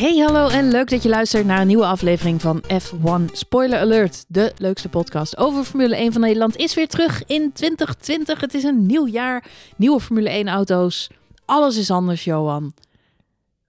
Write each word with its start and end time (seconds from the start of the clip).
Hey, 0.00 0.16
hallo 0.16 0.48
en 0.48 0.70
leuk 0.70 0.90
dat 0.90 1.02
je 1.02 1.08
luistert 1.08 1.46
naar 1.46 1.60
een 1.60 1.66
nieuwe 1.66 1.86
aflevering 1.86 2.40
van 2.40 2.62
F1 2.62 3.32
Spoiler 3.32 3.78
Alert. 3.78 4.24
De 4.28 4.52
leukste 4.56 4.88
podcast 4.88 5.36
over 5.36 5.64
Formule 5.64 5.96
1 5.96 6.12
van 6.12 6.20
Nederland 6.20 6.56
is 6.56 6.74
weer 6.74 6.88
terug 6.88 7.22
in 7.26 7.52
2020. 7.52 8.40
Het 8.40 8.54
is 8.54 8.62
een 8.62 8.86
nieuw 8.86 9.06
jaar, 9.06 9.44
nieuwe 9.76 10.00
Formule 10.00 10.28
1 10.28 10.48
auto's. 10.48 11.10
Alles 11.44 11.76
is 11.76 11.90
anders, 11.90 12.24
Johan. 12.24 12.74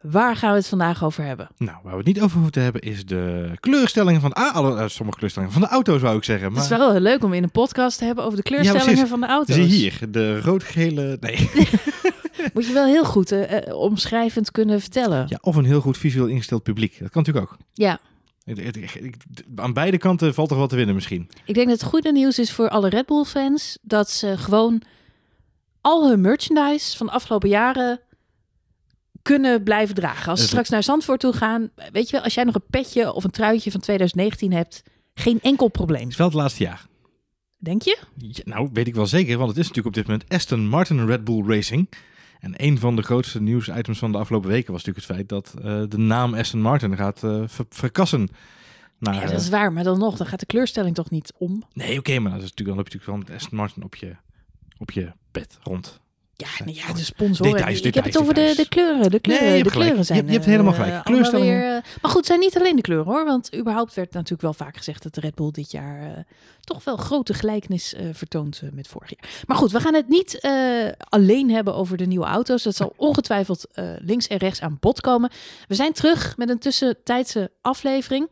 Waar 0.01 0.35
gaan 0.35 0.51
we 0.51 0.57
het 0.57 0.67
vandaag 0.67 1.03
over 1.03 1.23
hebben? 1.23 1.49
Nou, 1.57 1.77
waar 1.83 1.91
we 1.91 1.97
het 1.97 2.07
niet 2.07 2.21
over 2.21 2.39
moeten 2.39 2.63
hebben 2.63 2.81
is 2.81 3.05
de 3.05 3.51
kleurstellingen 3.59 4.21
van 4.21 4.33
ah, 4.33 4.55
alle, 4.55 4.79
eh, 4.79 4.87
sommige 4.87 5.17
kleurstellingen 5.17 5.53
van 5.53 5.63
de 5.63 5.67
auto's, 5.67 6.01
wou 6.01 6.17
ik 6.17 6.23
zeggen. 6.23 6.53
Het 6.53 6.63
is 6.63 6.69
wel 6.69 6.91
heel 6.91 6.99
leuk 6.99 7.23
om 7.23 7.33
in 7.33 7.43
een 7.43 7.51
podcast 7.51 7.97
te 7.97 8.05
hebben 8.05 8.23
over 8.23 8.37
de 8.37 8.43
kleurstellingen 8.43 8.85
precies. 8.85 9.09
van 9.09 9.21
de 9.21 9.27
auto's. 9.27 9.55
Zie 9.55 9.65
hier, 9.65 9.99
de 10.09 10.41
rood-gele. 10.41 11.17
Nee. 11.19 11.49
Moet 12.53 12.65
je 12.65 12.73
wel 12.73 12.85
heel 12.85 13.05
goed 13.05 13.31
eh, 13.31 13.67
eh, 13.67 13.75
omschrijvend 13.75 14.51
kunnen 14.51 14.81
vertellen. 14.81 15.25
Ja, 15.27 15.37
of 15.41 15.55
een 15.55 15.65
heel 15.65 15.81
goed 15.81 15.97
visueel 15.97 16.27
ingesteld 16.27 16.63
publiek. 16.63 16.99
Dat 16.99 17.09
kan 17.09 17.23
natuurlijk 17.23 17.51
ook. 17.51 17.57
Ja. 17.73 17.99
Aan 19.55 19.73
beide 19.73 19.97
kanten 19.97 20.33
valt 20.33 20.49
toch 20.49 20.57
wat 20.57 20.69
te 20.69 20.75
winnen 20.75 20.95
misschien. 20.95 21.29
Ik 21.45 21.53
denk 21.53 21.67
dat 21.67 21.79
het 21.79 21.89
goede 21.89 22.11
nieuws 22.11 22.39
is 22.39 22.51
voor 22.51 22.69
alle 22.69 22.89
Red 22.89 23.05
Bull 23.05 23.23
fans 23.23 23.77
dat 23.81 24.09
ze 24.09 24.37
gewoon 24.37 24.81
al 25.81 26.09
hun 26.09 26.21
merchandise 26.21 26.97
van 26.97 27.05
de 27.05 27.11
afgelopen 27.11 27.49
jaren 27.49 27.99
kunnen 29.21 29.63
blijven 29.63 29.95
dragen. 29.95 30.29
Als 30.29 30.35
ze 30.39 30.41
Het- 30.41 30.49
straks 30.51 30.69
naar 30.69 30.83
Zandvoort 30.83 31.19
toe 31.19 31.33
gaan, 31.33 31.69
weet 31.91 32.05
je 32.05 32.11
wel, 32.11 32.21
als 32.23 32.33
jij 32.33 32.43
nog 32.43 32.55
een 32.55 32.63
petje 32.69 33.13
of 33.13 33.23
een 33.23 33.31
truitje 33.31 33.71
van 33.71 33.79
2019 33.79 34.53
hebt, 34.53 34.83
geen 35.13 35.39
enkel 35.41 35.67
probleem. 35.67 36.01
Het 36.01 36.09
is 36.11 36.17
wel 36.17 36.27
het 36.27 36.35
laatste 36.35 36.63
jaar. 36.63 36.85
Denk 37.57 37.81
je? 37.81 37.99
Ja, 38.17 38.41
nou, 38.45 38.69
weet 38.73 38.87
ik 38.87 38.95
wel 38.95 39.07
zeker, 39.07 39.37
want 39.37 39.49
het 39.49 39.57
is 39.59 39.67
natuurlijk 39.67 39.95
op 39.97 40.03
dit 40.03 40.11
moment 40.11 40.29
Aston 40.33 40.67
Martin 40.67 41.05
Red 41.05 41.23
Bull 41.23 41.43
Racing. 41.47 41.89
En 42.39 42.53
een 42.55 42.79
van 42.79 42.95
de 42.95 43.01
grootste 43.01 43.41
nieuwsitems 43.41 43.99
van 43.99 44.11
de 44.11 44.17
afgelopen 44.17 44.49
weken 44.49 44.71
was 44.73 44.83
natuurlijk 44.83 45.07
het 45.07 45.15
feit 45.15 45.29
dat 45.29 45.53
eh, 45.63 45.81
de 45.89 45.97
naam 45.97 46.33
Aston 46.33 46.61
Martin 46.61 46.95
gaat 46.97 47.23
eh, 47.23 47.43
ver- 47.45 47.65
verkassen. 47.69 48.29
Naar, 48.99 49.13
Ja, 49.13 49.25
dat 49.25 49.41
is 49.41 49.49
waar, 49.49 49.73
maar 49.73 49.83
dan 49.83 49.99
nog, 49.99 50.17
dan 50.17 50.27
gaat 50.27 50.39
de 50.39 50.45
kleurstelling 50.45 50.95
toch 50.95 51.09
niet 51.09 51.33
om. 51.37 51.63
Nee, 51.73 51.97
oké, 51.99 52.19
maar 52.19 52.31
dat 52.31 52.41
is 52.41 52.49
natuurlijk, 52.49 52.67
dan 52.67 52.77
heb 52.77 52.87
je 52.87 52.97
natuurlijk 52.97 53.05
wel 53.05 53.17
met 53.17 53.41
Aston 53.43 53.57
Martin 53.57 53.83
op 53.83 53.95
je, 53.95 54.15
op 54.77 54.91
je 54.91 55.11
bed 55.31 55.57
rond. 55.63 55.99
Ja, 56.41 56.65
nee, 56.65 56.75
ja 56.75 56.93
de 56.93 57.03
sponsoren. 57.03 57.53
Details, 57.53 57.81
ik 57.81 57.93
heb 57.93 58.03
het 58.03 58.17
over 58.19 58.33
de, 58.33 58.53
de 58.55 58.67
kleuren. 58.69 59.11
De 59.11 59.19
kleuren, 59.19 59.47
Nee, 59.47 59.57
je 59.57 59.63
de 59.63 59.69
kleuren 59.69 59.89
gelijk. 59.91 60.05
zijn. 60.07 60.17
Je 60.17 60.23
hebt- 60.23 60.27
je 60.27 60.33
hebt 60.39 60.45
helemaal 60.45 60.73
eh, 60.73 60.79
gelijk. 60.79 61.03
Kleurstellingen. 61.03 61.57
weer, 61.59 61.75
eh, 61.75 61.81
maar 62.01 62.11
goed, 62.11 62.15
het 62.17 62.25
zijn 62.25 62.39
niet 62.39 62.57
alleen 62.57 62.75
de 62.75 62.81
kleuren 62.81 63.05
hoor. 63.13 63.25
Want 63.25 63.55
überhaupt 63.55 63.93
werd 63.93 64.13
natuurlijk 64.13 64.41
wel 64.41 64.53
vaak 64.53 64.77
gezegd 64.77 65.03
dat 65.03 65.13
de 65.13 65.21
Red 65.21 65.35
Bull 65.35 65.51
dit 65.51 65.71
jaar 65.71 66.01
eh, 66.01 66.23
toch 66.61 66.83
wel 66.83 66.97
grote 66.97 67.33
gelijkenis 67.33 67.95
vertoont 68.11 68.61
met 68.73 68.87
vorig 68.87 69.09
jaar. 69.09 69.29
Maar 69.47 69.57
goed, 69.57 69.71
we 69.71 69.79
gaan 69.79 69.93
het 69.93 70.07
niet 70.07 70.39
alleen 71.09 71.49
hebben 71.51 71.75
over 71.75 71.97
de 71.97 72.05
nieuwe 72.05 72.25
auto's. 72.25 72.63
Dat 72.63 72.75
zal 72.75 72.93
ongetwijfeld 73.09 73.65
links 73.99 74.27
en 74.27 74.37
rechts 74.37 74.61
aan 74.61 74.77
bod 74.79 75.01
komen. 75.01 75.31
We 75.67 75.75
zijn 75.75 75.93
terug 75.93 76.37
met 76.37 76.49
een 76.49 76.59
tussentijdse 76.59 77.51
aflevering. 77.61 78.29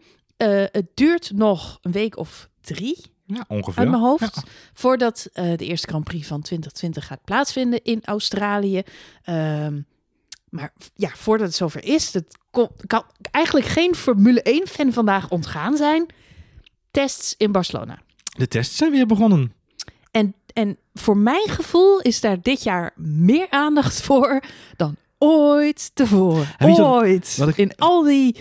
Het 0.72 0.86
duurt 0.94 1.32
nog 1.36 1.78
een 1.82 1.92
week 1.92 2.18
of 2.18 2.50
drie 2.62 2.98
Ja, 3.34 3.46
ongeveer. 3.48 3.80
uit 3.80 3.90
mijn 3.90 4.02
hoofd. 4.02 4.36
Ja. 4.36 4.44
Voordat 4.74 5.28
eh, 5.34 5.58
de 5.58 5.66
eerste 5.66 5.88
Grand 5.88 6.04
Prix 6.04 6.28
van 6.28 6.42
2020 6.42 7.06
gaat 7.08 7.24
plaatsvinden 7.24 7.84
in 7.84 8.00
Australië. 8.04 8.82
Ehm, 9.24 9.82
maar 10.50 10.74
ja, 10.96 11.10
voordat 11.16 11.48
het 11.48 11.56
zover 11.56 11.84
is, 11.84 12.12
dat 12.12 12.24
kon, 12.52 12.70
kan 12.88 13.04
eigenlijk 13.32 13.66
geen 13.66 13.96
Formule 13.96 14.62
1-fan 14.66 14.94
vandaag 14.94 15.30
ontgaan 15.30 15.78
zijn. 15.78 16.06
Tests 16.92 17.36
in 17.38 17.52
Barcelona. 17.52 18.00
De 18.38 18.48
tests 18.48 18.78
zijn 18.78 18.92
weer 18.92 19.06
begonnen. 19.06 19.54
En, 20.12 20.36
en 20.54 20.78
voor 20.94 21.18
mijn 21.18 21.50
gevoel 21.50 22.00
is 22.00 22.22
daar 22.22 22.42
dit 22.42 22.64
jaar 22.64 22.94
meer 22.96 23.48
aandacht 23.50 24.02
voor 24.02 24.44
dan 24.78 24.96
ooit 25.18 25.92
tevoren. 25.94 26.48
Ooit. 26.60 27.38
wat 27.38 27.48
ik- 27.48 27.58
In 27.58 27.76
al 27.76 28.04
die 28.04 28.36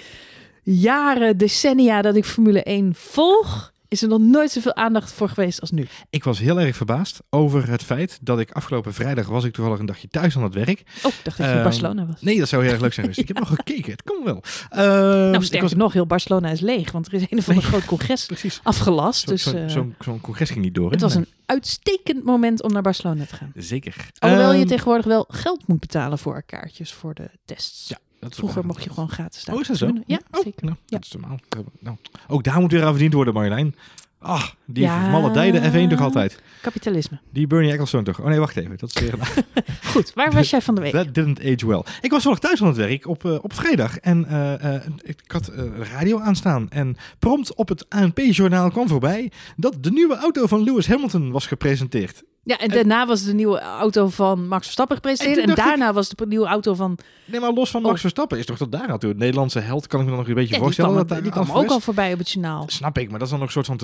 jaren, 0.62 1.38
decennia 1.38 2.02
dat 2.02 2.16
ik 2.16 2.24
Formule 2.24 2.62
1 2.62 2.94
volg, 2.94 3.72
is 3.88 4.02
er 4.02 4.08
nog 4.08 4.20
nooit 4.20 4.50
zoveel 4.50 4.74
aandacht 4.74 5.12
voor 5.12 5.28
geweest 5.28 5.60
als 5.60 5.70
nu. 5.70 5.86
Ik 6.10 6.24
was 6.24 6.38
heel 6.38 6.60
erg 6.60 6.76
verbaasd 6.76 7.20
over 7.30 7.70
het 7.70 7.82
feit 7.82 8.18
dat 8.20 8.38
ik 8.40 8.50
afgelopen 8.50 8.94
vrijdag 8.94 9.26
was 9.26 9.44
ik 9.44 9.52
toevallig 9.52 9.78
een 9.78 9.86
dagje 9.86 10.08
thuis 10.08 10.36
aan 10.36 10.42
het 10.42 10.54
werk. 10.54 10.68
Oh, 10.68 10.78
ik 10.78 11.02
dacht 11.02 11.24
dat 11.24 11.36
je 11.36 11.42
in 11.42 11.48
Ehm, 11.50 11.62
Barcelona 11.62 12.06
was. 12.06 12.20
Nee, 12.20 12.38
dat 12.38 12.48
zou 12.48 12.62
heel 12.62 12.72
erg 12.72 12.80
leuk 12.80 12.92
zijn 12.92 13.06
geweest. 13.06 13.28
Ik 13.30 13.34
heb 13.36 13.38
nog 13.48 13.54
gekeken, 13.56 13.90
het 13.92 14.02
kan 14.02 14.24
wel. 14.24 14.42
Ehm, 14.70 14.80
Nou, 14.86 15.34
ik 15.36 15.42
sterker 15.42 15.68
was, 15.68 15.74
nog, 15.78 15.92
heel 15.92 16.06
Barcelona 16.06 16.50
is 16.50 16.60
leeg, 16.60 16.92
want 16.92 17.06
er 17.06 17.12
is 17.14 17.20
een 17.30 17.38
of 17.38 17.48
ander 17.48 17.62
Nee. 17.62 17.72
groot 17.72 17.84
congres 17.84 18.26
precies. 18.32 18.60
afgelast. 18.62 19.20
Zo'n 19.20 19.34
Dus 19.34 19.72
zo, 19.72 19.92
eh, 19.98 20.14
congres 20.20 20.50
ging 20.50 20.64
niet 20.64 20.74
door. 20.74 20.90
het 20.90 21.00
was 21.00 21.14
Nee. 21.14 21.22
een 21.24 21.28
uitstekend 21.46 22.24
moment 22.24 22.62
om 22.62 22.72
naar 22.72 22.82
Barcelona 22.82 23.24
te 23.24 23.36
gaan. 23.36 23.52
Zeker. 23.54 23.94
Alhoewel 24.18 24.52
je 24.52 24.58
Ehm, 24.58 24.68
tegenwoordig 24.68 25.06
wel 25.06 25.24
geld 25.28 25.66
moet 25.68 25.80
betalen 25.80 26.18
voor 26.18 26.42
kaartjes 26.42 26.92
voor 26.92 27.14
de 27.14 27.30
tests. 27.44 27.88
Ja, 27.88 27.98
Vroeger 28.20 28.66
mocht 28.66 28.84
je 28.84 28.90
gewoon 28.90 29.08
gratis 29.10 29.40
staan. 29.40 29.54
Oh, 29.54 29.60
is 29.60 29.66
dat 29.66 29.76
zo? 29.76 29.92
Ja, 30.06 30.20
Oh, 30.30 30.42
zeker. 30.42 30.64
Nou, 30.64 30.76
Ja. 30.86 30.96
dat 30.98 31.04
is 31.06 31.12
normaal. 31.12 31.38
Nou, 31.80 31.96
ook 32.28 32.44
daar 32.44 32.60
moet 32.60 32.72
weer 32.72 32.84
aan 32.84 32.90
verdiend 32.90 33.12
worden, 33.12 33.34
Marjolein. 33.34 33.74
Ah, 34.20 34.44
die 34.66 34.82
Ja. 34.82 35.10
malle 35.10 35.30
F1 35.70 35.88
toch 35.90 36.00
altijd. 36.00 36.42
Kapitalisme. 36.62 37.18
Die 37.32 37.46
Bernie 37.46 37.70
Ecclestone 37.72 38.02
toch? 38.04 38.20
Oh 38.20 38.26
nee, 38.26 38.38
wacht 38.38 38.56
even. 38.56 38.76
Dat 38.76 38.94
is 38.94 39.00
weer 39.02 39.12
een 39.12 39.44
Goed, 39.92 40.12
waar 40.14 40.32
was 40.32 40.50
jij 40.50 40.62
van 40.62 40.74
de 40.74 40.80
week? 40.80 40.92
That 40.92 41.14
didn't 41.14 41.38
age 41.40 41.66
well. 41.66 41.82
Ik 42.00 42.10
was 42.10 42.24
wel 42.24 42.34
thuis 42.36 42.60
aan 42.60 42.66
het 42.68 42.76
werk 42.76 43.06
op, 43.06 43.24
eh, 43.24 43.38
op 43.42 43.52
vrijdag 43.52 43.98
en 43.98 44.24
eh, 44.26 44.74
eh, 44.74 44.82
ik 45.02 45.20
had 45.26 45.48
eh, 45.48 45.64
radio 45.92 46.20
aanstaan. 46.20 46.70
En 46.70 46.96
prompt 47.18 47.54
op 47.54 47.68
het 47.68 47.88
ANP-journaal 47.88 48.70
kwam 48.70 48.88
voorbij 48.88 49.30
dat 49.56 49.76
de 49.80 49.90
nieuwe 49.90 50.16
auto 50.16 50.46
van 50.46 50.62
Lewis 50.62 50.86
Hamilton 50.88 51.30
was 51.30 51.46
gepresenteerd. 51.46 52.22
Ja, 52.48 52.58
en 52.58 52.68
daarna 52.68 53.06
was 53.06 53.22
de 53.24 53.34
nieuwe 53.34 53.60
auto 53.60 54.08
van 54.08 54.48
Max 54.48 54.62
Verstappen 54.64 54.96
gepresenteerd. 54.96 55.48
En 55.48 55.54
daarna 55.54 55.92
was 55.92 56.08
de 56.08 56.26
nieuwe 56.26 56.46
auto 56.46 56.74
van... 56.74 56.98
Nee, 57.24 57.40
maar 57.40 57.52
los 57.52 57.70
van 57.70 57.82
Max 57.82 57.94
Oh. 57.94 58.00
Verstappen 58.00 58.38
is 58.38 58.46
toch 58.46 58.56
tot 58.56 58.72
daar 58.72 58.88
naartoe. 58.88 59.08
Het 59.08 59.18
Nederlandse 59.18 59.58
held 59.58 59.86
kan 59.86 60.00
ik 60.00 60.04
me 60.04 60.10
dan 60.10 60.20
nog 60.20 60.28
een 60.28 60.34
beetje 60.34 60.48
Ja, 60.50 60.54
die 60.54 60.64
voorstellen. 60.64 60.92
kwam, 60.92 61.06
dat 61.06 61.22
die 61.22 61.32
kwam 61.32 61.50
af 61.50 61.56
ook 61.56 61.64
is. 61.64 61.70
al 61.70 61.80
voorbij 61.80 62.12
op 62.12 62.18
het 62.18 62.30
journaal. 62.30 62.64
Snap 62.66 62.98
ik, 62.98 63.10
maar 63.10 63.18
dat 63.18 63.28
is 63.28 63.32
dan 63.32 63.40
ook 63.42 63.46
een 63.46 63.52
soort 63.64 63.66
van 63.66 63.76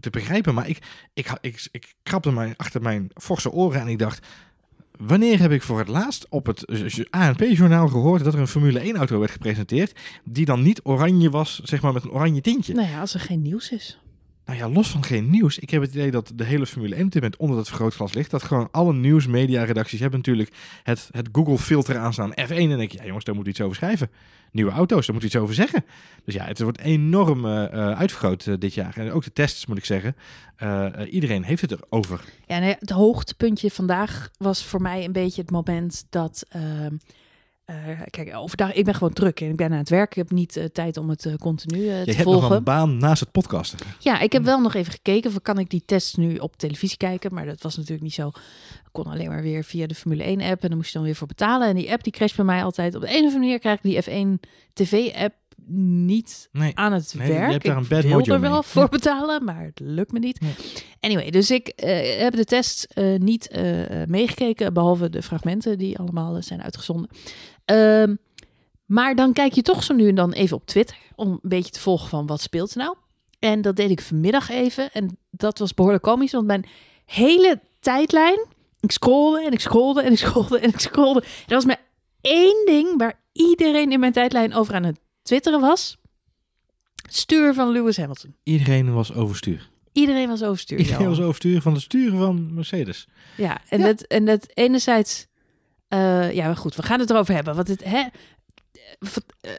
te, 0.00 0.10
begrijpen. 0.10 0.54
Maar 0.54 0.68
ik, 0.68 0.78
ik, 1.14 1.32
ik, 1.40 1.68
ik 1.70 1.94
krabde 2.02 2.30
mij 2.30 2.54
achter 2.56 2.82
mijn 2.82 3.10
forse 3.14 3.50
oren 3.52 3.80
en 3.80 3.88
ik 3.88 3.98
dacht... 3.98 4.26
Wanneer 4.96 5.40
heb 5.40 5.50
ik 5.52 5.62
voor 5.62 5.78
het 5.78 5.88
laatst 5.88 6.26
op 6.28 6.46
het 6.46 6.64
ANP-journaal 7.10 7.88
gehoord 7.88 8.24
dat 8.24 8.34
er 8.34 8.40
een 8.40 8.48
Formule 8.48 8.92
1-auto 8.94 9.18
werd 9.18 9.30
gepresenteerd... 9.30 9.92
die 10.24 10.44
dan 10.44 10.62
niet 10.62 10.80
oranje 10.82 11.30
was, 11.30 11.60
zeg 11.64 11.82
maar 11.82 11.92
met 11.92 12.04
een 12.04 12.10
oranje 12.10 12.40
tintje? 12.40 12.74
Nou 12.74 12.88
ja, 12.88 13.00
als 13.00 13.14
er 13.14 13.20
geen 13.20 13.42
nieuws 13.42 13.70
is. 13.70 13.98
Nou 14.48 14.60
ja, 14.60 14.68
los 14.68 14.90
van 14.90 15.04
geen 15.04 15.30
nieuws. 15.30 15.58
Ik 15.58 15.70
heb 15.70 15.82
het 15.82 15.90
idee 15.90 16.10
dat 16.10 16.32
de 16.34 16.44
hele 16.44 16.66
Formule 16.66 16.94
1 16.94 17.04
op 17.04 17.10
dit 17.10 17.36
onder 17.36 17.56
dat 17.56 17.66
vergrootglas 17.66 18.14
ligt. 18.14 18.30
Dat 18.30 18.42
gewoon 18.42 18.68
alle 18.70 18.92
nieuws-media-redacties 18.92 20.00
hebben 20.00 20.18
natuurlijk 20.18 20.50
het, 20.82 21.08
het 21.10 21.28
Google-filter 21.32 21.98
aanstaan. 21.98 22.30
F1 22.30 22.34
en 22.48 22.76
denk 22.76 22.92
je, 22.92 22.98
ja 22.98 23.04
jongens, 23.04 23.24
daar 23.24 23.34
moet 23.34 23.46
iets 23.46 23.60
over 23.60 23.76
schrijven. 23.76 24.10
Nieuwe 24.52 24.70
auto's, 24.70 25.06
daar 25.06 25.14
moet 25.14 25.24
iets 25.24 25.36
over 25.36 25.54
zeggen. 25.54 25.84
Dus 26.24 26.34
ja, 26.34 26.44
het 26.44 26.60
wordt 26.60 26.78
enorm 26.78 27.44
eh, 27.44 27.64
eh, 27.64 27.98
uitvergroot 27.98 28.46
eh, 28.46 28.54
dit 28.58 28.74
jaar. 28.74 28.96
En 28.96 29.10
ook 29.12 29.24
de 29.24 29.32
tests, 29.32 29.66
moet 29.66 29.78
ik 29.78 29.84
zeggen. 29.84 30.16
Iedereen 31.10 31.42
heeft 31.42 31.60
het 31.60 31.72
erover. 31.72 32.24
Ja, 32.46 32.60
het 32.60 32.90
hoogtepuntje 32.90 33.70
vandaag 33.70 34.30
was 34.38 34.64
voor 34.64 34.82
mij 34.82 35.04
een 35.04 35.12
beetje 35.12 35.40
het 35.40 35.50
moment 35.50 36.06
dat... 36.10 36.46
eh, 37.68 38.00
kijk, 38.10 38.34
overdag, 38.36 38.72
ik 38.72 38.84
ben 38.84 38.94
gewoon 38.94 39.12
druk 39.12 39.40
en 39.40 39.48
ik 39.48 39.56
ben 39.56 39.72
aan 39.72 39.78
het 39.78 39.88
werk. 39.88 40.10
Ik 40.10 40.16
heb 40.16 40.30
niet 40.30 40.56
eh, 40.56 40.64
tijd 40.64 40.96
om 40.96 41.08
het 41.08 41.26
eh, 41.26 41.34
continu 41.34 41.88
eh, 41.88 41.98
Je 41.98 42.04
te 42.04 42.10
hebt 42.10 42.22
volgen. 42.22 42.42
nog 42.42 42.50
een 42.50 42.64
baan 42.64 42.96
naast 42.96 43.20
het 43.20 43.30
podcasten. 43.30 43.78
Ja, 43.98 44.20
ik 44.20 44.32
heb 44.32 44.44
wel 44.44 44.60
nog 44.60 44.74
even 44.74 44.92
gekeken 44.92 45.32
van 45.32 45.42
kan 45.42 45.58
ik 45.58 45.70
die 45.70 45.82
test 45.86 46.16
nu 46.16 46.36
op 46.36 46.56
televisie 46.56 46.96
kijken, 46.96 47.34
maar 47.34 47.46
dat 47.46 47.62
was 47.62 47.76
natuurlijk 47.76 48.02
niet 48.02 48.14
zo. 48.14 48.28
Ik 48.28 48.92
kon 48.92 49.04
alleen 49.06 49.28
maar 49.28 49.42
weer 49.42 49.64
via 49.64 49.86
de 49.86 49.94
Formule 49.94 50.22
1 50.22 50.40
app 50.40 50.62
en 50.62 50.68
dan 50.68 50.76
moest 50.78 50.90
je 50.92 50.96
dan 50.98 51.06
weer 51.06 51.14
voor 51.16 51.26
betalen. 51.26 51.68
En 51.68 51.74
die 51.74 51.92
app 51.92 52.02
die 52.02 52.12
crasht 52.12 52.36
bij 52.36 52.44
mij 52.44 52.64
altijd. 52.64 52.94
Op 52.94 53.00
de 53.00 53.06
een 53.08 53.12
of 53.14 53.20
andere 53.22 53.38
manier 53.38 53.58
krijg 53.58 53.78
ik 53.82 53.82
die 53.82 54.02
F1 54.36 54.40
TV 54.72 55.14
app 55.14 55.34
niet 55.70 56.48
Nee, 56.52 56.76
aan 56.76 56.92
het 56.92 57.14
Nee, 57.16 57.26
je 57.26 57.32
werk. 57.32 57.50
hebt 57.52 57.64
daar 57.64 57.76
een 57.76 57.82
ik 57.82 58.08
wil 58.26 58.34
er 58.34 58.40
wel 58.40 58.52
mee. 58.52 58.62
voor 58.62 58.88
betalen, 58.88 59.44
maar 59.44 59.64
het 59.64 59.80
lukt 59.80 60.12
me 60.12 60.18
niet. 60.18 60.40
Nee. 60.40 60.54
Anyway, 61.00 61.30
dus 61.30 61.50
ik 61.50 61.68
eh, 61.68 62.20
heb 62.20 62.34
de 62.34 62.44
test 62.44 62.84
eh, 62.84 63.14
niet 63.18 63.48
eh, 63.48 63.62
meegekeken, 64.06 64.72
behalve 64.72 65.10
de 65.10 65.22
fragmenten 65.22 65.78
die 65.78 65.98
allemaal 65.98 66.42
zijn 66.42 66.62
uitgezonden. 66.62 67.10
Ehm, 67.64 68.14
maar 68.86 69.14
dan 69.14 69.32
kijk 69.32 69.52
je 69.52 69.62
toch 69.62 69.82
zo 69.82 69.94
nu 69.94 70.08
en 70.08 70.14
dan 70.14 70.32
even 70.32 70.56
op 70.56 70.66
Twitter 70.66 70.96
om 71.14 71.28
een 71.30 71.38
beetje 71.42 71.72
te 71.72 71.80
volgen 71.80 72.08
van 72.08 72.26
wat 72.26 72.40
speelt 72.40 72.70
er 72.70 72.78
nou. 72.78 72.96
En 73.38 73.62
dat 73.62 73.76
deed 73.76 73.90
ik 73.90 74.00
vanmiddag 74.00 74.50
even. 74.50 74.92
En 74.92 75.18
dat 75.30 75.58
was 75.58 75.74
behoorlijk 75.74 76.02
komisch, 76.02 76.32
want 76.32 76.46
mijn 76.46 76.66
hele 77.04 77.60
tijdlijn... 77.80 78.46
Ik 78.80 78.92
scrollde 78.92 79.42
en 79.42 79.52
ik 79.52 79.60
scrollde 79.60 80.02
en 80.02 80.12
ik 80.12 80.18
scrollde 80.18 80.58
en 80.58 80.68
ik 80.68 80.80
scrollde. 80.80 81.20
Er 81.46 81.54
was 81.54 81.64
maar 81.64 81.80
één 82.20 82.66
ding 82.66 82.98
waar 82.98 83.20
iedereen 83.32 83.92
in 83.92 84.00
mijn 84.00 84.12
tijdlijn 84.12 84.54
over 84.54 84.74
aan 84.74 84.84
het 84.84 84.98
twitteren 85.28 85.60
was. 85.60 85.96
Stuur 87.10 87.54
van 87.54 87.68
Lewis 87.72 87.96
Hamilton. 87.96 88.34
iedereen 88.42 88.92
was 88.92 89.12
overstuur. 89.14 89.70
Iedereen 89.92 90.28
was 90.28 90.42
overstuur. 90.42 90.78
Iedereen 90.78 91.00
Johan. 91.00 91.16
was 91.16 91.24
overstuur 91.26 91.60
van 91.62 91.74
de 91.74 91.80
sturen 91.80 92.18
van 92.18 92.54
Mercedes. 92.54 93.08
Ja, 93.36 93.60
en, 93.68 93.78
Ja. 93.78 93.84
Dat, 93.86 94.00
en 94.02 94.24
dat 94.24 94.46
enerzijds... 94.54 95.26
eh, 95.88 96.32
ja, 96.32 96.46
maar 96.46 96.56
goed, 96.56 96.74
we 96.74 96.82
gaan 96.82 97.00
het 97.00 97.10
erover 97.10 97.34
hebben. 97.34 97.54
Want 97.54 97.68
het, 97.68 97.84
hè, 97.84 97.98
eh, 99.40 99.52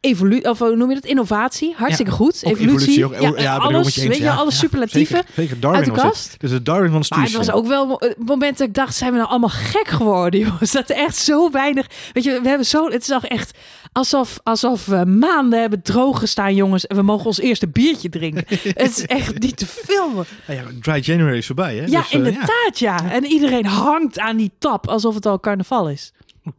evolutie, 0.00 0.50
of 0.50 0.58
hoe 0.58 0.76
noem 0.76 0.88
je 0.88 0.94
dat? 0.94 1.04
Innovatie. 1.04 1.74
Hartstikke 1.76 2.10
goed. 2.10 2.42
Ook 2.44 2.52
Evolutie. 2.52 3.04
ook- 3.04 3.38
ja, 3.38 3.56
alles, 3.56 3.94
je 3.94 4.08
weet 4.08 4.16
je, 4.16 4.30
alle 4.30 4.50
superlatieven. 4.52 5.16
Zeker, 5.16 5.32
zeker 5.34 5.60
Darwin 5.60 5.78
uit 5.78 5.88
de 5.88 5.94
was 5.94 6.02
het. 6.02 6.12
kast. 6.12 6.40
Dus 6.40 6.50
het 6.50 6.64
Darwin 6.66 6.90
van 6.90 7.04
Maar 7.08 7.22
het 7.22 7.32
was 7.32 7.50
ook 7.50 7.66
wel 7.66 7.86
mo- 7.86 7.96
het 7.98 8.16
moment 8.26 8.58
dat 8.58 8.68
ik 8.68 8.74
dacht, 8.74 8.94
zijn 8.94 9.10
we 9.12 9.16
nou 9.16 9.30
allemaal 9.30 9.48
gek 9.48 9.88
geworden, 9.88 10.40
jongens? 10.46 10.72
Dat 10.72 10.90
er 10.90 10.96
echt 10.96 11.16
zo 11.16 11.50
weinig... 11.50 11.86
Weet 12.12 12.24
je, 12.24 12.40
we 12.42 12.48
hebben 12.48 12.66
zo... 12.66 12.84
Het 12.90 13.00
is 13.00 13.06
toch 13.06 13.24
echt 13.26 13.58
alsof, 13.92 14.38
alsof 14.42 14.86
we 14.86 15.04
maanden 15.04 15.60
hebben 15.60 15.82
droog 15.82 16.18
gestaan, 16.18 16.54
jongens. 16.54 16.86
En 16.86 16.96
we 16.96 17.02
mogen 17.02 17.26
ons 17.26 17.38
eerste 17.40 17.68
biertje 17.68 18.08
drinken. 18.08 18.44
het 18.74 18.90
is 18.98 19.06
echt 19.06 19.38
niet 19.38 19.56
te 19.56 19.66
filmen. 19.66 20.24
Nou 20.46 20.60
ja, 20.60 20.66
Dry 20.80 21.00
January 21.04 21.36
is 21.36 21.46
voorbij, 21.46 21.76
hè? 21.76 21.84
Ja, 21.84 22.00
Dus, 22.00 22.08
eh, 22.10 22.12
inderdaad, 22.16 22.78
ja. 22.78 23.10
En 23.10 23.24
iedereen 23.24 23.66
hangt 23.66 24.18
aan 24.18 24.36
die 24.36 24.50
tap, 24.58 24.88
alsof 24.88 25.14
het 25.14 25.26
al 25.26 25.40
carnaval 25.40 25.88
is. 25.90 26.12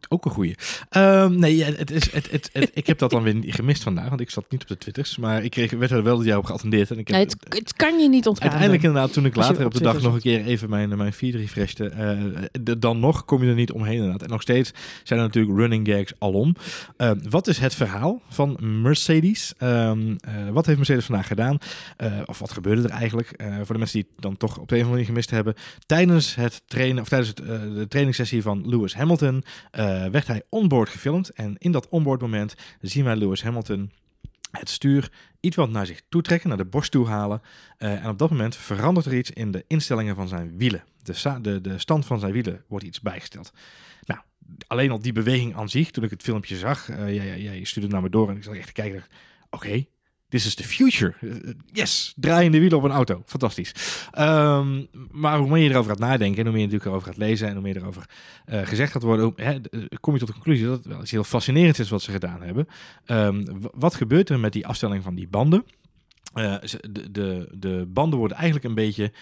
Ook 0.08 0.24
een 0.24 0.30
goeie. 0.30 0.54
Ehm, 0.90 1.34
nee, 1.38 1.64
het 1.64 1.90
is, 1.90 2.12
het, 2.12 2.30
het, 2.30 2.50
het- 2.52 2.70
ik 2.74 2.86
heb 2.86 2.98
dat 2.98 3.10
dan 3.10 3.22
weer 3.22 3.36
gemist 3.46 3.82
vandaag, 3.82 4.08
want 4.08 4.20
ik 4.20 4.30
zat 4.30 4.44
niet 4.48 4.62
op 4.62 4.68
de 4.68 4.76
Twitters. 4.78 5.16
Maar 5.16 5.44
ik 5.44 5.50
kreeg, 5.50 5.70
werd 5.70 5.90
er 5.90 6.02
wel 6.02 6.24
jou 6.24 6.38
op 6.38 6.44
geattendeerd. 6.44 6.90
En 6.90 6.98
ik 6.98 7.08
heb, 7.08 7.16
Nee, 7.16 7.24
het, 7.24 7.36
het 7.58 7.74
kan 7.74 7.98
je 7.98 8.08
niet 8.08 8.26
ontgaan. 8.26 8.42
Uiteindelijk 8.48 8.82
inderdaad, 8.82 9.12
toen 9.12 9.24
ik 9.24 9.36
later 9.36 9.58
op 9.60 9.64
op 9.66 9.72
de 9.74 9.82
dag 9.82 10.02
nog 10.02 10.14
een 10.14 10.20
keer 10.20 10.44
even 10.44 10.70
mijn, 10.70 10.96
mijn 10.96 11.12
feed 11.12 11.34
refreshte, 11.34 11.88
eh, 11.88 12.18
de- 12.62 12.78
dan 12.78 13.00
nog 13.00 13.24
kom 13.24 13.42
je 13.42 13.48
er 13.48 13.54
niet 13.54 13.72
omheen 13.72 13.94
inderdaad. 13.96 14.22
En 14.22 14.28
nog 14.28 14.42
steeds 14.42 14.72
zijn 15.02 15.18
er 15.20 15.24
natuurlijk 15.26 15.58
running 15.58 15.88
gags 15.88 16.12
alom. 16.18 16.56
Eh, 16.96 17.10
wat 17.28 17.48
is 17.48 17.58
het 17.58 17.74
verhaal 17.74 18.22
van 18.28 18.56
Mercedes? 18.82 19.52
Ehm, 19.58 20.14
eh, 20.20 20.32
wat 20.52 20.66
heeft 20.66 20.78
Mercedes 20.78 21.04
vandaag 21.04 21.26
gedaan? 21.26 21.58
Eh, 21.96 22.12
of 22.26 22.38
wat 22.38 22.52
gebeurde 22.52 22.82
er 22.82 22.90
eigenlijk? 22.90 23.30
Eh, 23.30 23.56
voor 23.56 23.72
de 23.74 23.78
mensen 23.78 24.00
die 24.00 24.08
het 24.12 24.22
dan 24.22 24.36
toch 24.36 24.58
op 24.58 24.68
de 24.68 24.74
een 24.74 24.80
of 24.80 24.86
andere 24.86 24.90
manier 24.90 25.06
gemist 25.06 25.30
hebben. 25.30 25.54
Tijdens 25.86 26.34
het 26.34 26.62
trainen, 26.66 27.02
of 27.02 27.08
tijdens 27.08 27.28
het, 27.30 27.40
eh, 27.40 27.46
de 27.74 27.86
trainingssessie 27.88 28.42
van 28.42 28.68
Lewis 28.68 28.94
Hamilton 28.94 29.44
eh, 29.72 30.06
werd 30.06 30.26
hij 30.26 30.42
onboard 30.48 30.88
gefilmd. 30.88 31.30
En 31.30 31.56
in 31.58 31.72
dat 31.72 31.88
onboard 31.88 32.20
moment 32.20 32.54
zien 32.80 33.04
wij 33.04 33.16
Lewis 33.16 33.42
Hamilton 33.42 33.90
het 34.50 34.68
stuur 34.68 35.12
iets 35.40 35.56
wat 35.56 35.70
naar 35.70 35.86
zich 35.86 36.02
toe 36.08 36.22
trekken, 36.22 36.48
naar 36.48 36.58
de 36.58 36.64
borst 36.64 36.90
toe 36.90 37.06
halen. 37.06 37.42
Eh, 37.78 38.04
en 38.04 38.08
op 38.08 38.18
dat 38.18 38.30
moment 38.30 38.56
verandert 38.56 39.06
er 39.06 39.14
iets 39.14 39.30
in 39.30 39.50
de 39.50 39.64
instellingen 39.66 40.14
van 40.14 40.28
zijn 40.28 40.56
wielen. 40.56 40.84
De, 41.02 41.38
de, 41.40 41.60
de 41.60 41.78
stand 41.78 42.06
van 42.06 42.18
zijn 42.20 42.32
wielen 42.32 42.64
wordt 42.68 42.84
iets 42.84 43.00
bijgesteld. 43.00 43.52
Nou, 44.04 44.20
alleen 44.66 44.90
al 44.90 45.00
die 45.00 45.12
beweging 45.12 45.56
aan 45.56 45.68
zich, 45.68 45.90
toen 45.90 46.04
ik 46.04 46.10
het 46.10 46.22
filmpje 46.22 46.56
zag, 46.56 46.88
eh, 46.88 47.14
jij, 47.14 47.40
jij, 47.40 47.64
stuurde 47.64 47.88
het 47.88 47.90
naar 47.90 48.02
me 48.02 48.10
door 48.10 48.28
en 48.28 48.36
ik 48.36 48.42
zat 48.42 48.54
echt 48.54 48.66
te 48.66 48.72
kijken. 48.72 49.04
Oké, 49.50 49.84
this 50.32 50.46
is 50.46 50.54
the 50.54 50.64
future. 50.64 51.14
Eh, 51.20 51.28
yes, 51.72 52.12
draaiende 52.16 52.60
wielen 52.60 52.78
op 52.78 52.84
een 52.84 52.90
auto. 52.90 53.22
Fantastisch. 53.26 53.74
Ehm, 54.10 54.82
maar 55.10 55.38
hoe 55.38 55.48
meer 55.48 55.62
je 55.62 55.70
erover 55.70 55.90
gaat 55.90 55.98
nadenken 55.98 56.38
en 56.38 56.44
hoe 56.44 56.52
meer 56.52 56.60
je 56.60 56.66
natuurlijk 56.66 56.90
erover 56.90 57.06
gaat 57.06 57.16
lezen 57.16 57.48
en 57.48 57.52
hoe 57.52 57.62
meer 57.62 57.76
erover 57.76 58.08
eh, 58.44 58.66
gezegd 58.66 58.92
gaat 58.92 59.02
worden, 59.02 59.36
eh, 59.36 59.54
kom 60.00 60.12
je 60.12 60.18
tot 60.18 60.28
de 60.28 60.34
conclusie 60.34 60.66
dat 60.66 60.76
het 60.76 60.86
wel 60.86 61.00
iets 61.00 61.10
heel 61.10 61.24
fascinerends 61.24 61.78
is 61.78 61.90
wat 61.90 62.02
ze 62.02 62.10
gedaan 62.10 62.42
hebben. 62.42 62.68
Ehm, 63.04 63.44
wat 63.74 63.94
gebeurt 63.94 64.28
er 64.28 64.40
met 64.40 64.52
die 64.52 64.66
afstelling 64.66 65.02
van 65.02 65.14
die 65.14 65.28
banden? 65.28 65.64
Eh, 66.34 66.54
de, 66.90 67.10
de, 67.10 67.48
de 67.52 67.86
banden 67.88 68.18
worden 68.18 68.36
eigenlijk 68.36 68.66
een 68.66 68.74
beetje 68.74 69.12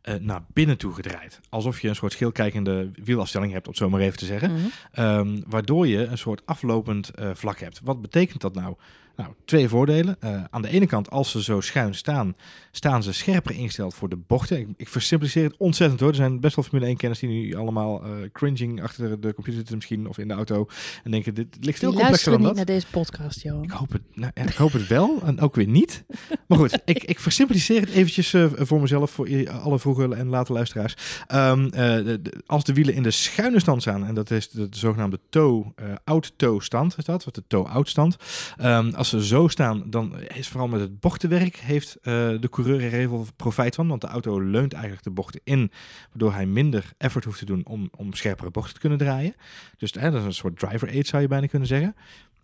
eh, 0.00 0.14
naar 0.14 0.42
binnen 0.52 0.78
toe 0.78 0.94
gedraaid. 0.94 1.40
Alsof 1.48 1.80
je 1.80 1.88
een 1.88 1.94
soort 1.94 2.12
schilkijkende 2.12 2.90
wielafstelling 3.04 3.52
hebt, 3.52 3.66
om 3.66 3.70
het 3.72 3.80
zo 3.80 3.90
maar 3.90 4.00
even 4.00 4.18
te 4.18 4.24
zeggen. 4.24 4.52
Mhm. 4.52 4.66
Ehm, 4.92 5.40
waardoor 5.46 5.86
je 5.86 6.04
een 6.04 6.18
soort 6.18 6.42
aflopend 6.44 7.08
eh, 7.08 7.30
vlak 7.34 7.58
hebt. 7.58 7.80
Wat 7.84 8.00
betekent 8.00 8.40
dat 8.40 8.54
nou? 8.54 8.76
Nou, 9.16 9.32
twee 9.44 9.68
voordelen. 9.68 10.16
Eh, 10.20 10.42
aan 10.50 10.62
de 10.62 10.68
ene 10.68 10.86
kant, 10.86 11.10
als 11.10 11.30
ze 11.30 11.42
zo 11.42 11.60
schuin 11.60 11.94
staan, 11.94 12.34
staan 12.70 13.02
ze 13.02 13.12
scherper 13.12 13.54
ingesteld 13.54 13.94
voor 13.94 14.08
de 14.08 14.16
bochten. 14.16 14.58
Ik, 14.58 14.68
ik 14.76 14.88
versimpliceer 14.88 15.44
het 15.44 15.54
ontzettend 15.58 16.00
hoor. 16.00 16.08
Er 16.08 16.14
zijn 16.14 16.40
best 16.40 16.56
wel 16.56 16.64
Formule 16.64 16.86
1 16.86 16.96
kenners 16.96 17.20
die 17.20 17.28
nu 17.30 17.54
allemaal 17.54 18.04
eh, 18.04 18.10
cringing 18.32 18.82
achter 18.82 19.08
de 19.20 19.34
computer 19.34 19.52
zitten 19.58 19.74
misschien, 19.74 20.08
of 20.08 20.18
in 20.18 20.28
de 20.28 20.34
auto. 20.34 20.66
En 21.04 21.10
denken, 21.10 21.34
dit 21.34 21.56
ligt 21.60 21.78
veel 21.78 21.92
complexer 21.92 22.30
dan 22.30 22.38
niet 22.40 22.48
dat. 22.48 22.56
naar 22.56 22.64
deze 22.64 22.86
podcast, 22.90 23.42
Johan. 23.42 23.62
Ik 23.62 23.70
hoop, 23.70 23.92
het, 23.92 24.02
nou, 24.14 24.32
ik 24.34 24.54
hoop 24.54 24.72
het 24.72 24.86
wel 24.86 25.20
en 25.24 25.40
ook 25.40 25.54
weer 25.54 25.66
niet. 25.68 26.04
Maar 26.46 26.58
goed, 26.58 26.80
ik, 26.84 27.04
ik 27.04 27.20
versimpliceer 27.20 27.80
het 27.80 27.90
eventjes 27.90 28.32
eh, 28.34 28.46
voor 28.54 28.80
mezelf, 28.80 29.10
voor 29.10 29.50
alle 29.50 29.78
vroege 29.78 30.14
en 30.14 30.28
late 30.28 30.52
luisteraars. 30.52 30.94
Ehm, 31.26 31.64
eh, 31.64 31.70
de- 32.04 32.22
de- 32.22 32.42
als 32.46 32.64
de 32.64 32.72
wielen 32.72 32.94
in 32.94 33.02
de 33.02 33.10
schuine 33.10 33.60
stand 33.60 33.82
staan, 33.82 34.06
en 34.06 34.14
dat 34.14 34.30
is 34.30 34.50
de, 34.50 34.68
de 34.68 34.78
zogenaamde 34.78 35.18
toe, 35.28 35.72
eh 35.76 35.84
out-toe 36.04 36.62
stand, 36.62 36.94
is 36.98 37.04
dat, 37.04 37.26
of 37.26 37.32
de 37.32 37.42
toe-out 37.46 37.88
stand. 37.88 38.16
Als 39.00 39.08
ze 39.08 39.26
zo 39.26 39.48
staan, 39.48 39.82
dan 39.86 40.20
is 40.20 40.48
vooral 40.48 40.68
met 40.68 40.80
het 40.80 41.00
bochtenwerk 41.00 41.56
heeft 41.56 41.96
eh, 41.96 42.12
de 42.40 42.48
coureur 42.50 42.84
er 42.84 42.90
heel 42.90 43.08
veel 43.08 43.26
profijt 43.36 43.74
van, 43.74 43.88
want 43.88 44.00
de 44.00 44.06
auto 44.06 44.40
leunt 44.40 44.72
eigenlijk 44.72 45.02
de 45.02 45.10
bochten 45.10 45.40
in, 45.44 45.70
waardoor 46.08 46.32
hij 46.32 46.46
minder 46.46 46.92
effort 46.98 47.24
hoeft 47.24 47.38
te 47.38 47.44
doen 47.44 47.66
om, 47.66 47.88
om 47.96 48.14
scherpere 48.14 48.50
bochten 48.50 48.74
te 48.74 48.80
kunnen 48.80 48.98
draaien. 48.98 49.34
Dus 49.76 49.92
dat 49.92 50.14
is 50.14 50.24
een 50.24 50.32
soort 50.32 50.58
driver 50.58 50.88
aid 50.88 51.06
zou 51.06 51.22
je 51.22 51.28
bijna 51.28 51.46
kunnen 51.46 51.68
zeggen. 51.68 51.94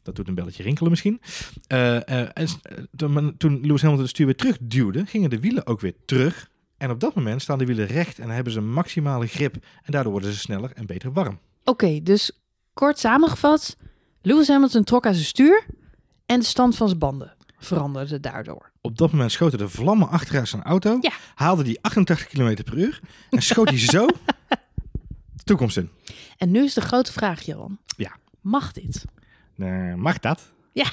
Dat 0.03 0.17
doet 0.17 0.29
een 0.29 0.35
belletje 0.35 0.62
rinkelen 0.62 0.91
misschien. 0.91 1.20
Eh, 1.67 2.08
eh, 2.08 2.29
en 2.35 2.47
toen, 2.97 3.37
toen 3.37 3.61
Lewis 3.61 3.82
Hamilton 3.82 4.05
de 4.05 4.11
stuur 4.11 4.26
weer 4.26 4.37
terug 4.37 4.56
duwde, 4.61 5.06
gingen 5.06 5.31
de 5.31 5.41
wielen 5.41 5.67
ook 5.67 5.81
weer 5.81 5.94
terug. 6.05 6.50
En 6.76 6.91
op 6.91 7.00
dat 7.00 7.14
moment 7.14 7.43
staan 7.43 7.58
de 7.58 7.67
wielen 7.67 7.87
recht 7.87 8.19
en 8.19 8.31
hebben 8.31 8.53
ze 8.53 8.61
maximale 8.61 9.26
grip. 9.26 9.55
En 9.55 9.93
daardoor 9.93 10.12
worden 10.12 10.32
ze 10.32 10.38
sneller 10.38 10.70
en 10.75 10.87
beter 10.87 11.12
warm. 11.12 11.38
Oké, 11.64 12.03
dus 12.03 12.31
kort 12.73 12.99
samengevat. 12.99 13.76
Lewis 14.23 14.49
Hamilton 14.49 14.85
trok 14.85 15.06
aan 15.06 15.14
zijn 15.14 15.26
stuur 15.26 15.64
en 16.26 16.38
de 16.38 16.44
stand 16.46 16.76
van 16.76 16.87
zijn 16.87 16.99
banden 17.00 17.34
veranderde 17.58 18.20
daardoor. 18.20 18.70
Op 18.81 18.99
dat 18.99 19.12
moment 19.12 19.32
schoten 19.32 19.58
de 19.58 19.69
vlammen 19.69 20.08
achteruit 20.08 20.49
zijn 20.49 20.62
auto. 20.62 20.99
Ja. 21.00 21.12
Haalde 21.34 21.62
die 21.62 21.78
88 21.82 22.26
km 22.26 22.62
per 22.64 22.78
uur. 22.78 23.00
En 23.31 23.43
schoot 23.43 23.69
hij 23.69 23.78
zo 23.78 24.06
de 25.37 25.43
toekomst 25.44 25.76
in. 25.76 25.90
En 26.37 26.50
nu 26.50 26.64
is 26.64 26.75
de 26.75 26.81
grote 26.81 27.12
vraag, 27.12 27.43
Johan. 27.43 27.78
Ja. 27.96 28.17
Mag 28.40 28.73
dit? 28.73 29.05
Eh, 29.56 29.94
mag 29.94 30.19
dat? 30.19 30.52
Ja. 30.73 30.87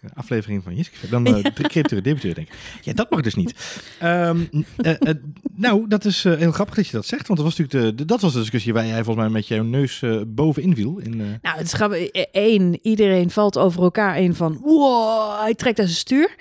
Een 0.00 0.10
aflevering 0.14 0.62
van 0.62 0.74
Jiske. 0.74 1.08
Dan 1.10 1.28
uh, 1.28 1.42
de 1.54 1.62
creature 1.62 2.00
debiteur, 2.00 2.34
denk 2.34 2.48
ik. 2.48 2.54
Ja, 2.82 2.92
dat 2.92 3.10
mag 3.10 3.20
dus 3.20 3.34
niet. 3.34 3.54
Ehm, 3.98 4.40
eh, 4.76 4.92
eh, 5.00 5.14
nou, 5.54 5.88
dat 5.88 6.04
is 6.04 6.24
eh, 6.24 6.36
heel 6.36 6.52
grappig 6.52 6.74
dat 6.74 6.86
je 6.86 6.92
dat 6.92 7.06
zegt. 7.06 7.26
Want 7.26 7.38
dat 7.40 7.48
was 7.48 7.58
natuurlijk 7.58 7.86
de, 7.88 7.94
de- 7.94 8.04
dat 8.08 8.20
was 8.20 8.32
de 8.32 8.38
discussie 8.38 8.72
waar 8.72 8.86
jij 8.86 9.04
volgens 9.04 9.16
mij 9.16 9.28
met 9.34 9.46
jouw 9.48 9.62
neus 9.62 10.02
eh, 10.02 10.20
bovenin 10.26 10.74
viel. 10.74 10.98
In, 10.98 11.20
eh, 11.20 11.26
Nou, 11.42 11.56
het 11.56 11.66
is 11.66 11.72
grappig. 11.72 12.08
Eén, 12.32 12.78
iedereen 12.82 13.30
valt 13.30 13.58
over 13.58 13.82
elkaar. 13.82 14.16
Eén 14.16 14.34
van, 14.34 14.58
wow, 14.62 15.40
hij 15.40 15.54
trekt 15.54 15.78
aan 15.78 15.84
zijn 15.86 15.96
stuur. 15.98 16.34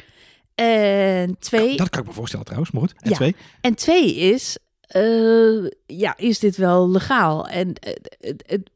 En 0.55 1.35
twee, 1.39 1.77
dat 1.77 1.89
kan 1.89 2.01
ik 2.01 2.07
me 2.07 2.13
voorstellen 2.13 2.45
trouwens, 2.45 2.71
maar 2.73 2.81
goed. 2.81 2.93
En 2.99 3.09
Ja. 3.09 3.15
twee, 3.15 3.35
en 3.61 3.75
twee 3.75 4.15
is, 4.15 4.57
eh, 4.87 5.67
ja, 5.85 6.17
is 6.17 6.39
dit 6.39 6.57
wel 6.57 6.89
legaal? 6.89 7.47
En 7.47 7.73
eh, 7.73 7.93
het, 8.45 8.69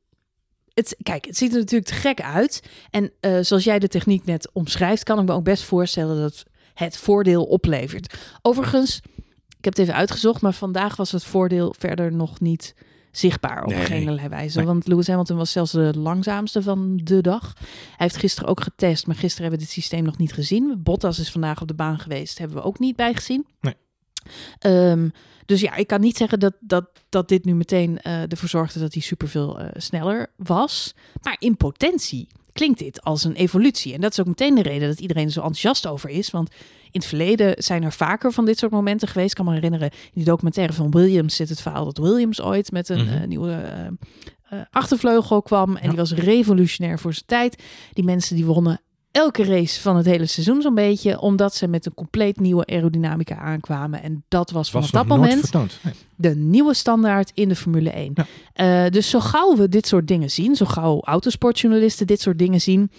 het, 0.81 0.95
kijk, 1.04 1.25
het 1.25 1.38
ziet 1.38 1.54
er 1.54 1.60
natuurlijk 1.60 1.92
te 1.92 1.98
gek 1.98 2.22
uit. 2.22 2.63
En 2.89 3.12
eh, 3.19 3.38
zoals 3.42 3.63
jij 3.63 3.80
de 3.80 3.88
techniek 3.88 4.25
net 4.25 4.50
omschrijft, 4.54 5.04
kan 5.04 5.19
ik 5.19 5.25
me 5.28 5.33
ook 5.33 5.44
best 5.44 5.63
voorstellen 5.63 6.22
dat 6.22 6.44
het 6.74 6.98
voordeel 6.98 7.44
oplevert. 7.44 8.18
Overigens, 8.42 9.01
ik 9.57 9.63
heb 9.66 9.75
het 9.75 9.80
even 9.80 9.95
uitgezocht, 9.95 10.42
maar 10.42 10.54
vandaag 10.54 10.95
was 10.95 11.12
het 11.12 11.24
voordeel 11.24 11.75
verder 11.78 12.13
nog 12.13 12.39
niet 12.39 12.75
zichtbaar 13.12 13.63
op 13.63 13.69
Nee. 13.69 13.86
geen 13.86 14.01
allerlei 14.01 14.27
wijze. 14.27 14.58
Nee. 14.58 14.65
Want 14.65 14.88
Lewis 14.88 15.08
Hamilton 15.08 15.38
was 15.38 15.51
zelfs 15.51 15.72
de 15.72 15.94
langzaamste 15.98 16.62
van 16.62 17.00
de 17.03 17.22
dag. 17.22 17.53
Hij 17.58 17.96
heeft 17.98 18.17
gisteren 18.17 18.50
ook 18.50 18.62
getest, 18.62 19.08
maar 19.08 19.15
gisteren 19.15 19.41
hebben 19.41 19.60
we 19.60 19.65
dit 19.65 19.74
systeem 19.74 20.03
nog 20.03 20.17
niet 20.17 20.34
gezien. 20.34 20.79
Bottas 20.84 21.20
is 21.20 21.32
vandaag 21.32 21.62
op 21.62 21.67
de 21.67 21.74
baan 21.74 22.00
geweest, 22.00 22.38
hebben 22.38 22.58
we 22.58 22.63
ook 22.63 22.79
niet 22.79 22.96
bijgezien. 22.96 23.46
Nee. 23.62 23.75
Ehm, 24.60 25.10
dus 25.46 25.62
ja, 25.62 25.75
ik 25.75 25.88
kan 25.88 26.01
niet 26.01 26.18
zeggen 26.18 26.40
dat, 26.40 26.54
dat, 26.60 26.86
dat 27.10 27.28
dit 27.30 27.46
nu 27.46 27.56
meteen 27.56 28.00
eh 28.01 28.32
ervoor 28.32 28.50
zorgde 28.50 28.80
dat 28.80 28.94
hij 28.94 29.01
superveel 29.01 29.60
eh 29.60 29.68
sneller 29.78 30.28
was. 30.38 30.94
Maar 31.22 31.36
in 31.40 31.58
potentie 31.58 32.28
klinkt 32.54 32.80
dit 32.80 33.01
als 33.04 33.24
een 33.24 33.34
evolutie. 33.36 33.94
En 33.94 34.01
dat 34.01 34.12
is 34.12 34.20
ook 34.20 34.25
meteen 34.28 34.56
de 34.56 34.62
reden 34.62 34.88
dat 34.88 35.00
iedereen 35.00 35.25
er 35.25 35.32
zo 35.32 35.40
enthousiast 35.40 35.88
over 35.88 36.10
is. 36.10 36.30
Want 36.30 36.50
in 36.84 37.00
het 37.00 37.06
verleden 37.06 37.63
zijn 37.63 37.84
er 37.84 37.92
vaker 37.94 38.32
van 38.32 38.46
dit 38.46 38.58
soort 38.58 38.72
momenten 38.72 39.08
geweest. 39.08 39.30
Ik 39.30 39.36
kan 39.36 39.46
me 39.46 39.54
herinneren, 39.54 39.90
in 39.92 39.98
die 40.13 40.24
documentaire 40.25 40.74
van 40.74 40.92
Williams 40.92 41.36
zit 41.36 41.50
het 41.50 41.62
verhaal 41.62 41.86
dat 41.86 41.98
Williams 41.98 42.42
ooit 42.42 42.72
met 42.72 42.90
een 42.90 43.06
Mhm. 43.06 43.13
eh, 43.22 43.28
nieuwe 43.28 43.63
achtervleugel 44.72 45.42
kwam. 45.42 45.75
En 45.75 45.82
Ja. 45.84 45.88
die 45.88 45.98
was 45.98 46.12
revolutionair 46.13 47.00
voor 47.00 47.13
zijn 47.13 47.25
tijd. 47.25 47.63
Die 47.94 48.04
mensen 48.04 48.36
die 48.36 48.46
wonnen 48.46 48.82
elke 49.12 49.44
race 49.44 49.82
van 49.82 49.96
het 49.98 50.06
hele 50.06 50.25
seizoen 50.25 50.62
zo'n 50.62 50.75
beetje. 50.75 51.20
Omdat 51.20 51.56
ze 51.56 51.68
met 51.68 51.86
een 51.86 51.94
compleet 51.94 52.39
nieuwe 52.39 52.65
aerodynamica 52.65 53.36
aankwamen. 53.38 54.03
En 54.03 54.24
dat 54.27 54.51
was 54.51 54.72
vanaf 54.72 54.89
dat 54.89 55.08
moment. 55.08 55.53
Nee. 55.53 55.94
de 56.15 56.36
nieuwe 56.36 56.74
standaard 56.74 57.32
in 57.34 57.50
de 57.50 57.56
Formule 57.56 57.89
1. 57.89 58.13
Ja. 58.13 58.25
Eh, 58.86 58.91
dus 58.91 59.10
zo 59.10 59.20
gauw 59.20 59.56
we 59.56 59.70
dit 59.70 59.88
soort 59.88 60.08
dingen 60.08 60.32
zien, 60.32 60.56
zo 60.56 60.65
gauw 60.65 61.01
autosportjournalisten 61.01 62.08
dit 62.08 62.22
soort 62.22 62.38
dingen 62.39 62.62
zien, 62.62 62.91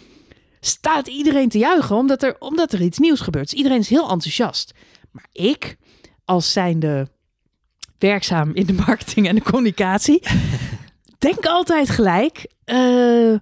staat 0.60 1.06
iedereen 1.06 1.48
te 1.48 1.58
juichen 1.58 1.96
omdat 1.96 2.22
er, 2.22 2.36
omdat 2.38 2.72
er 2.72 2.82
iets 2.82 2.98
nieuws 2.98 3.20
gebeurt. 3.20 3.50
Dus 3.50 3.58
iedereen 3.58 3.78
is 3.78 3.88
heel 3.88 4.10
enthousiast. 4.10 4.74
Maar 5.10 5.26
ik, 5.32 5.76
als 6.24 6.52
zijnde 6.52 7.08
werkzaam 7.98 8.50
in 8.54 8.66
de 8.66 8.72
marketing 8.72 9.28
en 9.28 9.34
de 9.34 9.42
communicatie, 9.42 10.22
denk 11.18 11.46
altijd 11.46 11.90
gelijk. 11.90 12.46
eh, 12.64 13.34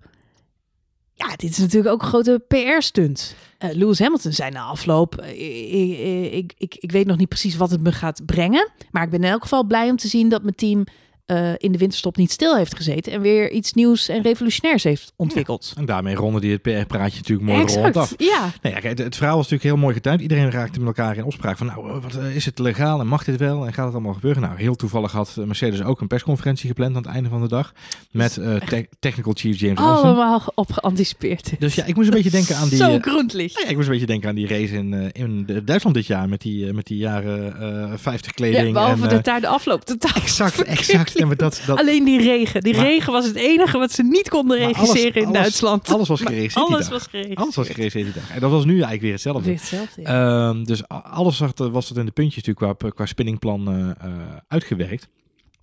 ja, 1.26 1.36
dit 1.36 1.50
is 1.50 1.58
natuurlijk 1.58 1.94
ook 1.94 2.02
een 2.02 2.08
grote 2.08 2.42
PR-stunt. 2.48 3.34
Eh, 3.58 3.70
Lewis 3.72 3.98
Hamilton 3.98 4.32
zei 4.32 4.50
na 4.50 4.62
afloop: 4.62 5.16
eh, 5.16 6.32
ik, 6.32 6.32
ik, 6.32 6.52
ik, 6.58 6.74
ik 6.74 6.92
weet 6.92 7.06
nog 7.06 7.16
niet 7.16 7.28
precies 7.28 7.56
wat 7.56 7.70
het 7.70 7.80
me 7.80 7.92
gaat 7.92 8.26
brengen. 8.26 8.68
Maar 8.90 9.02
ik 9.02 9.10
ben 9.10 9.24
in 9.24 9.30
elk 9.30 9.42
geval 9.42 9.64
blij 9.64 9.90
om 9.90 9.96
te 9.96 10.08
zien 10.08 10.28
dat 10.28 10.42
mijn 10.42 10.54
team 10.54 10.84
eh, 11.30 11.52
in 11.56 11.72
de 11.72 11.78
winterstop 11.78 12.16
niet 12.16 12.30
stil 12.30 12.56
heeft 12.56 12.76
gezeten 12.76 13.12
en 13.12 13.20
weer 13.20 13.50
iets 13.50 13.72
nieuws 13.72 14.08
en 14.08 14.22
revolutionairs 14.22 14.82
heeft 14.82 15.12
ontwikkeld. 15.16 15.72
En 15.76 15.84
daarmee 15.84 16.14
ronde 16.14 16.40
die 16.40 16.52
het 16.52 16.62
PR-praatje 16.62 17.16
natuurlijk 17.16 17.48
mooi 17.48 17.64
rond 17.74 17.96
af. 17.96 18.14
Ja, 18.16 18.50
Nee, 18.62 18.72
ja, 18.72 18.80
kijk, 18.80 18.98
het, 18.98 19.16
verhaal 19.16 19.36
was 19.36 19.48
natuurlijk 19.48 19.74
heel 19.74 19.82
mooi 19.82 19.94
getuind. 19.94 20.20
Iedereen 20.20 20.50
raakte 20.50 20.78
met 20.78 20.88
elkaar 20.88 21.16
in 21.16 21.24
opspraak 21.24 21.56
van, 21.56 21.66
nou, 21.66 22.00
wat, 22.00 22.14
eh, 22.14 22.36
is 22.36 22.44
het 22.44 22.58
legaal 22.58 23.00
en 23.00 23.06
mag 23.06 23.24
dit 23.24 23.36
wel 23.36 23.66
en 23.66 23.72
gaat 23.72 23.84
het 23.84 23.94
allemaal 23.94 24.14
gebeuren? 24.14 24.42
Nou, 24.42 24.56
heel 24.56 24.74
toevallig 24.74 25.12
had 25.12 25.36
Mercedes 25.44 25.82
ook 25.82 26.00
een 26.00 26.06
persconferentie 26.06 26.68
gepland 26.68 26.96
aan 26.96 27.02
het 27.02 27.12
einde 27.12 27.28
van 27.28 27.40
de 27.40 27.48
dag 27.48 27.72
met 28.10 28.36
eh, 28.36 28.54
te- 28.56 28.88
technical 28.98 29.32
chief 29.36 29.60
James 29.60 29.78
Lawson. 29.78 30.04
allemaal 30.04 30.42
op 30.54 30.72
geanticipeerd. 30.72 31.52
Dus 31.58 31.74
ja, 31.74 31.84
ik 31.84 31.94
moest 31.96 32.08
een 32.08 32.14
beetje 32.14 32.30
denken 32.30 32.56
aan 32.56 32.68
die... 32.68 32.78
Zo 32.84 32.94
eh, 32.94 33.02
groentlich. 33.02 33.62
ja, 33.62 33.68
ik 33.68 33.74
moest 33.74 33.86
een 33.86 33.92
beetje 33.92 34.06
denken 34.06 34.28
aan 34.28 34.34
die 34.34 34.46
race 34.48 34.74
in, 34.76 34.94
eh, 34.94 35.22
in 35.22 35.46
Duitsland 35.64 35.96
dit 35.96 36.06
jaar 36.06 36.28
met 36.28 36.40
die, 36.40 36.66
eh, 36.66 36.72
met 36.74 36.86
die 36.86 36.98
jaren 36.98 37.60
eh 37.60 37.92
50 37.96 38.32
kleding. 38.32 38.66
Ja, 38.66 38.72
behalve 38.72 39.02
en, 39.02 39.08
dat 39.08 39.18
eh, 39.18 39.24
daar 39.24 39.40
de 39.40 39.46
afloop 39.48 39.84
totaal 39.84 40.22
Exact, 40.22 40.62
exact. 40.62 41.19
Liep. 41.28 41.38
dat, 41.38 41.62
dat, 41.66 41.78
Alleen 41.78 42.04
die 42.04 42.20
regen. 42.22 42.60
Die 42.62 42.74
Maar- 42.76 42.84
regen 42.84 43.12
was 43.12 43.26
het 43.26 43.36
enige 43.36 43.78
wat 43.78 43.92
ze 43.92 44.02
niet 44.02 44.28
konden 44.28 44.58
Maar 44.58 44.66
regisseren 44.66 45.02
alles- 45.12 45.16
in 45.16 45.26
alles- 45.26 45.38
Duitsland. 45.40 45.88
alles 45.88 46.08
was 46.08 46.20
Maar 46.22 46.32
geregisseerd 46.32 46.66
Alles 46.66 46.88
was 46.88 47.02
geregisseerd. 47.02 47.38
alles 47.40 47.54
was 47.56 47.66
geregisseerd 47.68 48.04
die 48.04 48.14
dag. 48.14 48.30
En 48.30 48.40
dat 48.40 48.50
was 48.50 48.64
nu 48.64 48.72
eigenlijk 48.72 49.02
weer 49.02 49.12
hetzelfde. 49.12 49.42
Weer 49.44 49.54
hetzelfde. 49.58 50.02
ja. 50.02 50.48
Ehm, 50.48 50.64
dus 50.64 50.88
alles 50.88 51.42
was 51.54 51.86
tot 51.86 51.96
in 51.96 52.04
de 52.06 52.12
puntjes 52.12 52.44
natuurlijk 52.44 52.78
qua, 52.78 52.90
qua 52.90 53.06
spinningplan 53.06 53.68
eh, 53.68 53.90
eh, 54.06 54.12
uitgewerkt. 54.48 55.08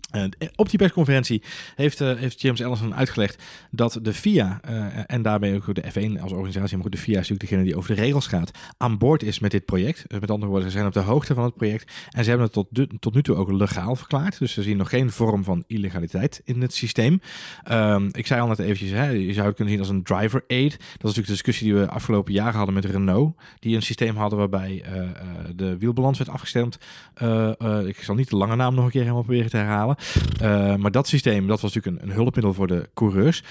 En 0.10 0.32
op 0.56 0.70
die 0.70 0.80
persconferentie 0.80 1.44
heeft, 1.76 2.02
eh, 2.02 2.16
heeft 2.16 2.42
James 2.42 2.60
Ellison 2.60 2.96
uitgelegd 2.96 3.44
dat 3.72 4.00
de 4.02 4.14
FIA 4.14 4.60
eh, 4.62 4.86
en 5.06 5.22
daarbij 5.22 5.56
ook 5.56 5.76
de 5.76 5.84
F1 5.92 6.22
als 6.22 6.32
organisatie, 6.32 6.78
maar 6.78 6.86
ook 6.86 6.92
de 6.92 6.98
FIA 6.98 7.20
is 7.20 7.30
natuurlijk 7.30 7.50
degene 7.50 7.64
die 7.64 7.76
over 7.78 7.96
de 7.96 8.02
regels 8.02 8.28
gaat, 8.28 8.52
aan 8.78 8.98
boord 8.98 9.24
is 9.24 9.40
met 9.40 9.52
dit 9.52 9.66
project. 9.66 10.06
Eh, 10.08 10.20
met 10.20 10.32
andere 10.32 10.52
woorden, 10.52 10.70
ze 10.70 10.76
zijn 10.76 10.88
op 10.88 10.94
de 10.94 11.00
hoogte 11.00 11.34
van 11.34 11.44
het 11.44 11.56
project 11.56 11.92
en 12.10 12.24
ze 12.24 12.30
hebben 12.30 12.50
het 12.54 12.72
tot, 12.72 13.00
tot 13.00 13.14
nu 13.14 13.24
toe 13.24 13.36
ook 13.36 13.52
legaal 13.52 13.96
verklaard. 13.96 14.40
Dus 14.40 14.54
ze 14.54 14.64
zien 14.64 14.78
nog 14.78 14.90
geen 14.90 15.12
vorm 15.12 15.44
van 15.44 15.64
illegaliteit 15.68 16.42
in 16.44 16.62
het 16.62 16.74
systeem. 16.74 17.22
Ehm, 17.64 18.10
ik 18.12 18.28
zei 18.28 18.42
al 18.42 18.48
net 18.48 18.60
eventjes, 18.60 18.92
hè, 18.92 19.10
je 19.10 19.34
zou 19.34 19.48
het 19.48 19.56
kunnen 19.56 19.74
zien 19.74 19.84
als 19.84 19.92
een 19.92 20.04
driver 20.04 20.44
aid. 20.48 20.72
Dat 20.72 20.80
is 20.80 20.98
natuurlijk 20.98 21.28
de 21.28 21.32
discussie 21.32 21.68
die 21.68 21.76
we 21.76 21.90
afgelopen 21.90 22.34
jaren 22.34 22.56
hadden 22.56 22.74
met 22.74 22.86
Renault, 22.86 23.36
die 23.60 23.76
een 23.76 23.82
systeem 23.82 24.16
hadden 24.16 24.40
waarbij 24.40 24.82
eh, 24.86 25.02
eh, 25.38 25.46
de 25.56 25.78
wielbalans 25.78 26.18
werd 26.18 26.30
afgestemd. 26.30 26.78
Eh, 27.14 27.62
eh, 27.62 27.88
ik 27.88 28.04
zal 28.04 28.16
niet 28.16 28.30
de 28.30 28.36
lange 28.36 28.56
naam 28.56 28.76
nog 28.76 28.86
een 28.86 28.92
keer 28.92 29.02
helemaal 29.02 29.24
proberen 29.24 29.50
te 29.50 29.58
herhalen. 29.58 29.97
Uh, 30.42 30.76
maar 30.76 30.92
dat 30.92 31.08
systeem, 31.08 31.48
dat 31.48 31.62
was 31.62 31.74
natuurlijk 31.74 32.04
een, 32.04 32.10
een 32.10 32.16
hulpmiddel 32.16 32.54
voor 32.54 32.68
de 32.68 32.90
coureurs. 32.94 33.44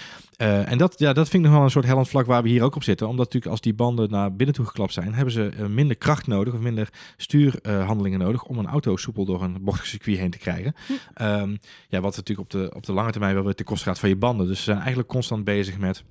Uh, 0.43 0.71
en 0.71 0.79
dat, 0.79 0.99
ja, 0.99 1.13
dat 1.13 1.29
vind 1.29 1.43
ik 1.43 1.49
nog 1.49 1.59
wel 1.59 1.67
een 1.67 1.73
soort 1.73 1.85
hellend 1.85 2.09
vlak 2.09 2.27
waar 2.27 2.43
we 2.43 2.49
hier 2.49 2.63
ook 2.63 2.77
op 2.77 2.83
zitten. 2.83 3.09
Omdat 3.09 3.25
natuurlijk 3.25 3.53
als 3.53 3.61
die 3.61 3.75
banden 3.75 4.11
naar 4.11 4.37
binnen 4.37 4.55
toe 4.55 4.67
geklapt 4.67 4.93
zijn, 4.93 5.15
hebben 5.15 5.33
ze 5.33 5.53
uh, 5.59 5.67
minder 5.67 5.97
kracht 5.97 6.27
nodig 6.27 6.55
of 6.55 6.61
minder 6.61 6.89
stuurhandelingen 7.17 8.19
nodig 8.19 8.45
om 8.45 8.59
een 8.59 8.67
auto 8.67 8.97
soepel 8.97 9.25
door 9.25 9.43
een 9.43 9.57
bochtig 9.61 9.87
circuit 9.87 10.19
heen 10.19 10.31
te 10.31 10.39
krijgen. 10.39 10.75
Hm. 10.87 11.23
Um, 11.23 11.59
ja, 11.89 12.01
wat 12.01 12.17
natuurlijk 12.17 12.55
op 12.55 12.61
de, 12.61 12.73
op 12.75 12.87
de 12.87 12.93
lange 12.93 13.11
termijn 13.11 13.35
wel 13.35 13.45
weer 13.45 13.55
te 13.55 13.65
kost 13.65 13.83
gaat 13.83 13.99
van 13.99 14.09
je 14.09 14.17
banden. 14.17 14.47
Dus 14.47 14.59
ze 14.59 14.65
zijn 14.65 14.79
eigenlijk 14.79 15.09
constant 15.09 15.45
bezig 15.45 15.79
met 15.79 16.05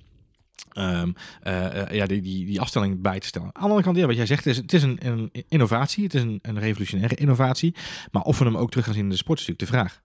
Um, 0.78 1.14
uh, 1.46 1.64
uh, 1.64 1.90
ja, 1.90 2.06
die, 2.06 2.20
die, 2.20 2.46
die 2.46 2.60
afstelling 2.60 3.00
bij 3.00 3.20
te 3.20 3.26
stellen. 3.26 3.46
Aan 3.46 3.52
de 3.54 3.60
andere 3.60 3.82
kant, 3.82 3.96
ja, 3.96 4.06
wat 4.06 4.16
jij 4.16 4.26
zegt, 4.26 4.44
het 4.44 4.52
is, 4.54 4.60
het 4.62 4.72
is 4.72 4.82
een, 4.82 4.98
een 5.06 5.30
innovatie. 5.48 6.04
Het 6.04 6.14
is 6.14 6.22
een, 6.22 6.38
een 6.42 6.58
revolutionaire 6.58 7.14
innovatie. 7.14 7.74
Maar 8.10 8.22
of 8.22 8.38
we 8.38 8.44
hem 8.44 8.56
ook 8.56 8.70
terug 8.70 8.84
gaan 8.84 8.94
zien 8.94 9.02
in 9.02 9.10
de 9.10 9.16
sport 9.16 9.38
is 9.40 9.46
natuurlijk 9.46 9.72
de 9.72 9.78
vraag. 9.78 10.04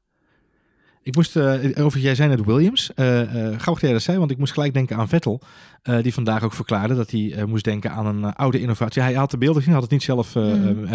Ik 1.03 1.15
moest, 1.15 1.35
uh, 1.35 1.53
over 1.77 1.99
jij 1.99 2.15
zei 2.15 2.29
net 2.29 2.45
Williams. 2.45 2.91
Uh, 2.95 3.19
uh, 3.21 3.25
grappig 3.33 3.65
dat 3.65 3.81
jij 3.81 3.91
dat 3.91 4.01
zei, 4.01 4.17
want 4.17 4.31
ik 4.31 4.37
moest 4.37 4.53
gelijk 4.53 4.73
denken 4.73 4.97
aan 4.97 5.07
Vettel. 5.07 5.41
Uh, 5.89 6.01
die 6.01 6.13
vandaag 6.13 6.43
ook 6.43 6.53
verklaarde 6.53 6.95
dat 6.95 7.11
hij 7.11 7.19
uh, 7.19 7.43
moest 7.43 7.63
denken 7.63 7.91
aan 7.91 8.05
een 8.05 8.19
uh, 8.19 8.31
oude 8.33 8.59
innovatie. 8.59 9.01
Hij 9.01 9.13
had 9.13 9.31
de 9.31 9.37
beelden 9.37 9.57
gezien, 9.57 9.73
had 9.73 9.83
het 9.83 9.91
niet 9.91 10.03
zelf 10.03 10.35
mm. 10.35 10.87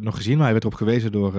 nog 0.00 0.16
gezien, 0.16 0.34
maar 0.34 0.42
hij 0.42 0.52
werd 0.52 0.64
erop 0.64 0.74
gewezen 0.74 1.12
door, 1.12 1.32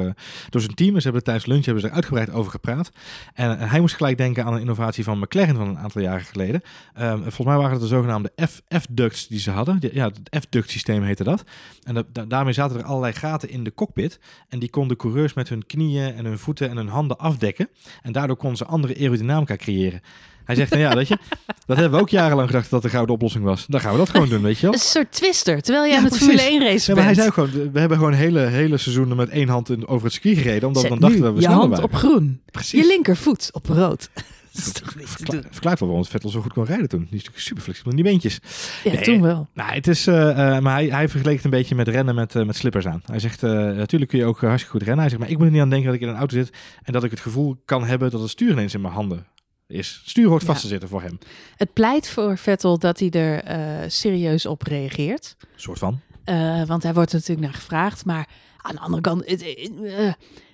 door 0.49 0.61
zijn 0.61 0.75
team. 0.75 0.95
Ze 0.95 1.03
hebben 1.03 1.23
tijdens 1.23 1.45
lunch 1.45 1.65
hebben 1.65 1.83
ze 1.83 1.89
er 1.89 1.95
uitgebreid 1.95 2.31
over 2.31 2.51
gepraat. 2.51 2.89
En 3.33 3.59
hij 3.59 3.79
moest 3.79 3.95
gelijk 3.95 4.17
denken 4.17 4.45
aan 4.45 4.53
een 4.53 4.59
innovatie 4.59 5.03
van 5.03 5.19
McLaren 5.19 5.55
van 5.55 5.67
een 5.67 5.77
aantal 5.77 6.01
jaren 6.01 6.25
geleden. 6.25 6.61
volgens 6.95 7.45
mij 7.45 7.55
waren 7.55 7.71
het 7.71 7.81
de 7.81 7.87
zogenaamde 7.87 8.31
F-ducts 8.79 9.27
die 9.27 9.39
ze 9.39 9.51
hadden. 9.51 9.77
Ja, 9.91 10.05
het 10.05 10.43
F-duct 10.43 10.69
systeem 10.69 11.03
heette 11.03 11.23
dat. 11.23 11.43
En 11.83 11.93
da 11.93 12.03
da 12.11 12.25
daarmee 12.25 12.53
zaten 12.53 12.77
er 12.77 12.83
allerlei 12.83 13.13
gaten 13.13 13.49
in 13.49 13.63
de 13.63 13.73
cockpit. 13.73 14.19
En 14.49 14.59
die 14.59 14.69
konden 14.69 14.97
coureurs 14.97 15.33
met 15.33 15.49
hun 15.49 15.65
knieën 15.65 16.13
en 16.13 16.25
hun 16.25 16.39
voeten 16.39 16.69
en 16.69 16.77
hun 16.77 16.87
handen 16.87 17.17
afdekken. 17.17 17.69
En 18.01 18.11
daardoor 18.11 18.37
konden 18.37 18.57
ze 18.57 18.65
andere 18.65 18.95
aerodynamica 18.95 19.55
creëren. 19.55 20.01
Hij 20.47 20.55
zegt, 20.55 20.69
nou 20.69 20.81
ja, 20.81 20.95
weet 20.95 21.07
je, 21.07 21.17
dat 21.65 21.77
hebben 21.77 21.95
we 21.95 22.01
ook 22.01 22.09
jarenlang 22.09 22.47
gedacht 22.47 22.69
dat 22.69 22.81
de 22.81 22.89
gouden 22.89 23.15
oplossing 23.15 23.43
was. 23.43 23.65
Dan 23.67 23.79
gaan 23.79 23.91
we 23.91 23.97
dat 23.97 24.09
gewoon 24.09 24.29
doen, 24.29 24.41
weet 24.41 24.57
je 24.57 24.61
wel. 24.61 24.73
Een 24.73 24.79
soort 24.79 25.11
twister, 25.11 25.61
terwijl 25.61 25.85
jij 25.85 25.95
ja, 25.95 26.01
met 26.01 26.17
Formule 26.17 26.41
1 26.41 26.63
race 26.63 26.89
ja, 26.89 26.95
maar 26.95 27.05
hij 27.05 27.13
zei 27.13 27.31
gewoon, 27.31 27.71
we 27.71 27.79
hebben 27.79 27.97
gewoon 27.97 28.13
hele, 28.13 28.39
hele 28.39 28.77
seizoenen 28.77 29.17
met 29.17 29.29
één 29.29 29.47
hand 29.47 29.69
in, 29.69 29.87
over 29.87 30.03
het 30.03 30.13
circuit 30.13 30.37
gereden, 30.37 30.67
omdat 30.67 30.81
Zet 30.81 30.91
we 30.91 30.99
dan 30.99 31.09
dachten 31.09 31.25
dat 31.25 31.33
we 31.33 31.39
je 31.39 31.45
sneller 31.45 31.61
hand 31.61 31.71
waren. 31.71 31.89
op 31.89 31.95
groen, 31.95 32.41
Precies. 32.51 32.81
je 32.81 32.87
linkervoet 32.87 33.49
op 33.53 33.65
rood. 33.65 34.09
Verkla 34.57 35.41
verklaart 35.49 35.79
wel 35.79 35.89
waarom 35.89 36.05
Vettel 36.05 36.29
zo 36.29 36.41
goed 36.41 36.53
kon 36.53 36.65
rijden 36.65 36.89
toen. 36.89 36.99
Die 36.99 37.07
is 37.07 37.15
natuurlijk 37.15 37.43
super 37.43 37.63
flexibel 37.63 37.91
in 37.91 37.95
die 37.97 38.05
beentjes. 38.05 38.39
Ja, 38.83 38.91
nee, 38.91 39.01
toen 39.01 39.21
wel. 39.21 39.47
Nou, 39.53 39.73
het 39.73 39.87
is, 39.87 40.07
uh, 40.07 40.15
uh, 40.15 40.59
maar 40.59 40.73
hij, 40.73 40.85
hij 40.85 41.09
vergeleek 41.09 41.35
het 41.35 41.45
een 41.45 41.49
beetje 41.49 41.75
met 41.75 41.87
rennen 41.87 42.15
met, 42.15 42.35
uh, 42.35 42.45
met 42.45 42.55
slippers 42.55 42.87
aan. 42.87 43.01
Hij 43.05 43.19
zegt, 43.19 43.41
natuurlijk 43.41 44.11
kun 44.11 44.19
je 44.19 44.25
ook 44.25 44.39
hartstikke 44.39 44.71
goed 44.71 44.81
rennen. 44.81 44.99
Hij 44.99 45.09
zegt, 45.09 45.21
maar 45.21 45.31
ik 45.31 45.37
moet 45.37 45.45
er 45.45 45.51
niet 45.51 45.61
aan 45.61 45.69
denken 45.69 45.87
dat 45.87 45.95
ik 45.95 46.01
in 46.01 46.07
een 46.07 46.15
auto 46.15 46.35
zit 46.35 46.49
en 46.83 46.93
dat 46.93 47.03
ik 47.03 47.11
het 47.11 47.19
gevoel 47.19 47.61
kan 47.65 47.85
hebben 47.85 48.11
dat 48.11 48.21
het 48.21 48.29
stuur 48.29 48.51
ineens 48.51 48.73
in 48.73 48.81
mijn 48.81 48.93
handen 48.93 49.25
is. 49.67 50.01
Stuur 50.05 50.27
hoort 50.27 50.43
vast 50.43 50.61
te 50.61 50.67
zitten 50.67 50.89
voor 50.89 51.01
hem. 51.01 51.17
Het 51.55 51.73
pleit 51.73 52.09
voor 52.09 52.37
Vettel 52.37 52.79
dat 52.79 52.99
hij 52.99 53.09
er 53.09 53.57
uh, 53.57 53.89
serieus 53.89 54.45
op 54.45 54.61
reageert. 54.61 55.35
Een 55.39 55.47
soort 55.55 55.79
van. 55.79 55.99
Uh, 56.25 56.63
want 56.65 56.83
hij 56.83 56.93
wordt 56.93 57.11
er 57.11 57.17
natuurlijk 57.17 57.47
naar 57.47 57.55
gevraagd. 57.55 58.05
Maar 58.05 58.27
aan 58.57 58.75
de 58.75 58.81
andere 58.81 59.01
kant, 59.01 59.29
het, 59.29 59.43
uh, 59.81 60.13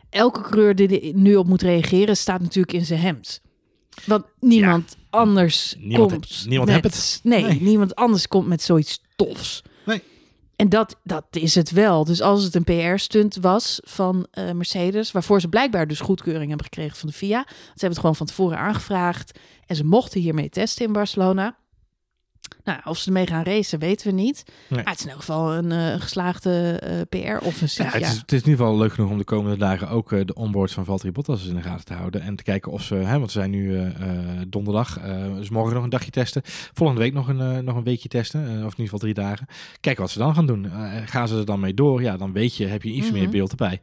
elke 0.10 0.41
coureur 0.41 0.75
die 0.75 1.01
er 1.01 1.13
nu 1.15 1.36
op 1.36 1.48
moet 1.48 1.62
reageren, 1.62 2.17
staat 2.17 2.41
natuurlijk 2.41 2.74
in 2.74 2.86
zijn 2.86 3.00
hemd. 3.00 3.41
Want 4.05 4.25
niemand 4.39 4.96
ja. 4.98 5.03
anders 5.10 5.75
niemand, 5.79 6.12
komt. 6.12 6.46
Niemand 6.48 6.70
met, 6.70 6.84
heeft 6.84 6.96
het. 6.96 7.20
Nee, 7.24 7.43
nee, 7.43 7.62
niemand 7.62 7.96
anders 7.96 8.27
komt 8.27 8.48
met 8.48 8.62
zoiets 8.62 9.01
tofs. 9.15 9.62
En 10.63 10.70
dat, 10.70 11.00
dat 11.03 11.25
is 11.32 11.55
het 11.55 11.72
wel. 11.72 12.05
Dus 12.05 12.22
als 12.22 12.43
het 12.43 12.55
een 12.55 12.63
PR-stunt 12.63 13.36
was 13.36 13.79
van 13.84 14.27
uh, 14.34 14.51
Mercedes, 14.51 15.12
waarvoor 15.12 15.41
ze 15.41 15.48
blijkbaar 15.48 15.88
dus 15.88 16.00
goedkeuring 16.00 16.48
hebben 16.48 16.65
gekregen 16.65 16.98
van 16.98 17.10
de 17.10 17.15
FIA. 17.15 17.43
Ze 17.48 17.63
hebben 17.70 17.89
het 17.89 18.00
gewoon 18.00 18.15
van 18.15 18.25
tevoren 18.25 18.58
aangevraagd 18.58 19.39
en 19.65 19.75
ze 19.75 19.86
mochten 19.86 20.22
hiermee 20.22 20.50
testen 20.50 20.86
in 20.86 20.93
Barcelona. 20.93 21.58
Nou, 22.63 22.79
of 22.84 22.98
ze 22.98 23.08
ermee 23.08 23.27
gaan 23.27 23.43
racen, 23.43 23.79
weten 23.79 24.08
we 24.08 24.13
niet. 24.13 24.43
Nee. 24.46 24.84
Maar 24.84 24.91
het 24.91 25.00
is 25.00 25.05
in 25.05 25.12
elk 25.12 25.20
geval 25.20 25.53
een 25.53 25.72
uh, 25.72 26.01
geslaagde 26.01 26.82
uh, 26.84 27.01
PR-offensief. 27.10 27.86
Ja, 27.86 28.00
het, 28.00 28.01
is, 28.01 28.17
het 28.17 28.32
is 28.32 28.41
in 28.41 28.50
ieder 28.50 28.65
geval 28.65 28.77
leuk 28.77 28.93
genoeg 28.93 29.10
om 29.10 29.17
de 29.17 29.24
komende 29.24 29.58
dagen 29.58 29.89
ook 29.89 30.12
uh, 30.12 30.25
de 30.25 30.34
onboards 30.34 30.74
van 30.74 30.86
Valtteri 30.86 31.12
Bottas 31.12 31.46
in 31.46 31.55
de 31.55 31.62
gaten 31.62 31.86
te 31.86 31.93
houden. 31.93 32.22
En 32.22 32.36
te 32.36 32.43
kijken 32.43 32.72
of 32.72 32.84
ze, 32.84 32.96
hè, 32.96 33.20
want 33.20 33.32
ze 33.32 33.39
zijn 33.39 33.51
nu 33.51 33.91
donderdag, 34.48 35.00
dus 35.36 35.50
morgen 35.50 35.74
nog 35.74 35.84
een 35.84 35.89
dagje 35.89 36.12
testen. 36.12 36.41
Volgende 36.74 37.01
week 37.01 37.13
nog 37.13 37.27
een, 37.27 37.63
nog 37.63 37.75
een 37.75 37.84
weekje 37.84 38.10
testen, 38.10 38.41
of 38.41 38.50
in 38.50 38.63
ieder 38.63 38.75
geval 38.75 39.00
drie 39.00 39.13
dagen. 39.13 39.48
Kijken 39.79 40.01
wat 40.01 40.12
ze 40.12 40.17
dan 40.17 40.36
gaan 40.36 40.46
doen. 40.46 40.72
gaan 41.05 41.27
ze 41.27 41.38
er 41.38 41.46
dan 41.46 41.60
mee 41.60 41.74
door? 41.74 42.01
Ja, 42.01 42.17
dan 42.17 42.34
weet 42.34 42.55
je, 42.55 42.65
heb 42.65 42.84
je 42.84 42.89
iets 42.89 43.08
mm 43.08 43.12
-hmm. 43.12 43.22
meer 43.22 43.29
beeld 43.29 43.50
erbij. 43.50 43.79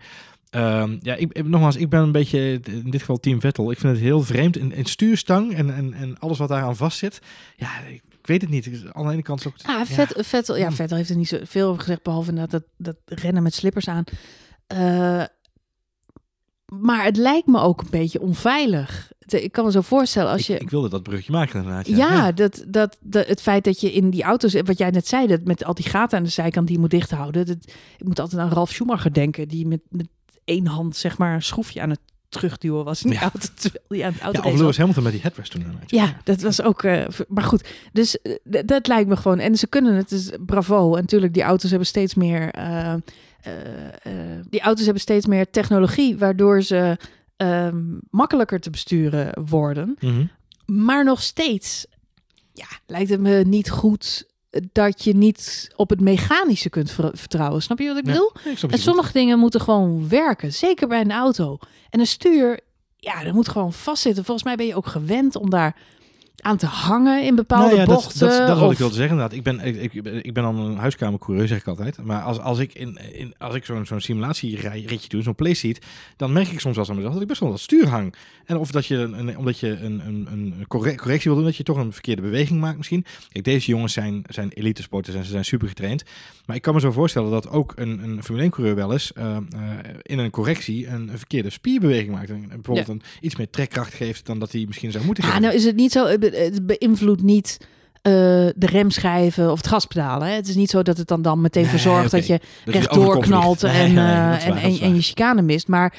Um, 0.51 0.99
ja, 1.03 1.15
ik, 1.15 1.47
nogmaals, 1.47 1.77
ik 1.77 1.89
ben 1.89 2.01
een 2.01 2.13
beetje, 2.13 2.61
in 2.65 2.91
dit 2.91 3.01
geval 3.01 3.21
team 3.21 3.41
Vettel. 3.41 3.71
Ik 3.71 3.79
vind 3.79 3.93
het 3.93 4.03
heel 4.03 4.23
vreemd. 4.23 4.57
In 4.57 4.85
stuurstang 4.85 5.55
en, 5.55 5.75
en, 5.75 5.95
en 5.95 6.19
alles 6.19 6.39
wat 6.39 6.49
daaraan 6.49 6.77
vastzit. 6.77 7.23
Ja, 7.57 7.69
ik, 7.81 8.03
ik 8.09 8.10
weet 8.31 8.41
het 8.41 8.51
niet. 8.51 8.85
Aan 8.93 9.07
de 9.07 9.13
ene 9.13 9.23
kant 9.23 9.41
is 9.41 9.47
ook... 9.47 9.55
Ah, 9.63 9.85
Vet, 9.85 10.13
ja. 10.17 10.23
Vettel, 10.23 10.57
ja, 10.57 10.73
Vettel 10.73 10.97
heeft 10.97 11.11
er 11.11 11.17
niet 11.17 11.29
zo 11.29 11.39
veel 11.43 11.69
over 11.69 11.81
gezegd, 11.81 12.03
behalve 12.03 12.33
dat, 12.33 12.51
dat, 12.51 12.65
dat 12.77 12.97
rennen 13.05 13.43
met 13.43 13.55
slippers 13.55 13.89
aan. 13.89 14.05
Uh, 14.73 15.25
maar 16.67 17.05
het 17.05 17.17
lijkt 17.17 17.47
me 17.47 17.61
ook 17.61 17.81
een 17.81 17.91
beetje 17.91 18.21
onveilig. 18.21 19.13
Ik 19.27 19.53
kan 19.53 19.65
me 19.65 19.71
zo 19.71 19.81
voorstellen 19.81 20.33
als 20.33 20.47
je... 20.47 20.55
Ik, 20.55 20.61
ik 20.61 20.71
wilde 20.71 20.89
dat 20.89 21.03
brugje 21.03 21.33
maken 21.33 21.59
inderdaad. 21.59 21.87
Ja. 21.87 22.33
Dat, 22.33 22.65
dat, 22.69 22.97
dat, 23.01 23.27
het 23.27 23.41
feit 23.41 23.65
dat 23.65 23.81
je 23.81 23.93
in 23.93 24.11
die 24.11 24.23
auto's... 24.23 24.55
Wat 24.55 24.79
jij 24.79 24.91
net 24.91 25.07
zei, 25.07 25.27
dat 25.27 25.45
met 25.45 25.65
al 25.65 25.75
die 25.75 25.89
gaten 25.89 26.19
aan 26.19 26.25
de 26.25 26.31
zijkant 26.31 26.67
die 26.67 26.75
je 26.75 26.81
moet 26.81 26.91
dicht 26.91 27.11
houden. 27.11 27.47
Dat, 27.47 27.57
ik 27.99 28.05
moet 28.05 28.21
altijd 28.21 28.41
aan 28.41 28.51
Ralf 28.51 28.71
Schumacher 28.71 29.13
denken. 29.13 29.49
Die 29.49 29.67
met, 29.67 29.81
met 29.89 30.09
één 30.45 30.67
hand 30.67 30.97
zeg 30.97 31.19
maar 31.19 31.35
een 31.35 31.43
schroefje 31.43 31.81
aan 31.81 31.91
het 31.91 32.01
terugduwen 32.31 32.85
was 32.85 33.03
in 33.03 33.11
die 33.11 33.19
ja. 33.19 33.25
auto. 33.25 33.49
Terwijl 33.55 33.85
die 33.89 34.05
aan 34.05 34.13
het 34.13 34.23
auto 34.23 34.43
ja, 34.43 34.53
of 34.53 34.61
Lewis 34.61 34.77
Hamilton 34.77 35.03
met 35.03 35.13
die 35.13 35.21
headrest 35.21 35.51
toen. 35.51 35.65
Ja, 35.87 36.17
dat 36.25 36.41
was 36.41 36.63
ook... 36.63 36.83
Uh, 36.83 37.05
maar 37.29 37.45
goed, 37.45 37.69
dus 37.93 38.19
uh, 38.23 38.63
dat 38.65 38.87
lijkt 38.87 39.09
me 39.09 39.17
gewoon... 39.17 39.39
En 39.39 39.57
ze 39.57 39.67
kunnen 39.67 39.95
het, 39.95 40.09
dus 40.09 40.31
bravo. 40.47 40.95
En 40.95 41.01
natuurlijk, 41.01 41.35
die 41.35 41.43
auto's 41.43 41.71
hebben 41.71 41.89
steeds 41.89 42.15
meer... 42.15 42.59
Uh, 42.59 42.95
die 44.49 44.61
auto's 44.61 44.85
hebben 44.85 45.03
steeds 45.03 45.27
meer 45.27 45.51
technologie... 45.51 46.19
waardoor 46.19 46.63
ze 46.63 46.97
um, 47.37 48.01
makkelijker 48.11 48.61
te 48.61 48.71
besturen 48.71 49.47
worden. 49.49 49.97
Mm 50.01 50.11
-hmm. 50.11 50.31
Maar 50.85 51.05
nog 51.05 51.23
steeds 51.23 51.87
ja, 52.53 52.67
lijkt 52.87 53.11
het 53.11 53.21
me 53.21 53.43
niet 53.47 53.71
goed 53.71 54.29
dat 54.73 55.05
je 55.05 55.17
niet 55.17 55.71
op 55.77 55.91
het 55.91 56.01
mechanische 56.01 56.69
kunt 56.69 56.91
vertrouwen. 57.13 57.63
Snap 57.63 57.79
je 57.79 57.87
wat 57.87 57.97
ik 57.97 58.05
bedoel? 58.05 58.33
Ik 58.45 58.63
en 58.63 58.79
sommige 58.79 59.07
goed. 59.07 59.15
dingen 59.15 59.39
moeten 59.39 59.61
gewoon 59.61 60.09
werken. 60.09 60.53
Zeker 60.53 60.89
bij 60.89 61.01
een 61.01 61.13
auto. 61.13 61.59
En 61.91 62.01
een 62.01 62.07
stuur, 62.07 62.61
ja, 62.97 63.25
dat 63.25 63.35
moet 63.35 63.49
gewoon 63.49 63.73
vastzitten. 63.73 64.25
Volgens 64.25 64.47
mij 64.47 64.57
ben 64.57 64.67
je 64.67 64.75
ook 64.75 64.87
gewend 64.87 65.37
om 65.37 65.51
daar 65.51 65.77
aan 66.41 66.57
te 66.57 66.67
hangen 66.67 67.25
in 67.25 67.35
bepaalde 67.35 67.67
Nou 67.67 67.79
ja, 67.79 67.85
dat, 67.85 67.95
bochten. 67.95 68.29
dat, 68.29 68.47
dat 68.47 68.57
is 68.57 68.63
wat 68.63 68.73
ik 68.73 68.79
wilde 68.79 68.95
zeggen 68.95 69.13
inderdaad. 69.13 69.39
Ik 69.39 69.43
ben, 69.43 69.61
ik, 69.61 69.93
ik, 69.93 70.05
ik 70.25 70.35
ben 70.35 70.43
dan 70.43 70.59
een 70.59 70.77
huiskamercoureur, 70.77 71.49
zeg 71.49 71.59
ik 71.59 71.67
altijd. 71.67 72.03
Maar 72.03 72.23
als, 72.23 72.39
als 72.39 72.59
ik, 72.59 72.73
in, 72.73 72.99
in, 73.13 73.35
als 73.39 73.55
ik 73.55 73.65
zo'n 73.65 73.87
zo'n 73.87 74.01
simulatieritje 74.01 75.09
doe, 75.09 75.23
zo'n 75.23 75.35
playseat, 75.35 75.79
dan 76.17 76.33
merk 76.33 76.49
ik 76.49 76.61
soms 76.61 76.77
eens 76.77 76.89
aan 76.89 76.95
mezelf 76.95 77.13
dat 77.13 77.23
ik 77.23 77.29
best 77.29 77.41
wel 77.41 77.51
wat 77.51 77.61
stuur 77.61 77.89
hang. 77.89 78.15
En 78.51 78.57
of 78.57 78.71
dat 78.71 78.87
je, 78.87 78.97
een, 78.97 79.39
omdat 79.39 79.59
je 79.59 79.69
een, 79.81 80.03
een, 80.07 80.29
een 80.33 80.65
corre- 80.69 80.95
correctie 80.95 81.31
wil 81.31 81.39
doen, 81.39 81.49
dat 81.49 81.57
je 81.57 81.63
toch 81.63 81.77
een 81.77 81.93
verkeerde 81.93 82.23
beweging 82.23 82.61
maakt 82.61 82.77
misschien. 82.77 83.05
Kijk, 83.33 83.45
deze 83.45 83.71
jongens 83.71 83.93
zijn, 83.93 84.23
zijn 84.29 84.51
elite 84.53 84.83
sporters 84.83 85.17
en 85.17 85.25
ze 85.25 85.31
zijn 85.31 85.45
super 85.45 85.69
getraind. 85.69 86.03
Maar 86.47 86.57
ik 86.57 86.63
kan 86.63 86.75
me 86.75 86.81
zo 86.81 86.91
voorstellen 86.93 87.31
dat 87.31 87.49
ook 87.51 87.73
een, 87.77 88.03
een 88.03 88.23
Formule 88.23 88.43
1 88.43 88.51
coureur 88.53 88.75
wel 88.75 88.93
eens 88.93 89.13
eh, 89.13 89.37
eh, 89.37 89.41
in 90.03 90.19
een 90.19 90.31
correctie 90.31 90.87
een, 90.89 91.11
verkeerde 91.15 91.51
spierbeweging 91.51 92.11
maakt. 92.13 92.31
En 92.31 92.49
bijvoorbeeld 92.49 92.89
een, 92.89 93.03
iets 93.21 93.37
meer 93.37 93.51
trekkracht 93.51 93.95
geeft 93.95 94.27
dan 94.27 94.39
dat 94.39 94.53
hij 94.53 94.65
misschien 94.67 94.91
zou 94.93 95.05
moeten 95.05 95.25
Ah, 95.25 95.31
geven. 95.31 95.45
nou 95.45 95.57
is 95.57 95.65
het 95.65 95.77
niet 95.77 95.93
zo, 95.93 96.07
het 96.07 96.21
be- 96.21 96.51
het 96.53 96.67
beïnvloedt 96.67 97.23
niet 97.23 97.57
eh, 98.03 98.13
de 98.57 98.67
remschijven 98.67 99.51
of 99.51 99.57
het 99.57 99.67
gaspedalen. 99.67 100.29
Hè? 100.29 100.35
Het 100.35 100.49
is 100.49 100.55
niet 100.55 100.71
zo 100.71 100.83
dat 100.83 100.97
het 100.97 101.09
dan, 101.09 101.23
dan 101.23 101.41
meteen 101.41 101.63
Nee, 101.63 101.71
voor 101.71 101.81
zorgt 101.81 102.07
oké. 102.07 102.17
dat 102.17 102.27
je 102.27 102.41
rechtdoor 102.65 103.19
knalt 103.21 103.63
en, 103.63 103.95
nee, 103.95 104.05
en, 104.39 104.57
en, 104.81 104.95
je 104.95 105.03
chicane 105.03 105.43
mist. 105.43 105.69
Maar 105.69 105.95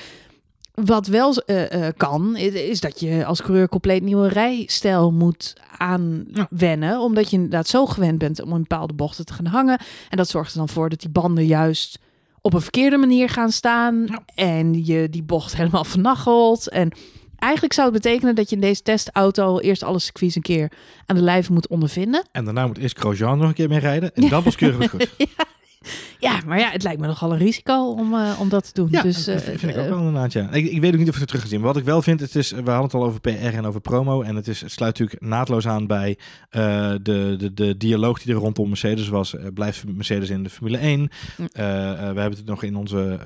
wat 0.85 1.07
wel 1.07 1.35
eh, 1.35 1.88
eh, 1.88 1.93
kan, 1.97 2.35
is, 2.35 2.53
is 2.53 2.79
dat 2.79 3.00
je 3.00 3.25
als 3.25 3.41
coureur 3.41 3.69
compleet 3.69 4.03
nieuwe 4.03 4.27
rijstijl 4.27 5.11
moet 5.11 5.55
aanwennen. 5.77 7.00
Omdat 7.00 7.29
je 7.29 7.35
inderdaad 7.35 7.67
zo 7.67 7.85
gewend 7.85 8.17
bent 8.17 8.41
om 8.41 8.51
in 8.53 8.61
bepaalde 8.61 8.93
bochten 8.93 9.25
te 9.25 9.33
gaan 9.33 9.45
hangen. 9.45 9.79
En 10.09 10.17
dat 10.17 10.29
zorgt 10.29 10.51
er 10.51 10.57
dan 10.57 10.69
voor 10.69 10.89
dat 10.89 11.00
die 11.00 11.09
banden 11.09 11.45
juist 11.45 12.00
op 12.41 12.53
een 12.53 12.61
verkeerde 12.61 12.97
manier 12.97 13.29
gaan 13.29 13.51
staan. 13.51 14.05
Ja. 14.05 14.23
En 14.35 14.85
je 14.85 15.09
die 15.09 15.23
bocht 15.23 15.55
helemaal 15.55 15.83
vernachelt. 15.83 16.69
En 16.69 16.91
eigenlijk 17.38 17.73
zou 17.73 17.93
het 17.93 18.01
betekenen 18.01 18.35
dat 18.35 18.50
je 18.50 18.55
in 18.55 18.61
deze 18.61 18.81
testauto 18.81 19.59
eerst 19.59 19.83
alle 19.83 20.00
circuits 20.00 20.35
een 20.35 20.41
keer 20.41 20.71
aan 21.05 21.15
de 21.15 21.21
lijve 21.21 21.53
moet 21.53 21.67
ondervinden. 21.67 22.23
En 22.31 22.45
daarna 22.45 22.67
moet 22.67 22.77
eerst 22.77 22.97
Grosjean 22.97 23.38
nog 23.38 23.47
een 23.47 23.53
keer 23.53 23.69
mee 23.69 23.79
rijden. 23.79 24.15
En 24.15 24.29
dan 24.29 24.43
pas 24.43 24.55
keuren 24.55 24.77
we 24.77 24.83
het 24.83 24.91
goed. 24.91 25.09
Ja, 25.17 25.45
ja, 26.19 26.39
maar 26.45 26.59
ja, 26.59 26.69
het 26.69 26.83
lijkt 26.83 27.00
me 27.00 27.07
nogal 27.07 27.31
een 27.31 27.38
risico 27.38 27.91
om, 27.91 28.13
eh, 28.13 28.39
om 28.39 28.50
dat 28.50 28.63
te 28.65 28.71
doen. 28.73 28.88
Ja, 28.91 29.01
dus, 29.01 29.25
dat 29.25 29.41
vind 29.41 29.63
ik 29.63 29.75
eh, 29.75 29.81
ook 29.81 29.89
wel 29.89 29.97
eh, 29.97 30.05
een 30.05 30.29
ja. 30.29 30.50
Ik, 30.51 30.71
ik 30.71 30.81
weet 30.81 30.93
ook 30.93 31.00
niet 31.00 31.09
of 31.09 31.19
het 31.19 31.27
terug 31.27 31.43
is 31.43 31.50
zien. 31.50 31.61
Wat 31.61 31.77
ik 31.77 31.83
wel 31.83 32.01
vind, 32.01 32.19
het 32.19 32.35
is, 32.35 32.51
we 32.51 32.55
hadden 32.55 32.81
het 32.81 32.93
al 32.93 33.03
over 33.03 33.19
PR 33.19 33.29
en 33.29 33.65
over 33.65 33.81
promo. 33.81 34.21
En 34.21 34.35
het, 34.35 34.47
is, 34.47 34.61
het 34.61 34.71
sluit 34.71 35.00
natuurlijk 35.00 35.21
naadloos 35.21 35.67
aan 35.67 35.88
bij 35.88 36.17
de, 36.50 37.35
de, 37.38 37.53
de 37.53 37.77
dialoog 37.77 38.21
die 38.21 38.33
er 38.33 38.39
rondom 38.39 38.67
Mercedes 38.67 39.07
was. 39.07 39.35
blijft 39.53 39.83
Mercedes 39.95 40.29
in 40.29 40.43
de 40.43 40.50
Formule 40.50 40.77
1? 40.77 41.00
Mm. 41.00 41.09
we 41.53 41.61
hebben 41.61 42.31
het 42.31 42.45
nog 42.45 42.63
in 42.63 42.75
onze 42.75 43.19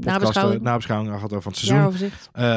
podcast 0.00 0.60
nabeschouwing, 0.60 1.12
gehad 1.14 1.32
over 1.32 1.50
het 1.50 1.58
seizoen. 1.58 2.10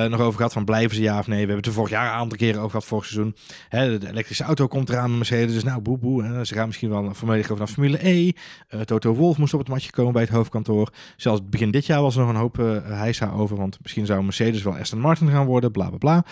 Nog 0.10 0.20
over 0.20 0.36
gehad 0.36 0.54
van 0.54 0.66
blijven 0.66 0.96
ze 0.96 1.02
ja 1.02 1.20
of 1.20 1.28
nee. 1.28 1.36
We 1.36 1.52
hebben 1.52 1.58
het 1.58 1.66
er 1.66 1.74
vorig 1.74 1.90
jaar 1.90 2.06
een 2.06 2.20
aantal 2.20 2.38
keren 2.38 2.58
over 2.58 2.70
gehad, 2.70 2.86
vorig 2.86 3.06
seizoen. 3.06 3.36
Hè, 3.70 4.00
de 4.00 4.10
elektrische 4.10 4.44
auto 4.44 4.68
komt 4.68 4.90
eraan, 4.90 5.18
Mercedes. 5.18 5.54
Dus 5.54 5.64
nou, 5.64 5.82
boe 5.82 5.98
boe. 5.98 6.24
Hè, 6.24 6.46
ze 6.46 6.54
gaan 6.54 6.68
misschien 6.68 6.90
wel 6.90 7.14
volledig 7.14 7.46
over 7.46 7.58
naar 7.58 7.74
Formule 7.74 7.98
1. 7.98 8.29
Eh, 8.68 8.80
Toto 8.82 9.14
Wolf 9.14 9.38
moest 9.38 9.54
op 9.54 9.60
het 9.60 9.70
matje 9.70 9.92
komen 9.92 10.14
bij 10.14 10.22
het 10.22 10.32
hoofdkantoor. 10.32 10.90
Zelfs 11.16 11.42
begin 11.50 11.72
dit 11.72 11.86
jaar 11.86 12.02
was 12.02 12.16
er 12.16 12.22
nog 12.22 12.30
een 12.30 12.36
hoop 12.36 12.58
uh, 12.60 12.78
heisa 12.84 13.32
over, 13.32 13.58
want 13.58 13.78
misschien 13.82 14.06
zou 14.06 14.24
Mercedes 14.24 14.64
wel 14.64 14.78
Aston 14.78 15.00
Martin 15.00 15.30
gaan 15.30 15.46
worden, 15.46 15.72
bla 15.72 15.90
bla 15.90 15.98
bla. 15.98 16.26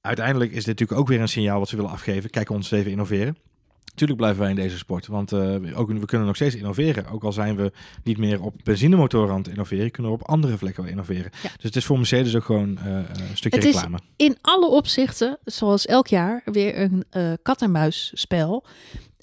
Uiteindelijk 0.00 0.50
is 0.50 0.64
dit 0.64 0.66
natuurlijk 0.66 1.00
ook 1.00 1.08
weer 1.08 1.20
een 1.20 1.28
signaal 1.28 1.58
wat 1.58 1.68
ze 1.68 1.76
willen 1.76 1.90
afgeven. 1.90 2.30
Kijk 2.30 2.50
ons 2.50 2.70
even 2.70 2.90
innoveren. 2.90 3.36
Natuurlijk 3.84 4.18
blijven 4.18 4.40
wij 4.40 4.50
in 4.50 4.56
deze 4.56 4.78
sport, 4.78 5.06
want 5.06 5.32
eh, 5.32 5.78
ook, 5.78 5.92
we 5.92 6.04
kunnen 6.04 6.26
nog 6.26 6.36
steeds 6.36 6.54
innoveren. 6.54 7.06
Ook 7.06 7.24
al 7.24 7.32
zijn 7.32 7.56
we 7.56 7.72
niet 8.02 8.18
meer 8.18 8.42
op 8.42 8.54
benzinemotoren 8.64 9.30
aan 9.30 9.38
het 9.38 9.48
innoveren, 9.48 9.90
kunnen 9.90 10.12
we 10.12 10.18
op 10.18 10.28
andere 10.28 10.58
vlekken 10.58 10.82
wel 10.82 10.92
innoveren. 10.92 11.30
Dus 11.30 11.62
het 11.62 11.76
is 11.76 11.84
voor 11.84 11.96
Mercedes 11.96 12.36
ook 12.36 12.44
gewoon 12.44 12.78
een 12.82 13.06
stukje 13.34 13.58
het 13.58 13.68
reclame. 13.68 13.98
Is 14.16 14.26
in 14.26 14.36
alle 14.40 14.68
opzichten, 14.68 15.38
zoals 15.44 15.86
elk 15.86 16.06
jaar, 16.06 16.42
weer 16.44 16.80
een 16.80 17.04
kat-en-muisspel. 17.42 18.64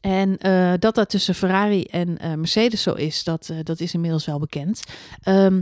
En 0.04 0.38
eh, 0.38 0.74
dat 0.80 0.96
dat 0.96 1.10
tussen 1.10 1.36
Ferrari 1.36 1.84
en 1.84 2.18
eh, 2.18 2.34
Mercedes 2.34 2.82
zo 2.82 2.94
is, 2.94 3.24
dat, 3.24 3.50
eh, 3.50 3.58
dat 3.64 3.80
is 3.80 3.94
inmiddels 3.94 4.26
wel 4.26 4.40
bekend. 4.40 4.84
Ehm, 5.22 5.62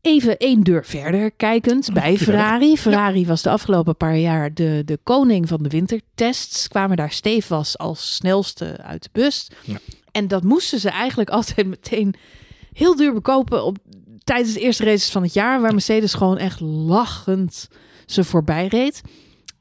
even 0.00 0.36
één 0.36 0.62
deur 0.62 0.84
verder 0.84 1.30
kijkend 1.30 1.92
bij 1.92 2.16
verder. 2.16 2.34
Ferrari. 2.34 2.76
Ferrari 2.76 3.26
was 3.26 3.42
de 3.42 3.50
afgelopen 3.50 3.96
paar 3.96 4.16
jaar 4.16 4.54
de, 4.54 4.82
de 4.84 4.98
koning 5.02 5.48
van 5.48 5.62
de 5.62 5.68
wintertests. 5.68 6.68
Kwamen 6.68 6.96
daar 6.96 7.12
stevast 7.12 7.78
als 7.78 8.14
snelste 8.14 8.78
uit 8.82 9.02
de 9.02 9.08
bus. 9.12 9.50
Ja. 9.64 9.78
En 10.12 10.28
dat 10.28 10.42
moesten 10.42 10.80
ze 10.80 10.90
eigenlijk 10.90 11.30
altijd 11.38 11.66
meteen 11.66 12.14
heel 12.72 12.96
duur 12.96 13.12
bekopen 13.12 13.64
op, 13.64 13.76
tijdens 14.24 14.54
de 14.54 14.60
eerste 14.60 14.84
races 14.84 15.10
van 15.10 15.22
het 15.22 15.34
jaar. 15.34 15.60
Waar 15.60 15.72
Mercedes 15.72 16.14
gewoon 16.14 16.38
echt 16.38 16.60
lachend 16.60 17.68
ze 18.06 18.24
voorbij 18.24 18.66
reed. 18.66 19.02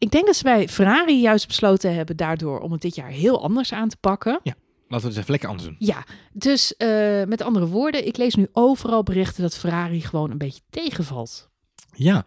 Ik 0.06 0.12
denk 0.12 0.26
dat 0.26 0.36
ze 0.36 0.44
bij 0.44 0.68
Ferrari 0.68 1.22
juist 1.22 1.48
besloten 1.48 1.96
hebben 1.96 2.18
daardoor 2.18 2.60
om 2.60 2.72
het 2.72 2.82
dit 2.82 2.96
jaar 2.96 3.10
heel 3.10 3.44
anders 3.44 3.74
aan 3.74 3.90
te 3.90 3.98
pakken. 3.98 4.40
Laten 4.88 5.08
we 5.08 5.14
het 5.14 5.18
even 5.18 5.32
lekker 5.32 5.50
anders 5.50 5.68
doen. 5.68 5.76
Ja, 5.80 6.04
dus 6.34 6.76
eh, 6.76 7.24
met 7.24 7.42
andere 7.42 7.68
woorden, 7.68 8.08
ik 8.08 8.18
lees 8.18 8.36
nu 8.36 8.48
overal 8.52 9.04
berichten 9.04 9.42
dat 9.42 9.58
Ferrari 9.58 10.02
gewoon 10.02 10.32
een 10.32 10.38
beetje 10.38 10.62
tegenvalt. 10.70 11.50
Ja, 11.94 12.26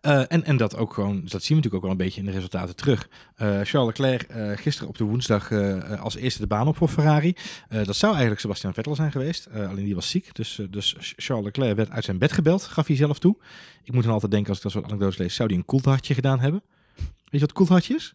Eh, 0.00 0.32
en, 0.32 0.44
en 0.44 0.56
dat 0.56 0.76
ook 0.76 0.94
gewoon, 0.94 1.20
dat 1.24 1.30
zien 1.30 1.40
we 1.40 1.54
natuurlijk 1.54 1.74
ook 1.74 1.82
wel 1.82 1.90
een 1.90 1.96
beetje 1.96 2.20
in 2.20 2.26
de 2.26 2.32
resultaten 2.32 2.76
terug. 2.76 3.08
Eh, 3.34 3.60
Charles 3.62 3.98
Leclerc 3.98 4.22
eh, 4.22 4.50
gisteren 4.56 4.88
op 4.88 4.98
de 4.98 5.04
woensdag 5.04 5.52
als 6.00 6.16
eerste 6.16 6.40
de 6.40 6.46
baan 6.46 6.68
op 6.68 6.76
voor 6.76 6.88
Ferrari. 6.88 7.36
Dat 7.68 7.96
zou 7.96 8.12
eigenlijk 8.12 8.40
Sebastian 8.40 8.74
Vettel 8.74 8.94
zijn 8.94 9.12
geweest, 9.12 9.48
alleen 9.52 9.84
die 9.84 9.94
was 9.94 10.10
ziek. 10.10 10.34
Dus, 10.34 10.60
dus 10.70 10.94
Charles 10.98 11.44
Leclerc 11.44 11.76
werd 11.76 11.90
uit 11.90 12.04
zijn 12.04 12.18
bed 12.18 12.32
gebeld, 12.32 12.62
gaf 12.62 12.86
hij 12.86 12.96
zelf 12.96 13.18
toe. 13.18 13.36
Ik 13.84 13.92
moet 13.92 14.02
dan 14.02 14.12
altijd 14.12 14.32
denken, 14.32 14.48
als 14.48 14.58
ik 14.58 14.62
dat 14.62 14.72
soort 14.72 14.84
anekdotes 14.84 15.18
lees, 15.18 15.34
zou 15.34 15.48
hij 15.48 15.58
een 15.58 15.64
koelhartje 15.64 16.14
gedaan 16.14 16.40
hebben? 16.40 16.62
Weet 17.30 17.40
je 17.40 17.46
wat 17.46 17.52
koelhartje 17.52 17.94
is? 17.94 18.14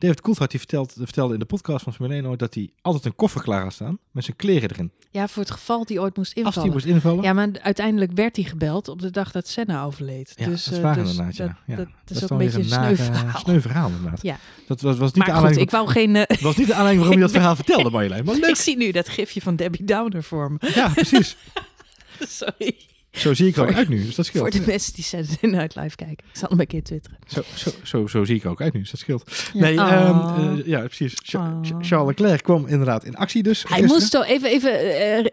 David 0.00 0.20
Coulthard 0.20 0.50
die 0.50 0.58
vertelt, 0.60 0.94
vertelde 0.98 1.32
in 1.32 1.38
de 1.38 1.44
podcast 1.44 1.84
van 1.84 1.94
Formule 1.94 2.14
1 2.14 2.26
ooit 2.26 2.38
dat 2.38 2.54
hij 2.54 2.70
altijd 2.82 3.04
een 3.04 3.14
koffer 3.14 3.42
klaar 3.42 3.62
had 3.62 3.72
staan 3.72 3.98
met 4.10 4.24
zijn 4.24 4.36
kleren 4.36 4.70
erin. 4.70 4.90
Ja, 5.10 5.28
voor 5.28 5.42
het 5.42 5.50
geval 5.52 5.84
die 5.84 6.00
ooit 6.00 6.16
moest 6.16 6.34
Als 6.36 6.44
invallen. 6.44 6.62
die 6.62 6.72
moest 6.72 6.86
invallen. 6.86 7.22
Ja, 7.22 7.32
maar 7.32 7.48
uiteindelijk 7.62 8.12
werd 8.14 8.36
hij 8.36 8.44
gebeld 8.44 8.88
op 8.88 9.00
de 9.00 9.10
dag 9.10 9.30
dat 9.30 9.48
Senna 9.48 9.84
overleed. 9.84 10.32
Ja, 10.36 10.46
dus, 10.46 10.64
dat 10.64 10.72
is 10.72 10.78
eh, 10.78 10.84
waar 10.84 10.94
dus 10.94 11.10
inderdaad, 11.10 11.36
ja. 11.36 11.46
Dat, 11.46 11.56
ja. 11.66 11.76
dat, 11.76 12.16
is 12.16 12.22
ook 12.22 12.30
een 12.30 12.36
beetje 12.38 12.58
een 12.58 12.64
sneu 12.64 12.96
verhaal. 12.96 13.40
sneu 13.40 13.60
verhaal 13.60 13.88
inderdaad. 13.88 14.22
Ja. 14.22 14.36
Dat 14.66 14.80
was, 14.80 14.98
was 14.98 15.12
niet 15.12 15.12
de 15.12 15.18
Maar 15.18 15.28
goed, 15.28 15.36
aanleiding 15.36 15.66
ik 15.66 15.70
wou 15.70 15.88
geen... 15.88 16.16
eh, 16.16 16.42
was 16.42 16.56
niet 16.56 16.66
de 16.66 16.74
aanleiding 16.74 17.00
waarom 17.00 17.20
je 17.20 17.24
dat 17.26 17.34
verhaal 17.40 17.56
vertelde, 17.56 17.90
Marjolein. 17.90 18.24
Maar 18.24 18.34
ik 18.36 18.40
leuk. 18.40 18.56
zie 18.56 18.76
nu 18.76 18.90
dat 18.90 19.08
gifje 19.08 19.40
van 19.40 19.56
Debbie 19.56 19.84
Downer 19.84 20.22
voor 20.22 20.52
me. 20.52 20.58
Ja, 20.74 20.88
precies. 20.88 21.36
Sorry. 22.18 22.76
Zo 23.10 23.34
zie 23.34 23.46
ik 23.46 23.56
er 23.56 23.62
ook 23.62 23.68
Voor- 23.68 23.76
uit 23.76 23.88
nu, 23.88 23.96
dus 23.96 24.04
dat 24.06 24.14
Voor 24.14 24.24
scheelt. 24.24 24.52
de 24.52 24.70
mensen 24.70 24.94
die 24.94 25.04
Saturday 25.04 25.50
Night 25.50 25.76
Live 25.76 25.96
kijken. 25.96 26.26
Ik 26.32 26.36
zal 26.38 26.48
hem 26.48 26.60
een 26.60 26.66
keer 26.66 26.82
twitteren. 26.82 27.18
Zo, 27.26 27.42
zo, 27.54 27.70
zo, 27.82 28.06
zo 28.06 28.24
zie 28.24 28.36
ik 28.36 28.44
er 28.44 28.50
ook 28.50 28.60
uit 28.60 28.72
nu, 28.72 28.80
dus 28.80 28.90
dat 28.90 29.00
scheelt. 29.00 29.30
Ja. 29.52 29.60
Nee, 29.60 29.78
Oh. 29.78 29.92
ehm, 29.92 30.58
eh, 30.58 30.66
ja, 30.66 30.80
precies. 30.80 31.12
Oh. 31.14 31.18
Cha- 31.22 31.60
Charles 31.80 32.06
Leclerc 32.08 32.42
kwam 32.42 32.66
inderdaad 32.66 33.04
in 33.04 33.16
actie 33.16 33.42
dus. 33.42 33.62
Hij 33.62 33.78
gisteren. 33.78 33.96
moest 34.00 34.12
zo 34.12 34.22
even, 34.22 34.50
even 34.50 34.72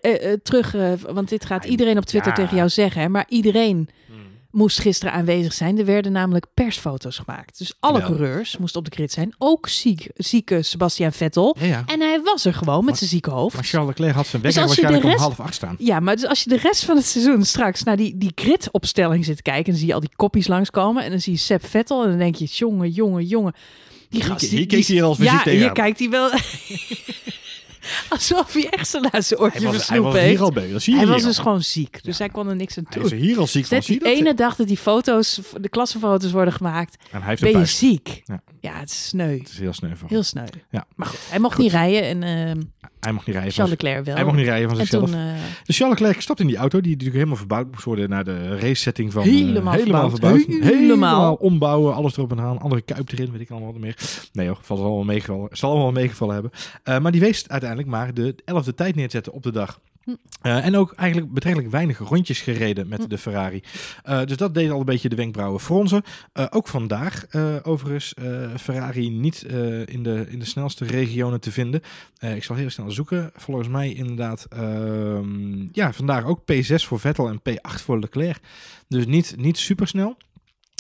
eh, 0.02 0.32
eh, 0.32 0.40
terug, 0.44 0.72
want 1.12 1.30
dit 1.30 1.46
gaat 1.46 1.66
iedereen 1.66 1.98
op 1.98 2.06
Twitter 2.06 2.32
ja. 2.32 2.38
tegen 2.38 2.56
jou 2.58 2.70
zeggen. 2.70 3.02
Hè, 3.02 3.10
maar 3.10 3.26
iedereen. 3.30 3.90
Moest 4.52 4.80
gisteren 4.80 5.14
aanwezig 5.14 5.54
zijn. 5.54 5.78
Er 5.80 5.86
werden 5.86 6.12
namelijk 6.12 6.46
persfoto's 6.54 7.18
gemaakt. 7.18 7.58
Dus 7.58 7.74
alle 7.80 8.02
coureurs 8.02 8.58
moesten 8.58 8.80
op 8.80 8.86
de 8.90 8.96
grid 8.96 9.12
zijn. 9.12 9.36
Ook 9.38 9.68
ziek, 9.70 10.08
zieke 10.16 10.62
Sebastian 10.62 11.12
Vettel. 11.12 11.56
Ja, 11.60 11.66
ja. 11.66 11.84
En 11.86 12.00
hij 12.00 12.22
was 12.24 12.46
er 12.46 12.54
gewoon 12.54 12.86
met 12.86 12.98
zijn 12.98 13.10
zieke 13.10 13.30
hoofd. 13.30 13.56
Maar 13.56 13.64
Charles 13.64 13.90
Leclerc 13.90 14.16
had 14.16 14.28
zijn 14.28 14.42
Dus 14.42 14.54
je 14.54 14.60
de 14.60 14.66
waarschijnlijk 14.66 15.04
om 15.04 15.10
rest- 15.10 15.22
half 15.24 15.40
acht 15.40 15.54
staan. 15.54 15.76
Ja, 15.80 16.00
maar 16.00 16.16
dus 16.16 16.26
als 16.26 16.44
je 16.44 16.50
de 16.50 16.58
rest 16.58 16.86
van 16.86 16.96
het 16.96 17.06
seizoen 17.06 17.46
straks 17.46 17.84
naar 17.84 17.98
die, 17.98 18.18
die 18.18 18.32
gridopstelling 18.36 19.26
zit 19.26 19.42
kijken... 19.42 19.64
en 19.66 19.70
dan 19.72 19.80
zie 19.80 19.88
je 19.88 19.94
al 19.94 20.00
die 20.00 20.16
kopjes 20.16 20.48
langskomen... 20.48 21.04
en 21.04 21.10
dan 21.10 21.20
zie 21.20 21.34
je 21.34 21.40
Seb 21.40 21.66
Vettel 21.66 22.04
en 22.04 22.10
dan 22.10 22.18
denk 22.18 22.36
je... 22.36 22.46
jongen, 22.46 22.90
jongen, 22.90 23.26
jongen. 23.26 23.54
Die 24.10 24.22
Hier- 24.22 24.30
gast, 24.32 24.42
hier 24.42 24.50
die- 24.58 24.66
keek 24.68 24.86
die- 24.86 24.96
hij 24.98 25.06
als 25.06 25.18
fysiek 25.18 25.44
Ja, 25.46 25.52
hier 25.52 25.72
kijkt 25.72 26.00
hij 26.00 26.10
wel... 26.10 26.30
Alsof 28.10 28.54
hij 28.54 28.70
echt 28.70 28.88
zijn 28.88 29.08
laatste 29.12 29.36
Hij 29.36 29.44
oortje 29.44 29.60
was, 29.62 29.72
hij 29.72 29.80
versnoept 29.80 30.04
was 30.06 30.14
heeft. 30.22 30.30
hier 30.30 30.42
al 30.42 30.52
bij. 30.52 30.72
Dat 30.72 30.82
zie 30.82 30.94
je 30.94 31.00
Hij 31.00 31.08
was 31.08 31.22
al. 31.22 31.28
dus 31.28 31.38
gewoon 31.38 31.62
ziek. 31.64 32.04
Dus 32.04 32.18
hij 32.20 32.30
kon 32.30 32.48
er 32.50 32.56
niks 32.56 32.78
aan 32.78 32.84
Hij 32.90 32.94
doen. 32.98 33.06
is 33.06 33.12
er 33.12 33.18
hier 33.18 33.40
al 33.40 33.48
ziek 33.48 33.66
van. 33.66 33.82
Zie 33.84 34.00
die 34.00 34.08
je 34.10 34.16
dat? 34.16 34.26
ene 34.26 34.34
dag 34.34 34.56
dat 34.56 34.68
die 34.68 34.78
foto's, 34.78 35.40
de 35.62 35.70
klassenfoto's 35.70 36.32
worden 36.32 36.54
gemaakt, 36.54 36.98
En 37.12 37.20
hij 37.22 37.30
heeft 37.30 37.42
ben 37.42 37.60
je 37.60 37.66
ziek. 37.66 38.22
Ja. 38.24 38.42
Ja, 38.62 38.74
het 38.74 38.90
is 38.90 39.08
sneu. 39.08 39.38
Het 39.38 39.50
is 39.50 39.60
heel 39.60 39.74
sneu 39.74 39.96
van. 39.96 40.08
Heel 40.10 40.24
sneu. 40.24 40.46
Ja. 40.72 40.86
Maar 40.96 41.08
goed, 41.08 41.20
hij 41.30 41.40
mocht 41.40 41.54
Goed. 41.56 41.64
niet 41.64 41.72
rijden 41.74 42.04
en 42.04 42.24
ehm 42.24 42.62
Hij 43.08 43.16
mag 43.16 43.26
niet 43.26 43.36
rijden 43.36 43.54
van 43.54 43.66
Charles 43.66 43.84
Leclerc 43.84 44.06
wel. 44.06 44.16
Hij 44.16 44.26
mag 44.26 44.36
niet 44.36 44.46
rijden 44.46 44.68
van 44.70 44.78
zichzelf. 44.78 45.10
toen, 45.10 45.20
Dus 45.66 45.78
Charles 45.78 46.00
Leclerc 46.00 46.22
stapt 46.22 46.40
in 46.40 46.48
die 46.48 46.58
auto, 46.58 46.82
die 46.82 46.90
natuurlijk 46.92 47.16
helemaal 47.18 47.38
verbouwd 47.38 47.72
moest 47.72 47.84
worden 47.84 48.10
naar 48.10 48.24
de 48.24 48.58
race 48.60 48.76
setting 48.76 49.12
van... 49.14 49.22
eh, 49.24 49.28
Helemaal 49.30 49.74
helemaal 49.74 50.10
verbouwd. 50.10 50.42
verbouwd. 50.42 50.64
Helemaal. 50.74 51.34
ombouwen, 51.34 51.94
alles 51.96 52.18
erop 52.18 52.32
en 52.32 52.40
aan. 52.40 52.60
Andere 52.60 52.82
kuip 52.82 53.12
erin, 53.12 53.32
weet 53.32 53.42
ik 53.42 53.50
allemaal 53.52 53.72
wat 53.72 53.82
meer. 53.82 53.96
Nee 54.34 54.48
hoor, 54.48 54.58
valt 54.62 54.80
allemaal 54.80 55.04
meegevallen. 55.04 55.50
Zal 55.52 55.72
allemaal 55.72 55.92
meegevallen 55.92 56.34
hebben. 56.34 56.52
Eh, 56.84 57.00
maar 57.00 57.12
die 57.12 57.22
wees 57.22 57.48
uiteindelijk 57.50 57.90
maar 57.90 58.14
de 58.14 58.36
elfde 58.46 58.74
tijd 58.74 58.96
neerzetten 58.96 59.34
op 59.34 59.44
de 59.44 59.52
dag. 59.52 59.80
Eh, 60.42 60.66
en 60.66 60.76
ook 60.76 60.94
eigenlijk 60.94 61.34
betrekkelijk 61.34 61.72
weinig 61.72 61.98
rondjes 61.98 62.42
gereden 62.42 62.88
met 62.88 63.02
Hm. 63.04 63.08
de 63.08 63.18
Ferrari. 63.18 63.62
Eh, 64.04 64.24
dus 64.26 64.38
dat 64.38 64.54
deed 64.54 64.70
al 64.72 64.80
een 64.80 64.86
beetje 64.86 65.10
de 65.10 65.16
wenkbrauwen 65.16 65.60
fronsen. 65.60 66.02
Eh, 66.34 66.46
ook 66.50 66.68
vandaag, 66.68 67.26
overigens, 67.64 68.14
Ferrari 68.60 69.10
niet 69.10 69.42
in, 69.86 70.04
de, 70.04 70.26
in 70.30 70.40
de 70.40 70.46
snelste 70.46 70.86
regionen 70.86 71.40
te 71.40 71.52
vinden. 71.52 71.82
Ik 72.20 72.44
zal 72.44 72.56
heel 72.56 72.70
snel 72.70 72.92
zoeken. 72.92 73.32
Volgens 73.36 73.68
mij 73.68 73.94
inderdaad, 73.94 74.46
ehm, 74.50 75.68
ja, 75.72 75.94
vandaag 75.94 76.26
ook 76.26 76.40
P6 76.46 76.86
voor 76.86 77.00
Vettel 77.00 77.28
en 77.28 77.42
P8 77.50 77.82
voor 77.82 78.00
Leclerc. 78.00 78.40
Dus 78.88 79.06
niet, 79.06 79.34
niet 79.38 79.58
super 79.58 79.88
snel. 79.88 80.18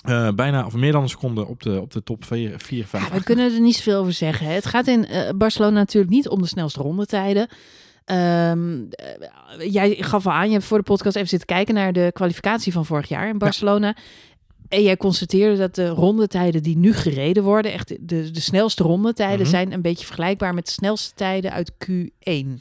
Eh, 0.04 0.30
bijna, 0.36 0.66
of 0.66 0.74
meer 0.74 0.92
dan 0.92 1.02
een 1.04 1.10
seconde 1.10 1.46
op 1.48 1.64
de, 1.64 1.82
op 1.82 1.92
de 1.92 2.04
top 2.04 2.26
4, 2.26 2.54
4 2.58 2.86
5. 2.86 3.08
Ja, 3.10 3.14
we 3.14 3.24
kunnen 3.24 3.54
er 3.54 3.60
niet 3.62 3.76
zoveel 3.76 4.00
over 4.00 4.14
zeggen. 4.14 4.46
hè. 4.46 4.54
Het 4.54 4.66
gaat 4.66 4.88
in 4.88 5.08
Barcelona 5.38 5.76
natuurlijk 5.76 6.14
niet 6.14 6.28
om 6.28 6.42
de 6.42 6.48
snelste 6.48 6.82
rondetijden. 6.82 7.48
Ehm, 8.08 8.84
eh, 8.90 9.72
jij 9.74 9.96
gaf 10.00 10.26
al 10.26 10.32
aan, 10.32 10.48
je 10.48 10.54
hebt 10.54 10.66
voor 10.66 10.78
de 10.78 10.84
podcast 10.84 11.16
even 11.16 11.28
zitten 11.30 11.48
kijken 11.48 11.74
naar 11.74 11.94
de 11.94 12.10
kwalificatie 12.14 12.72
van 12.72 12.86
vorig 12.86 13.10
jaar 13.10 13.30
in 13.30 13.38
Barcelona. 13.38 13.96
En 14.70 14.82
jij 14.84 14.98
constateerde 14.98 15.58
dat 15.58 15.76
de 15.76 15.88
rondetijden 15.88 16.64
die 16.64 16.78
nu 16.78 16.94
gereden 16.94 17.44
worden, 17.44 17.72
echt 17.74 17.88
de, 17.88 18.32
de 18.32 18.40
snelste 18.40 18.84
rondetijden, 18.84 19.40
Mhm. 19.40 19.50
zijn 19.50 19.72
een 19.74 19.82
beetje 19.82 20.06
vergelijkbaar 20.06 20.54
met 20.54 20.66
de 20.66 20.72
snelste 20.72 21.14
tijden 21.16 21.52
uit 21.52 21.72
Q1. 21.72 22.60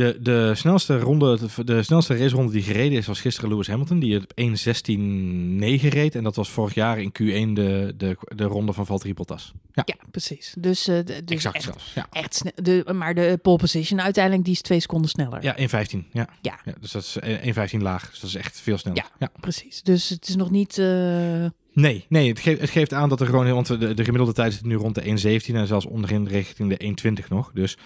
De, 0.00 0.18
de, 0.20 0.52
snelste 0.54 0.98
ronde, 0.98 1.38
de, 1.64 1.82
snelste 1.82 2.16
raceronde 2.16 2.52
die 2.52 2.62
gereden 2.62 2.98
is, 2.98 3.06
was 3.06 3.20
gisteren 3.20 3.50
Lewis 3.50 3.66
Hamilton. 3.66 3.98
Die 3.98 4.16
op 4.16 4.32
1.16.9 4.40 5.88
reed. 5.88 6.14
En 6.14 6.22
dat 6.22 6.36
was 6.36 6.50
vorig 6.50 6.74
jaar 6.74 6.98
in 7.00 7.12
Q1 7.12 7.52
de, 7.54 7.94
de, 7.96 8.16
de 8.34 8.44
ronde 8.44 8.72
van 8.72 8.86
Valtteri 8.86 9.14
Bottas. 9.14 9.52
Ja, 9.72 9.82
Ja, 9.86 9.94
precies. 10.10 10.54
Dus, 10.58 10.88
eh, 10.88 10.96
de- 10.96 11.04
dus 11.04 11.36
exact 11.36 11.54
echt, 11.56 11.64
zelfs. 11.64 11.92
Ja, 11.94 12.06
echt 12.10 12.34
snel. 12.34 12.52
De, 12.54 12.92
maar 12.94 13.14
de 13.14 13.38
pole 13.42 13.56
position 13.56 14.00
uiteindelijk, 14.00 14.44
die 14.44 14.54
is 14.54 14.60
twee 14.60 14.80
seconden 14.80 15.10
sneller. 15.10 15.42
ja 15.42 15.56
1.15. 15.58 16.08
Ja. 16.12 16.28
Ja. 16.42 16.58
dus 16.80 16.90
dat 16.92 17.02
is 17.02 17.16
eh, 17.18 17.70
1.15 17.72 17.80
laag. 17.82 18.10
Dus 18.10 18.20
dat 18.20 18.30
is 18.30 18.36
echt 18.36 18.60
veel 18.60 18.78
sneller. 18.78 18.98
Ja. 19.02 19.10
ja. 19.18 19.30
Precies. 19.40 19.82
Dus 19.82 20.08
het 20.08 20.28
is 20.28 20.36
nog 20.36 20.50
niet... 20.50 20.78
eh, 20.78 21.44
Nee, 21.72 22.04
nee 22.08 22.28
het, 22.28 22.38
geeft, 22.40 22.60
het 22.60 22.70
geeft 22.70 22.92
aan 22.92 23.08
dat 23.08 23.20
er 23.20 23.26
gewoon... 23.26 23.50
Want 23.52 23.66
de, 23.66 23.94
de 23.94 24.04
gemiddelde 24.04 24.32
tijd 24.32 24.52
zit 24.52 24.64
nu 24.64 24.74
rond 24.76 24.94
de 24.94 25.40
1.17 25.40 25.54
en 25.54 25.66
zelfs 25.66 25.86
onderin 25.86 26.26
richting 26.26 26.76
de 26.76 27.12
1.20 27.22 27.28
nog. 27.28 27.50
Dus 27.54 27.76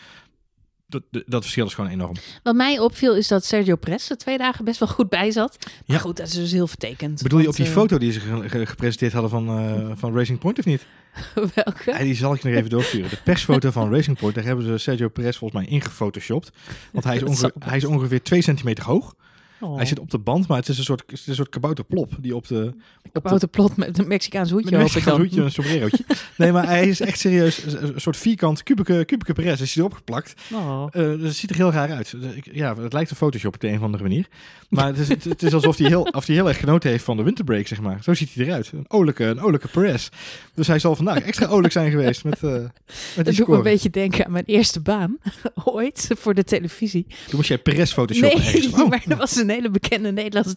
dat, 1.11 1.23
dat 1.27 1.43
verschil 1.43 1.67
is 1.67 1.75
gewoon 1.75 1.91
enorm. 1.91 2.17
Wat 2.43 2.55
mij 2.55 2.79
opviel 2.79 3.17
is 3.17 3.29
dat 3.29 3.45
Sergio 3.45 3.77
Perez 3.77 4.11
er 4.11 4.17
twee 4.17 4.39
dagen 4.39 4.65
best 4.65 4.79
wel 4.79 4.89
goed 4.89 5.09
bij 5.09 5.31
zat. 5.31 5.57
Maar 5.61 5.97
Ja. 5.97 5.99
goed, 5.99 6.17
dat 6.17 6.27
is 6.27 6.33
dus 6.33 6.53
heel 6.53 6.67
vertekend. 6.67 7.23
Bedoel 7.23 7.39
je 7.41 7.49
op 7.49 7.57
die 7.57 7.67
eh, 7.67 7.73
foto 7.73 7.99
die 7.99 8.13
ze 8.13 8.21
ge- 8.21 8.49
ge- 8.49 8.67
gepresenteerd 8.67 9.13
hadden 9.13 9.31
van, 9.31 9.49
eh, 9.49 9.91
van 9.97 10.17
Racing 10.17 10.39
Point 10.39 10.59
of 10.59 10.65
niet? 10.65 10.87
welke? 11.55 11.91
Ja, 11.91 11.99
die 11.99 12.15
zal 12.15 12.35
ik 12.35 12.43
je 12.43 12.49
nog 12.49 12.57
even 12.59 12.71
doorsturen. 12.71 13.11
De 13.11 13.19
persfoto 13.25 13.71
van 13.71 13.93
Racing 13.95 14.19
Point, 14.19 14.35
daar 14.35 14.45
hebben 14.45 14.65
ze 14.65 14.79
Sergio 14.79 15.09
Perez 15.09 15.37
volgens 15.37 15.61
mij 15.63 15.71
ingefotoshopt. 15.73 16.51
Want 16.93 17.05
hij 17.05 17.17
is, 17.17 17.23
onge- 17.33 17.53
hij 17.59 17.77
is 17.77 17.85
ongeveer 17.85 18.23
2 18.23 18.43
centimeter 18.43 18.85
hoog. 18.85 19.15
Oh. 19.61 19.77
Hij 19.77 19.87
zit 19.87 19.99
op 19.99 20.11
de 20.11 20.19
band, 20.19 20.49
maar 20.49 20.59
het 20.59 20.69
is 20.69 20.79
een 20.79 20.85
soort, 20.85 21.03
het 21.07 21.19
is 21.19 21.27
een 21.27 21.35
soort 21.35 21.49
kabouterplop 21.49 22.13
die 22.21 22.37
op 22.37 22.49
de... 22.49 22.75
Op 23.13 23.33
Op 23.33 23.41
de 23.41 23.47
plot 23.47 23.77
met 23.77 23.99
een 23.99 24.09
Mexicaans 24.09 24.53
met 24.53 24.61
hoedje. 24.61 24.77
een 24.77 24.81
hoop 24.81 24.89
ik 24.89 24.95
Mexicaans 24.95 25.23
hoedje, 25.23 25.43
een 25.43 25.53
sombrerootje. 25.53 26.05
Nee, 26.37 26.53
maar 26.53 26.67
hij 26.67 26.89
is 26.89 27.01
echt 27.01 27.19
serieus 27.19 27.65
een 27.65 27.95
een 27.95 28.01
soort 28.01 28.17
vierkant 28.17 28.63
kubieke, 28.63 29.05
kubieke 29.05 29.33
Perez. 29.33 29.61
Is 29.61 29.75
hij 29.75 29.85
erop 29.85 29.97
geplakt. 29.97 30.35
Oh. 30.53 30.87
Dus 30.93 31.23
het 31.23 31.37
ziet 31.37 31.51
er 31.51 31.57
heel 31.57 31.73
raar 31.73 31.93
uit. 31.93 32.15
Ja, 32.53 32.77
het 32.77 32.93
lijkt 32.93 33.11
een 33.11 33.17
Photoshop 33.17 33.55
op 33.55 33.61
de 33.61 33.69
een 33.69 33.77
of 33.77 33.83
andere 33.83 34.03
manier. 34.03 34.27
Maar 34.69 34.87
het 34.87 34.99
is, 34.99 35.09
het, 35.09 35.43
is 35.43 35.55
alsof 35.55 35.77
hij, 35.77 35.89
heel, 35.89 36.03
of 36.13 36.27
hij 36.27 36.35
heel 36.35 36.49
erg 36.49 36.59
genoten 36.59 36.91
heeft 36.91 37.05
van 37.05 37.17
de 37.17 37.23
winterbreak, 37.23 37.67
zeg 37.67 37.81
maar. 37.81 37.99
Zo 38.03 38.15
ziet 38.15 38.35
hij 38.35 38.45
eruit. 38.47 38.71
Een 38.73 38.85
olijke, 38.89 39.25
een 39.25 39.41
olijke 39.41 39.69
Perez. 39.69 40.09
Dus 40.55 40.67
hij 40.67 40.79
zal 40.79 40.97
vandaag 40.97 41.19
extra 41.19 41.47
olijk 41.47 41.73
zijn 41.73 41.91
geweest 41.91 42.25
met, 42.25 42.43
eh 42.43 42.51
met 42.51 42.71
die 43.15 43.25
Dat 43.25 43.35
doet 43.35 43.49
me 43.49 43.57
een 43.57 43.63
beetje 43.63 43.91
denken 43.91 44.25
aan 44.25 44.33
mijn 44.33 44.45
eerste 44.45 44.81
baan. 44.81 45.19
Ooit, 45.65 46.11
voor 46.19 46.35
de 46.35 46.45
televisie. 46.45 47.07
Toen 47.09 47.37
moest 47.37 47.49
jij 47.49 47.59
Perez 47.59 47.93
photoshoppen 47.93 48.39
Nee, 48.39 48.47
ergens. 48.47 48.81
Oh. 48.81 48.89
maar 48.89 49.05
er 49.09 49.17
was 49.17 49.37
een 49.37 49.44
hele 49.49 49.71
bekende 49.71 50.13
Nederlandse 50.13 50.55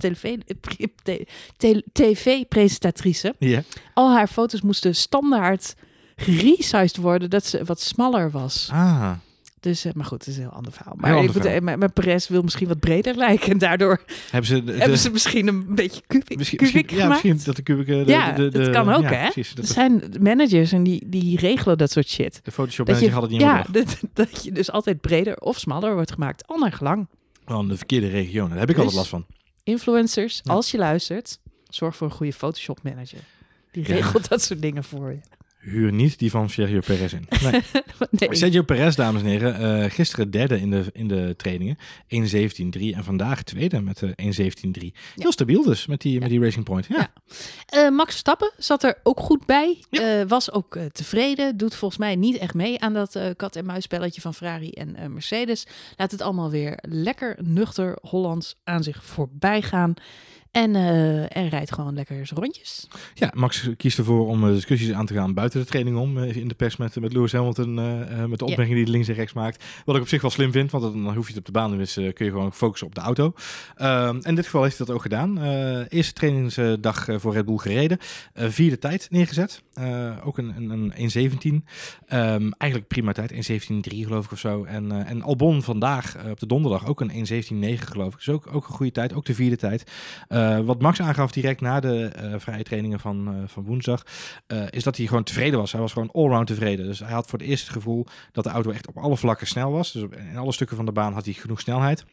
tv-presentatrice. 1.91 3.35
Al 3.93 4.11
haar 4.11 4.27
foto's 4.27 4.61
moesten 4.61 4.95
standaard 4.95 5.75
geresized 6.15 6.97
worden, 6.97 7.29
dat 7.29 7.45
ze 7.45 7.63
wat 7.65 7.81
smaller 7.81 8.31
was. 8.31 8.69
Ah, 8.71 9.11
Dus, 9.59 9.85
eh, 9.85 9.93
maar 9.93 10.05
goed, 10.05 10.19
het 10.19 10.27
is 10.27 10.35
een 10.35 10.41
heel 10.41 10.51
ander 10.51 10.71
verhaal. 10.71 10.93
Maar 10.97 11.15
ander 11.15 11.33
bedoel, 11.33 11.61
mijn, 11.61 11.79
mijn 11.79 11.93
Perez 11.93 12.27
wil 12.27 12.41
misschien 12.41 12.67
wat 12.67 12.79
breder 12.79 13.15
lijken. 13.15 13.51
En 13.51 13.57
daardoor 13.57 14.01
hebben 14.31 14.49
ze... 14.49 14.63
De, 14.63 14.71
hebben 14.71 14.97
ze 14.97 15.11
misschien 15.11 15.47
een 15.47 15.75
beetje 15.75 16.01
kubiek, 16.07 16.37
misschien, 16.37 16.59
ja, 16.71 16.83
gemaakt. 16.87 17.09
misschien 17.09 17.39
dat 17.43 17.55
de 17.55 17.61
kubieke... 17.61 18.03
De, 18.03 18.11
Ja, 18.11 18.31
de, 18.31 18.49
dat 18.49 18.69
kan 18.69 18.89
ook, 18.89 19.01
ja, 19.01 19.13
hè? 19.13 19.29
Precies, 19.29 19.55
dat 19.55 19.65
Er 19.65 19.73
zijn 19.73 20.03
managers 20.19 20.71
en 20.71 20.83
die, 20.83 21.03
die 21.09 21.39
regelen 21.39 21.77
dat 21.77 21.91
soort 21.91 22.07
shit. 22.09 22.39
de 22.43 22.51
Photoshop 22.51 22.85
Dat 22.85 22.95
manager 22.95 23.09
je, 23.09 23.13
had 23.13 23.23
het 23.23 23.31
niet 23.31 23.41
ja, 23.41 23.65
dat, 23.83 23.99
dat 24.13 24.43
je 24.43 24.51
dus 24.51 24.71
altijd 24.71 25.01
breder 25.01 25.37
of 25.37 25.59
smaller 25.59 25.93
wordt 25.93 26.11
gemaakt. 26.11 26.47
Al 26.47 26.57
naar 26.57 26.73
gelang. 26.73 27.07
In 27.47 27.67
de 27.67 27.77
verkeerde 27.77 28.07
regionen. 28.07 28.49
Daar 28.49 28.59
heb 28.59 28.69
ik 28.69 28.75
Dus- 28.75 28.83
altijd 28.85 28.95
last 28.99 29.09
van. 29.09 29.25
Influencers, 29.63 30.41
Ja. 30.43 30.53
als 30.53 30.71
je 30.71 30.77
luistert, 30.77 31.39
zorg 31.69 31.95
voor 31.95 32.07
een 32.07 32.13
goede 32.13 32.33
Photoshop 32.33 32.79
manager. 32.83 33.19
Die 33.71 33.87
Ja. 33.87 33.93
regelt 33.95 34.29
dat 34.29 34.41
soort 34.41 34.61
dingen 34.61 34.83
voor 34.83 35.11
je. 35.11 35.19
Huur 35.69 35.93
niet 35.93 36.19
die 36.19 36.31
van 36.31 36.49
Sergio 36.49 36.79
Perez 36.79 37.13
in. 37.13 37.27
Nee. 37.41 37.61
Nee. 38.09 38.35
Sergio 38.35 38.61
Perez, 38.61 38.95
dames 38.95 39.21
en 39.21 39.27
heren, 39.27 39.83
eh, 39.83 39.91
gisteren 39.91 40.31
derde 40.31 40.59
in 40.59 40.71
de, 40.71 40.83
in 40.93 41.07
de 41.07 41.33
trainingen. 41.37 41.77
1.17.3 41.77 42.81
en 42.95 43.03
vandaag 43.03 43.43
tweede 43.43 43.81
met 43.81 44.01
eh 44.01 44.09
1.17.3. 44.09 44.87
Heel 45.15 45.31
stabiel 45.31 45.63
dus 45.63 45.85
met 45.85 46.01
die, 46.01 46.19
met 46.19 46.29
die 46.29 46.39
Racing 46.39 46.65
Point. 46.65 46.85
Ja. 46.89 46.95
Ja. 46.97 47.11
Eh, 47.65 47.89
Max 47.89 48.09
Verstappen 48.09 48.51
zat 48.57 48.83
er 48.83 48.97
ook 49.03 49.19
goed 49.19 49.45
bij. 49.45 49.77
Ja. 49.89 50.19
Eh, 50.19 50.27
was 50.27 50.51
ook 50.51 50.77
tevreden. 50.91 51.57
Doet 51.57 51.75
volgens 51.75 51.99
mij 51.99 52.15
niet 52.15 52.37
echt 52.37 52.53
mee 52.53 52.81
aan 52.81 52.93
dat 52.93 53.15
eh, 53.15 53.29
kat-en-muisspelletje 53.35 54.21
van 54.21 54.33
Ferrari 54.33 54.69
en 54.69 54.95
eh, 54.95 55.07
Mercedes. 55.07 55.67
Laat 55.97 56.11
het 56.11 56.21
allemaal 56.21 56.49
weer 56.49 56.77
lekker 56.81 57.37
nuchter 57.43 57.97
Hollands 58.01 58.55
aan 58.63 58.83
zich 58.83 59.03
voorbij 59.03 59.61
gaan. 59.61 59.93
En, 60.57 60.75
eh, 60.75 61.37
en 61.37 61.49
rijdt 61.49 61.73
gewoon 61.73 61.93
lekker 61.93 62.27
zijn 62.27 62.39
rondjes. 62.39 62.87
Ja, 63.13 63.31
Max 63.35 63.69
kiest 63.77 63.97
ervoor 63.97 64.27
om 64.27 64.47
eh, 64.47 64.53
discussies 64.53 64.91
aan 64.91 65.05
te 65.05 65.13
gaan 65.13 65.33
buiten 65.33 65.59
de 65.59 65.65
training 65.65 65.97
om. 65.97 66.17
eh, 66.17 66.35
in 66.35 66.47
de 66.47 66.53
pers 66.53 66.77
met, 66.77 66.99
met 66.99 67.13
Lewis 67.13 67.31
Hamilton, 67.31 67.73
met 68.29 68.39
de 68.39 68.45
opmerkingen 68.45 68.75
die 68.75 68.83
hij 68.83 68.91
links 68.91 69.07
en 69.07 69.13
rechts 69.13 69.33
maakt. 69.33 69.63
Wat 69.85 69.95
ik 69.95 70.01
op 70.01 70.07
zich 70.07 70.21
wel 70.21 70.31
slim 70.31 70.51
vind, 70.51 70.71
want 70.71 70.83
dan 70.83 71.15
hoef 71.15 71.27
je 71.27 71.29
het 71.29 71.37
op 71.37 71.45
de 71.45 71.51
baan. 71.51 71.77
Dus 71.77 71.97
eh, 71.97 72.13
kun 72.13 72.25
je 72.25 72.31
gewoon 72.31 72.53
focussen 72.53 72.87
op 72.87 72.95
de 72.95 73.01
auto. 73.01 73.33
Ehm, 73.75 74.15
en 74.15 74.21
in 74.21 74.35
dit 74.35 74.45
geval 74.45 74.63
heeft 74.63 74.77
hij 74.77 74.85
dat 74.85 74.95
ook 74.95 75.01
gedaan. 75.01 75.43
Eerste 75.87 76.13
trainingsdag 76.13 77.07
voor 77.09 77.33
Red 77.33 77.45
Bull 77.45 77.57
gereden. 77.57 77.97
Vierde 78.33 78.79
tijd 78.79 79.07
neergezet. 79.11 79.63
Ook 80.23 80.37
een, 80.37 80.53
een, 80.57 80.93
een 80.95 81.61
1.17. 81.61 81.65
Ehm, 82.07 82.49
eigenlijk 82.57 82.87
prima 82.87 83.11
tijd. 83.11 83.31
1.17.3 83.31 83.37
geloof 83.81 84.25
ik 84.25 84.31
of 84.31 84.39
zo. 84.39 84.63
En, 84.63 85.05
en 85.05 85.21
Albon 85.21 85.63
vandaag 85.63 86.15
op 86.29 86.39
de 86.39 86.47
donderdag 86.47 86.85
ook 86.87 87.01
een 87.01 87.27
1.17.9 87.77 87.83
geloof 87.83 88.13
ik. 88.13 88.17
Dus 88.17 88.29
ook, 88.29 88.47
ook 88.51 88.67
een 88.67 88.73
goede 88.73 88.91
tijd. 88.91 89.13
Ook 89.13 89.25
de 89.25 89.33
vierde 89.33 89.57
tijd. 89.57 89.83
Eh, 90.47 90.59
wat 90.59 90.81
Max 90.81 91.01
aangaf 91.01 91.31
direct 91.31 91.61
na 91.61 91.79
de 91.79 92.05
eh, 92.05 92.33
vrije 92.37 92.63
trainingen 92.63 92.99
van, 92.99 93.27
eh, 93.27 93.33
van 93.45 93.63
woensdag, 93.63 94.05
is 94.69 94.83
dat 94.83 94.97
hij 94.97 95.05
gewoon 95.05 95.23
tevreden 95.23 95.59
was. 95.59 95.71
Hij 95.71 95.81
was 95.81 95.93
gewoon 95.93 96.11
allround 96.11 96.47
tevreden. 96.47 96.85
Dus 96.85 96.99
hij 96.99 97.11
had 97.11 97.27
voor 97.27 97.39
het 97.39 97.47
eerst 97.47 97.63
het 97.63 97.73
gevoel 97.73 98.05
dat 98.31 98.43
de 98.43 98.49
auto 98.49 98.71
echt 98.71 98.87
op 98.87 98.97
alle 98.97 99.17
vlakken 99.17 99.47
snel 99.47 99.71
was. 99.71 99.91
Dus 99.91 100.03
in 100.31 100.37
alle 100.37 100.51
stukken 100.51 100.75
van 100.75 100.85
de 100.85 100.91
baan 100.91 101.13
had 101.13 101.25
hij 101.25 101.33
genoeg 101.33 101.59
snelheid. 101.59 102.05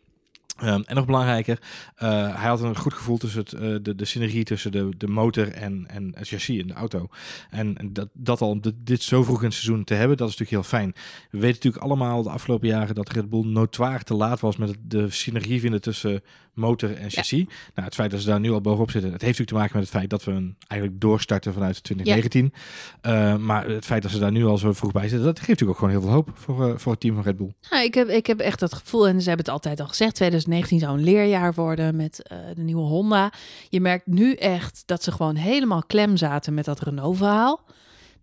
Ehm, 0.57 0.83
en 0.87 0.95
nog 0.95 1.07
belangrijker, 1.07 1.59
hij 1.95 2.49
had 2.49 2.61
een 2.61 2.77
goed 2.77 2.95
gevoel 2.95 3.19
tussen 3.19 3.41
het, 3.41 3.85
de, 3.85 3.95
de 3.95 4.05
synergie 4.05 4.45
tussen 4.45 4.73
de, 4.73 4.89
de 4.97 5.09
motor 5.09 5.53
en, 5.53 5.87
en 5.87 6.13
het 6.15 6.29
chassis 6.29 6.59
in 6.59 6.67
de 6.67 6.75
auto. 6.75 7.09
En, 7.51 7.77
dat, 7.93 8.09
dat 8.13 8.41
al 8.41 8.61
dit, 8.75 9.03
zo 9.03 9.23
vroeg 9.23 9.39
in 9.39 9.45
het 9.45 9.55
seizoen 9.55 9.85
te 9.85 9.95
hebben, 9.95 10.17
dat 10.17 10.29
is 10.29 10.37
natuurlijk 10.37 10.69
heel 10.69 10.79
fijn. 10.79 10.93
We 11.31 11.39
weten 11.39 11.55
natuurlijk 11.55 11.85
allemaal 11.85 12.23
de 12.23 12.31
afgelopen 12.31 12.69
jaren 12.69 12.95
dat 12.95 13.13
Red 13.13 13.31
Bull 13.31 13.45
notoir 13.45 14.03
te 14.03 14.15
laat 14.15 14.41
was 14.41 14.57
met 14.57 14.77
de 14.81 15.11
synergie 15.11 15.61
vinden 15.61 15.81
tussen 15.81 16.23
motor 16.55 16.97
en 16.97 17.11
chassis. 17.11 17.45
Nou, 17.75 17.87
het 17.87 17.95
feit 17.95 18.11
dat 18.11 18.21
ze 18.21 18.27
daar 18.27 18.41
nu 18.41 18.51
al 18.51 18.61
bovenop 18.61 18.91
zitten, 18.91 19.13
het 19.13 19.23
heeft 19.23 19.39
natuurlijk 19.39 19.49
te 19.49 19.55
maken 19.55 19.77
met 19.77 19.83
het 19.83 19.97
feit 19.97 20.11
dat 20.11 20.25
we 20.25 20.31
een, 20.31 20.57
eigenlijk 20.69 21.01
doorstarten 21.01 21.53
vanuit 21.53 21.83
2019. 21.83 22.53
Eh, 23.01 23.37
maar 23.37 23.69
het 23.69 23.85
feit 23.85 24.03
dat 24.03 24.11
ze 24.11 24.19
daar 24.19 24.33
nu 24.33 24.45
al 24.45 24.59
zo 24.59 24.73
vroeg 24.73 24.93
bij 24.93 25.09
zitten, 25.09 25.27
dat 25.27 25.39
geeft 25.39 25.49
natuurlijk 25.49 25.81
ook 25.81 25.89
gewoon 25.89 26.01
heel 26.01 26.11
veel 26.11 26.23
hoop 26.23 26.31
voor, 26.35 26.69
eh, 26.69 26.79
voor 26.79 26.93
het 26.93 27.01
team 27.01 27.15
van 27.15 27.25
Red 27.25 27.37
Bull. 27.37 27.55
Nou, 27.71 27.85
ik, 27.85 27.95
heb, 27.95 28.09
ik 28.09 28.27
heb 28.27 28.41
echt 28.41 28.61
dat 28.61 28.75
gevoel, 28.75 29.09
en 29.09 29.21
ze 29.21 29.29
hebben 29.29 29.45
het 29.45 29.55
altijd 29.55 29.81
al 29.81 29.87
gezegd, 29.87 30.15
2019 30.15 30.79
zou 30.79 30.99
een 30.99 31.05
leerjaar 31.05 31.55
worden 31.55 31.97
met 31.97 32.23
eh, 32.23 32.39
de 32.55 32.63
nieuwe 32.63 32.83
Honda. 32.83 33.33
Je 33.69 33.81
merkt 33.81 34.07
nu 34.07 34.35
echt 34.35 34.83
dat 34.87 35.03
ze 35.03 35.13
gewoon 35.13 35.37
helemaal 35.37 35.83
klem 35.87 36.17
zaten 36.17 36.55
met 36.55 36.65
dat 36.65 36.81
Renault-verhaal. 36.81 37.65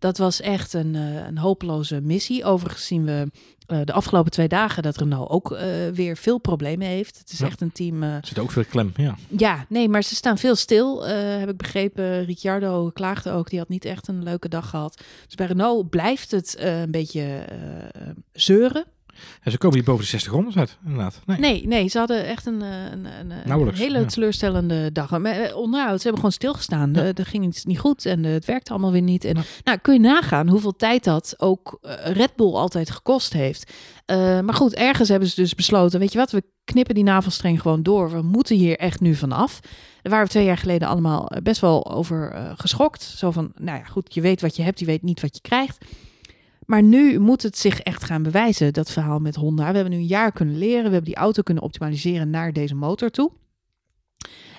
Dat 0.01 0.17
was 0.17 0.41
echt 0.41 0.73
een, 0.73 0.95
eh, 0.95 1.25
een 1.27 1.37
hopeloze 1.37 2.01
missie. 2.01 2.43
Overigens 2.45 2.85
zien 2.85 3.05
we 3.05 3.27
eh, 3.65 3.79
de 3.83 3.93
afgelopen 3.93 4.31
twee 4.31 4.47
dagen 4.47 4.83
dat 4.83 4.97
Renault 4.97 5.29
ook 5.29 5.51
eh, 5.51 5.65
weer 5.93 6.17
veel 6.17 6.37
problemen 6.37 6.87
heeft. 6.87 7.17
Het 7.17 7.31
is 7.31 7.39
Ja. 7.39 7.45
echt 7.45 7.61
een 7.61 7.71
team... 7.71 8.03
Er 8.03 8.25
zit 8.27 8.39
ook 8.39 8.51
veel 8.51 8.63
klem, 8.65 8.91
ja. 8.95 9.15
ja, 9.37 9.65
nee, 9.69 9.89
maar 9.89 10.03
ze 10.03 10.15
staan 10.15 10.37
veel 10.37 10.55
stil, 10.55 11.05
heb 11.07 11.49
ik 11.49 11.57
begrepen. 11.57 12.25
Ricciardo 12.25 12.89
klaagde 12.93 13.31
ook, 13.31 13.49
die 13.49 13.59
had 13.59 13.69
niet 13.69 13.85
echt 13.85 14.07
een 14.07 14.23
leuke 14.23 14.49
dag 14.49 14.69
gehad. 14.69 15.01
Dus 15.25 15.35
bij 15.35 15.45
Renault 15.47 15.89
blijft 15.89 16.31
het 16.31 16.55
een 16.59 16.91
beetje 16.91 17.45
zeuren. 18.31 18.85
En 19.41 19.51
ze 19.51 19.57
komen 19.57 19.75
hier 19.77 19.85
boven 19.85 20.03
de 20.03 20.09
60 20.09 20.31
rondes 20.31 20.57
uit, 20.57 20.77
inderdaad. 20.85 21.21
Nee. 21.25 21.39
Nee, 21.39 21.67
nee, 21.67 21.87
ze 21.87 21.97
hadden 21.97 22.25
echt 22.25 22.45
een, 22.45 22.61
eh, 22.61 22.91
een, 22.91 23.05
een, 23.05 23.31
een 23.51 23.75
hele 23.75 23.99
ja. 23.99 24.05
teleurstellende 24.05 24.91
dag. 24.91 25.09
Maar 25.09 25.31
eh, 25.31 25.55
onderhoud, 25.55 25.95
ze 25.95 26.01
hebben 26.01 26.15
gewoon 26.15 26.31
stilgestaan. 26.31 26.93
Ja. 26.93 27.13
Er 27.13 27.25
ging 27.25 27.45
iets 27.45 27.65
niet 27.65 27.79
goed 27.79 28.05
en 28.05 28.25
eh, 28.25 28.31
het 28.31 28.45
werkte 28.45 28.71
allemaal 28.71 28.91
weer 28.91 29.01
niet. 29.01 29.23
En, 29.23 29.35
Ja. 29.35 29.41
Nou, 29.63 29.77
kun 29.77 29.93
je 29.93 29.99
nagaan 29.99 30.49
hoeveel 30.49 30.75
tijd 30.75 31.03
dat 31.03 31.33
ook 31.37 31.77
eh, 31.81 32.11
Red 32.11 32.35
Bull 32.35 32.53
altijd 32.53 32.91
gekost 32.91 33.33
heeft. 33.33 33.71
Eh, 34.05 34.39
maar 34.39 34.53
goed, 34.53 34.73
ergens 34.73 35.09
hebben 35.09 35.27
ze 35.27 35.35
dus 35.35 35.55
besloten, 35.55 35.99
weet 35.99 36.11
je 36.11 36.17
wat, 36.17 36.31
we 36.31 36.43
knippen 36.63 36.95
die 36.95 37.03
navelstreng 37.03 37.61
gewoon 37.61 37.83
door. 37.83 38.11
We 38.11 38.21
moeten 38.21 38.55
hier 38.55 38.77
echt 38.77 38.99
nu 38.99 39.15
vanaf. 39.15 39.59
Daar 40.01 40.11
waren 40.11 40.25
we 40.25 40.31
twee 40.31 40.45
jaar 40.45 40.57
geleden 40.57 40.87
allemaal 40.87 41.27
eh, 41.27 41.41
best 41.41 41.61
wel 41.61 41.91
over 41.91 42.31
eh, 42.31 42.51
geschokt. 42.55 43.03
Zo 43.03 43.31
van, 43.31 43.51
nou 43.57 43.77
ja, 43.77 43.83
goed, 43.85 44.13
je 44.13 44.21
weet 44.21 44.41
wat 44.41 44.55
je 44.55 44.63
hebt, 44.63 44.79
je 44.79 44.85
weet 44.85 45.01
niet 45.01 45.21
wat 45.21 45.35
je 45.35 45.41
krijgt. 45.41 45.85
Maar 46.71 46.83
nu 46.83 47.19
moet 47.19 47.41
het 47.43 47.57
zich 47.57 47.79
echt 47.81 48.03
gaan 48.03 48.23
bewijzen, 48.23 48.73
dat 48.73 48.91
verhaal 48.91 49.19
met 49.19 49.35
Honda. 49.35 49.67
We 49.69 49.75
hebben 49.75 49.93
nu 49.93 49.99
een 49.99 50.05
jaar 50.05 50.31
kunnen 50.31 50.57
leren. 50.57 50.83
We 50.83 50.89
hebben 50.89 51.03
die 51.11 51.15
auto 51.15 51.41
kunnen 51.41 51.63
optimaliseren 51.63 52.29
naar 52.29 52.53
deze 52.53 52.75
motor 52.75 53.09
toe. 53.09 53.31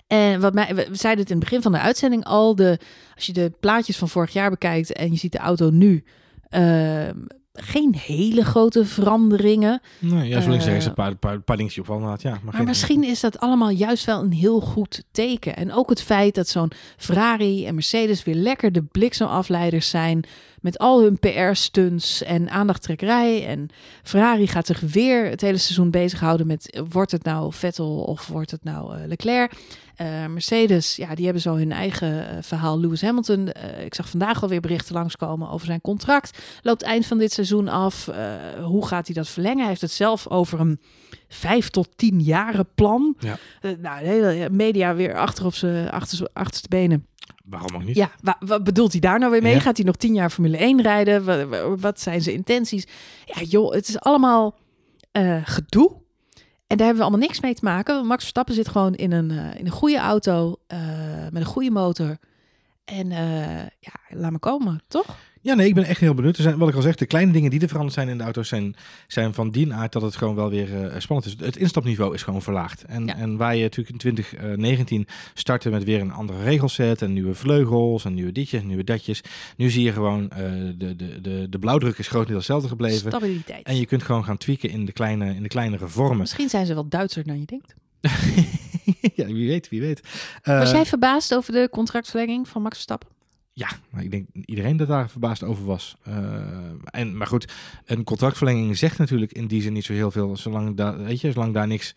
En 0.07 0.40
wat 0.40 0.55
mij, 0.55 0.75
we 0.75 0.88
zeiden 0.92 1.22
het 1.22 1.31
in 1.33 1.37
het 1.37 1.44
begin 1.44 1.62
van 1.62 1.72
de 1.72 1.79
uitzending 1.79 2.25
al. 2.25 2.55
De, 2.55 2.79
als 3.14 3.27
je 3.27 3.33
de 3.33 3.53
plaatjes 3.61 3.96
van 3.96 4.09
vorig 4.09 4.33
jaar 4.33 4.51
bekijkt 4.51 4.92
en 4.92 5.11
je 5.11 5.16
ziet 5.18 5.33
de 5.33 5.38
auto 5.38 5.70
nu. 5.70 6.05
ehm, 6.48 7.16
geen 7.53 7.94
hele 7.94 8.44
grote 8.44 8.85
veranderingen. 8.87 9.81
Nee, 9.98 10.29
ja, 10.29 10.40
zo 10.40 10.48
links 10.48 10.64
Eh, 10.64 10.70
zeggen 10.70 10.83
ze 10.83 10.88
een 10.88 10.94
paar, 10.94 11.16
paar, 11.16 11.40
paar 11.40 11.57
dingetjes 11.57 11.81
opvallen. 11.81 12.03
inderdaad, 12.03 12.22
Ja, 12.27 12.31
maar 12.35 12.44
Maar 12.44 12.55
geen- 12.55 12.64
misschien 12.64 13.05
is 13.05 13.20
dat 13.20 13.38
allemaal 13.38 13.70
juist 13.70 14.05
wel 14.05 14.22
een 14.22 14.33
heel 14.33 14.61
goed 14.61 15.05
teken. 15.11 15.57
En 15.57 15.72
ook 15.72 15.88
het 15.88 16.03
feit 16.03 16.35
dat 16.35 16.48
zo'n 16.48 16.70
Ferrari 16.96 17.66
en 17.66 17.75
Mercedes 17.75 18.25
weer 18.25 18.35
lekker 18.35 18.72
de 18.72 18.83
bliksemafleiders 18.83 19.88
zijn. 19.90 20.25
Met 20.62 20.79
al 20.79 21.03
hun 21.03 21.18
PR-stunts 21.18 22.22
en 22.22 22.51
aandachttrekkerij. 22.51 23.46
En 23.46 23.68
Ferrari 24.03 24.46
gaat 24.46 24.66
zich 24.66 24.81
weer 24.81 25.25
het 25.25 25.40
hele 25.40 25.59
seizoen 25.59 25.90
bezighouden 25.90 26.46
met... 26.46 26.83
wordt 26.90 27.11
het 27.11 27.25
nou 27.25 27.53
Vettel 27.53 28.03
of 28.03 28.27
wordt 28.27 28.51
het 28.51 28.64
nou 28.64 28.96
eh, 28.96 29.07
Leclerc? 29.07 29.53
Eh, 29.96 30.27
Mercedes, 30.27 30.96
ja, 30.96 31.14
die 31.14 31.25
hebben 31.25 31.42
zo 31.42 31.55
hun 31.55 31.72
eigen 31.72 32.29
eh, 32.29 32.37
verhaal. 32.40 32.81
Lewis 32.81 33.03
Hamilton, 33.03 33.48
ik 33.85 33.94
zag 33.94 34.09
vandaag 34.09 34.42
alweer 34.42 34.61
berichten 34.61 34.94
langskomen 34.94 35.51
over 35.51 35.66
zijn 35.66 35.81
contract. 35.81 36.38
Loopt 36.62 36.83
eind 36.83 37.07
van 37.07 37.18
dit 37.18 37.33
seizoen 37.33 37.68
af. 37.68 38.11
Hoe 38.62 38.87
gaat 38.87 39.07
hij 39.07 39.14
dat 39.14 39.29
verlengen? 39.29 39.59
Hij 39.59 39.68
heeft 39.68 39.81
het 39.81 39.90
zelf 39.90 40.29
over 40.29 40.61
een 40.61 40.81
vijf 41.29 41.68
tot 41.68 41.88
tien 41.96 42.20
jaren 42.20 42.68
plan. 42.75 43.16
Ja. 43.18 43.38
Nou, 43.61 44.01
de 44.01 44.09
hele 44.09 44.51
media 44.51 44.94
weer 44.94 45.16
achter 45.16 45.44
op 45.44 45.55
zijn 45.55 45.90
achterste 46.33 46.68
benen. 46.68 47.07
Waarom 47.44 47.74
ook 47.74 47.85
niet? 47.85 47.96
Ja, 47.96 48.11
wa- 48.20 48.37
wat 48.40 48.64
bedoelt 48.64 48.92
hij 48.92 49.00
daar 49.00 49.18
nou 49.18 49.31
weer 49.31 49.42
mee? 49.42 49.55
Ja. 49.55 49.61
Gaat 49.61 49.76
hij 49.76 49.87
nog 49.87 49.96
tien 49.96 50.14
jaar 50.14 50.31
Formule 50.31 50.57
1 50.57 50.83
rijden? 50.83 51.24
Wa- 51.24 51.46
wa- 51.46 51.76
Wat, 51.76 52.00
zijn 52.00 52.22
zijn 52.22 52.37
intenties? 52.37 52.87
Ja, 53.24 53.42
joh, 53.42 53.72
het 53.72 53.88
is 53.88 53.98
allemaal 54.00 54.59
eh, 55.12 55.37
gedoe. 55.44 55.90
En 56.66 56.76
daar 56.78 56.87
hebben 56.87 56.96
we 56.96 57.11
allemaal 57.11 57.26
niks 57.28 57.40
mee 57.40 57.55
te 57.55 57.64
maken. 57.64 58.07
Max 58.07 58.20
Verstappen 58.20 58.55
zit 58.55 58.68
gewoon 58.68 58.94
in 58.94 59.12
een, 59.12 59.31
eh, 59.31 59.59
in 59.59 59.66
een 59.66 59.72
goede 59.72 59.98
auto 59.98 60.57
eh, 60.66 60.78
met 61.31 61.37
een 61.37 61.44
goede 61.44 61.70
motor. 61.70 62.16
En 62.85 63.09
ja, 63.78 63.92
laat 64.09 64.31
me 64.33 64.38
komen, 64.38 64.83
toch? 64.88 65.16
Ja, 65.44 65.55
nee, 65.55 65.66
ik 65.68 65.74
ben 65.74 65.85
echt 65.85 66.00
heel 66.00 66.14
benieuwd. 66.14 66.37
Er 66.37 66.42
zijn, 66.42 66.59
wat 66.59 66.68
ik 66.68 66.74
al 66.74 66.83
zeg, 66.83 66.94
de 66.94 67.07
kleine 67.07 67.33
dingen 67.33 67.50
die 67.50 67.61
er 67.61 67.66
veranderd 67.68 67.94
zijn 67.94 68.09
in 68.09 68.18
de 68.18 68.24
auto's 68.24 68.48
zijn, 68.48 68.74
zijn 69.07 69.35
van 69.35 69.50
die 69.50 69.72
aard 69.72 69.92
dat 69.92 70.02
het 70.02 70.16
gewoon 70.16 70.35
wel 70.35 70.50
weer 70.50 70.87
eh, 70.87 71.00
spannend 71.00 71.26
is. 71.26 71.46
Het 71.46 71.57
instapniveau 71.57 72.14
is 72.14 72.22
gewoon 72.22 72.42
verlaagd. 72.42 72.85
En, 72.85 73.07
Ja. 73.07 73.16
en 73.16 73.37
waar 73.37 73.57
je 73.57 73.62
natuurlijk 73.62 73.90
in 73.90 73.98
2019 73.98 75.07
startte 75.35 75.70
met 75.70 75.85
weer 75.85 76.00
een 76.00 76.12
andere 76.12 76.42
regelset 76.42 77.02
en 77.02 77.12
nieuwe 77.12 77.35
vleugels 77.35 78.05
en 78.05 78.14
nieuwe 78.14 78.33
ditjes 78.33 78.61
en 78.61 78.66
nieuwe 78.66 78.85
datjes. 78.85 79.20
Nu 79.57 79.70
zie 79.70 79.83
je 79.85 79.92
gewoon, 79.92 80.31
eh, 80.31 80.38
de, 80.76 80.96
de, 80.96 81.20
de, 81.20 81.46
de 81.50 81.59
blauwdruk 81.59 81.98
is 81.98 82.09
grotendeels 82.09 82.38
hetzelfde 82.38 82.68
gebleven. 82.68 83.11
Stabiliteit. 83.11 83.66
En 83.66 83.76
je 83.76 83.87
kunt 83.87 84.02
gewoon 84.02 84.24
gaan 84.24 84.37
tweaken 84.38 84.70
in 84.70 84.85
de, 84.85 84.92
kleine, 84.92 85.35
in 85.35 85.42
de 85.42 85.48
kleinere 85.48 85.88
vormen. 85.88 86.18
Misschien 86.18 86.48
zijn 86.48 86.66
ze 86.66 86.74
wel 86.74 86.88
Duitser 86.88 87.24
dan 87.26 87.40
je 87.40 87.46
denkt. 87.46 87.74
ja, 89.20 89.26
wie 89.26 89.48
weet, 89.48 89.68
wie 89.68 89.81
weet. 89.81 90.00
Eh, 90.42 90.59
Was 90.59 90.70
jij 90.70 90.87
verbaasd 90.87 91.35
over 91.35 91.52
de 91.52 91.68
contractverlenging 91.70 92.48
van 92.48 92.62
Max 92.62 92.74
Verstappen? 92.74 93.09
Ja, 93.55 93.69
ik 93.97 94.11
denk 94.11 94.29
iedereen 94.45 94.77
dat 94.77 94.88
daar 94.88 95.11
verbaasd 95.11 95.43
over 95.43 95.65
was. 95.65 95.97
Eh, 96.03 96.15
en, 96.85 97.17
maar 97.17 97.27
goed, 97.27 97.53
een 97.85 98.05
contractverlenging 98.05 98.79
zegt 98.79 98.99
natuurlijk 98.99 99.33
in 99.33 99.47
die 99.47 99.62
zin 99.62 99.73
niet 99.73 99.85
zo 99.85 99.93
heel 99.93 100.11
veel. 100.11 100.37
Zolang 100.37 100.77
daar, 100.77 101.05
weet 101.05 101.21
je, 101.21 101.33
zolang 101.33 101.55
daar 101.55 101.67
niks 101.67 101.95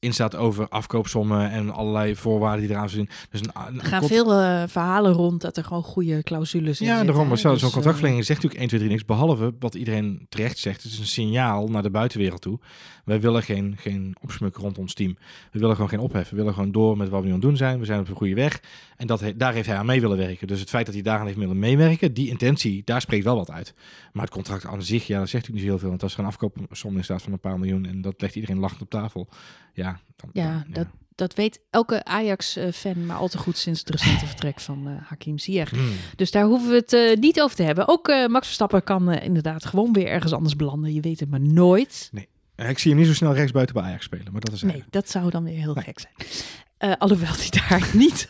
in 0.00 0.12
staat 0.12 0.36
over 0.36 0.68
afkoopsommen 0.68 1.50
en 1.50 1.70
allerlei 1.70 2.16
voorwaarden 2.16 2.66
die 2.66 2.70
eraan 2.76 2.88
zijn. 2.88 3.08
Dus 3.30 3.40
een, 3.40 3.50
een 3.66 3.80
Er 3.80 3.86
gaan 3.86 4.04
veel 4.04 4.32
eh, 4.32 4.62
verhalen 4.66 5.12
rond 5.12 5.40
dat 5.40 5.56
er 5.56 5.64
gewoon 5.64 5.82
goede 5.82 6.22
clausules 6.22 6.80
in 6.80 6.86
Ja, 6.86 6.96
zitten. 6.96 7.06
daarom. 7.06 7.26
Maar 7.28 7.36
hè. 7.36 7.42
zo- 7.42 7.50
Dus, 7.50 7.58
zo'n 7.58 7.68
eh, 7.68 7.74
contractverlenging 7.74 8.24
zegt 8.24 8.42
natuurlijk 8.42 8.60
1, 8.60 8.68
2, 8.68 8.80
3 8.80 8.92
niks. 8.92 9.04
Behalve 9.08 9.54
wat 9.58 9.74
iedereen 9.74 10.26
terecht 10.28 10.58
zegt. 10.58 10.82
Het 10.82 10.92
is 10.92 10.98
een 10.98 11.06
signaal 11.06 11.66
naar 11.68 11.82
de 11.82 11.90
buitenwereld 11.90 12.40
toe. 12.40 12.58
Wij 13.04 13.20
willen 13.20 13.42
geen, 13.42 13.74
geen 13.78 14.16
opsmuk 14.20 14.56
rond 14.56 14.78
ons 14.78 14.94
team. 14.94 15.16
We 15.52 15.58
willen 15.58 15.74
gewoon 15.74 15.90
geen 15.90 15.98
ophef. 16.00 16.30
We 16.30 16.36
willen 16.36 16.54
gewoon 16.54 16.72
door 16.72 16.96
met 16.96 17.08
wat 17.08 17.20
we 17.20 17.26
nu 17.26 17.32
aan 17.32 17.38
het 17.38 17.48
doen 17.48 17.56
zijn. 17.56 17.78
We 17.78 17.84
zijn 17.84 18.00
op 18.00 18.08
een 18.08 18.16
goede 18.16 18.34
weg. 18.34 18.60
En 18.96 19.06
dat, 19.06 19.20
he- 19.20 19.36
daar 19.36 19.52
heeft 19.52 19.66
hij 19.68 19.76
aan 19.76 19.86
mee 19.86 20.00
willen 20.00 20.16
werken. 20.16 20.46
Dus 20.46 20.60
het 20.60 20.68
feit 20.68 20.84
dat 20.86 20.94
hij 20.94 21.02
daaraan 21.04 21.26
heeft 21.26 21.38
willen 21.38 21.58
meewerken, 21.58 22.14
die 22.14 22.28
intentie, 22.28 22.82
daar 22.84 23.00
spreekt 23.00 23.24
wel 23.24 23.36
wat 23.36 23.50
uit. 23.50 23.74
Maar 24.12 24.22
het 24.24 24.32
contract 24.32 24.66
aan 24.66 24.82
zich, 24.82 25.06
ja, 25.06 25.18
dat 25.18 25.28
zegt 25.28 25.48
natuurlijk 25.48 25.52
niet 25.54 25.62
zo 25.64 25.68
heel 25.70 25.78
veel. 25.78 25.88
Want 25.88 26.02
als 26.02 26.12
er 26.12 26.18
een 26.18 26.26
afkoopsom 26.26 26.96
in 26.96 27.04
staat 27.04 27.22
van 27.22 27.32
een 27.32 27.40
paar 27.40 27.58
miljoen 27.58 27.86
en 27.86 28.00
dat 28.00 28.20
legt 28.20 28.34
iedereen 28.34 28.58
lachend 28.58 28.80
op 28.80 28.90
tafel. 28.90 29.28
Ja, 29.72 29.87
dan, 30.16 30.30
Ja, 30.32 30.52
dan- 30.52 30.64
dat, 30.72 30.86
dat 31.14 31.34
weet 31.34 31.60
elke 31.70 32.04
Ajax-fan 32.04 33.06
maar 33.06 33.16
al 33.16 33.28
te 33.28 33.38
goed 33.38 33.56
sinds 33.58 33.80
het 33.80 33.90
recente 33.90 34.26
vertrek 34.32 34.60
van 34.60 34.88
eh, 34.88 34.92
Hakim 35.08 35.38
Ziyech. 35.38 35.70
Hmm. 35.70 35.92
Dus 36.16 36.30
daar 36.30 36.44
hoeven 36.44 36.68
we 36.70 36.74
het 36.76 36.92
eh, 36.92 37.16
niet 37.16 37.40
over 37.40 37.56
te 37.56 37.62
hebben. 37.62 37.88
Ook 37.88 38.08
eh, 38.08 38.26
Max 38.26 38.44
Verstappen 38.46 38.82
kan 38.84 39.12
inderdaad 39.12 39.64
gewoon 39.64 39.92
weer 39.92 40.06
ergens 40.06 40.32
anders 40.32 40.56
belanden. 40.56 40.92
Je 40.94 41.00
weet 41.00 41.20
het 41.20 41.30
maar 41.30 41.40
nooit. 41.40 42.10
Ik 42.56 42.78
zie 42.78 42.90
hem 42.90 43.00
niet 43.00 43.08
zo 43.08 43.14
snel 43.14 43.34
rechtsbuiten 43.34 43.74
bij 43.74 43.84
Ajax 43.84 44.04
spelen, 44.04 44.32
maar 44.32 44.40
dat 44.40 44.52
is 44.52 44.62
Nee, 44.62 44.84
dat 44.90 45.10
zou 45.10 45.30
dan 45.30 45.44
weer 45.44 45.58
heel 45.58 45.74
Nee. 45.74 45.84
gek 45.84 45.98
zijn. 46.00 46.98
Alhoewel 46.98 47.32
hij 47.36 47.48
daar 47.68 47.90
niet, 48.02 48.28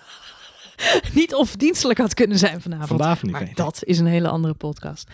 niet 1.14 1.34
onverdienstelijk 1.34 1.98
had 1.98 2.14
kunnen 2.14 2.38
zijn 2.38 2.60
vanavond. 2.60 2.88
vandaag 2.88 3.22
niet. 3.22 3.32
Maar 3.32 3.42
nee. 3.42 3.54
dat 3.54 3.80
is 3.84 3.98
een 3.98 4.06
hele 4.06 4.28
andere 4.28 4.54
podcast. 4.54 5.10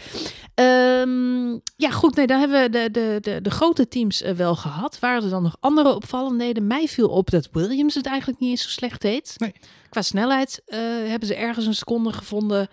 Ehm, 0.54 1.50
ja, 1.76 1.90
goed. 1.90 2.16
Nee, 2.16 2.26
dan 2.26 2.38
hebben 2.40 2.62
we 2.62 2.70
de, 2.70 2.90
de, 2.90 3.18
de, 3.20 3.40
de 3.40 3.50
grote 3.50 3.88
teams 3.88 4.22
eh, 4.22 4.32
wel 4.32 4.56
gehad. 4.56 4.98
Waren 4.98 5.22
er 5.22 5.30
dan 5.30 5.42
nog 5.42 5.56
andere 5.60 5.94
opvallendheden? 5.94 6.66
Mij 6.66 6.88
viel 6.88 7.08
op 7.08 7.30
dat 7.30 7.48
Williams 7.52 7.94
het 7.94 8.06
eigenlijk 8.06 8.40
niet 8.40 8.50
eens 8.50 8.62
zo 8.62 8.68
slecht 8.68 9.00
deed. 9.00 9.34
Nee. 9.36 9.52
Qua 9.88 10.02
snelheid 10.02 10.62
eh, 10.66 10.78
hebben 11.06 11.28
ze 11.28 11.34
ergens 11.34 11.66
een 11.66 11.74
seconde 11.74 12.12
gevonden. 12.12 12.68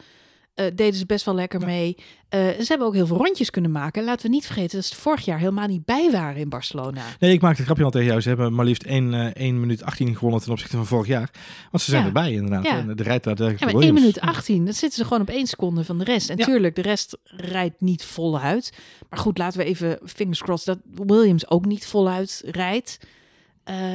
Eh, 0.54 0.66
deden 0.76 0.94
ze 0.94 1.06
best 1.06 1.26
wel 1.26 1.36
lekker 1.36 1.60
Ja. 1.60 1.66
mee. 1.66 1.96
Eh, 2.30 2.40
ze 2.48 2.66
hebben 2.68 2.88
ook 2.88 2.94
heel 2.94 3.08
veel 3.08 3.18
rondjes 3.18 3.50
kunnen 3.50 3.72
maken. 3.72 4.04
Laten 4.04 4.26
we 4.26 4.32
niet 4.36 4.46
vergeten 4.46 4.76
dat 4.78 4.86
ze 4.86 4.94
er 4.96 5.00
vorig 5.02 5.26
jaar 5.26 5.40
helemaal 5.40 5.68
niet 5.68 5.86
bij 5.86 6.12
waren 6.12 6.36
in 6.42 6.50
Barcelona. 6.50 7.02
Nee, 7.20 7.34
ik 7.34 7.42
maakte 7.42 7.56
het 7.58 7.66
grapje 7.66 7.84
al 7.84 7.92
tegen 7.92 8.08
jou. 8.08 8.22
Ze 8.22 8.28
hebben 8.28 8.54
maar 8.54 8.66
liefst 8.66 8.84
1, 8.84 9.14
eh 9.14 9.44
1 9.46 9.60
minuut 9.60 9.84
18 9.84 10.16
gewonnen 10.16 10.42
ten 10.42 10.52
opzichte 10.52 10.76
van 10.78 10.86
vorig 10.86 11.08
jaar. 11.08 11.30
Want 11.72 11.84
ze 11.84 11.90
zijn 11.90 12.02
Ja. 12.02 12.08
erbij 12.08 12.32
inderdaad. 12.32 12.64
Ja. 12.64 12.78
En 12.78 12.96
de 12.96 13.04
rijdt 13.04 13.24
daar 13.24 13.38
Ja, 13.38 13.44
maar 13.46 13.58
voor 13.58 13.68
1 13.68 13.78
Williams. 13.78 14.00
minuut 14.00 14.20
18, 14.22 14.66
dat 14.66 14.76
zitten 14.76 14.98
ze 15.00 15.04
gewoon 15.06 15.22
op 15.22 15.30
1 15.30 15.48
seconde 15.48 15.84
van 15.86 15.98
de 15.98 16.04
rest. 16.04 16.30
En 16.30 16.38
tuurlijk, 16.38 16.76
de 16.76 16.82
rest 16.82 17.18
rijdt 17.24 17.82
niet 17.82 18.04
voluit. 18.04 18.74
Maar 19.10 19.20
goed, 19.20 19.38
laten 19.38 19.60
we 19.60 19.66
even 19.66 20.00
fingers 20.06 20.42
crossed 20.42 20.66
dat 20.96 21.08
Williams 21.08 21.50
ook 21.50 21.66
niet 21.66 21.86
voluit 21.86 22.42
rijdt. 22.46 22.98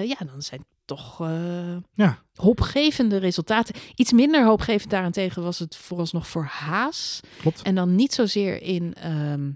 Ja, 0.05 0.17
dan 0.33 0.43
zijn 0.43 0.65
toch 0.87 1.21
eh, 1.21 1.77
Ja. 1.95 2.19
hoopgevende 2.35 3.17
resultaten. 3.17 3.75
Iets 3.95 4.13
minder 4.13 4.45
hoopgevend 4.45 4.91
daarentegen 4.91 5.43
was 5.43 5.59
het 5.59 5.77
vooralsnog 5.77 6.29
voor 6.29 6.45
Haas. 6.45 7.21
Klopt. 7.41 7.63
En 7.63 7.75
dan 7.75 7.95
niet 7.95 8.13
zozeer 8.15 8.63
in, 8.63 8.95
ehm, 8.95 9.51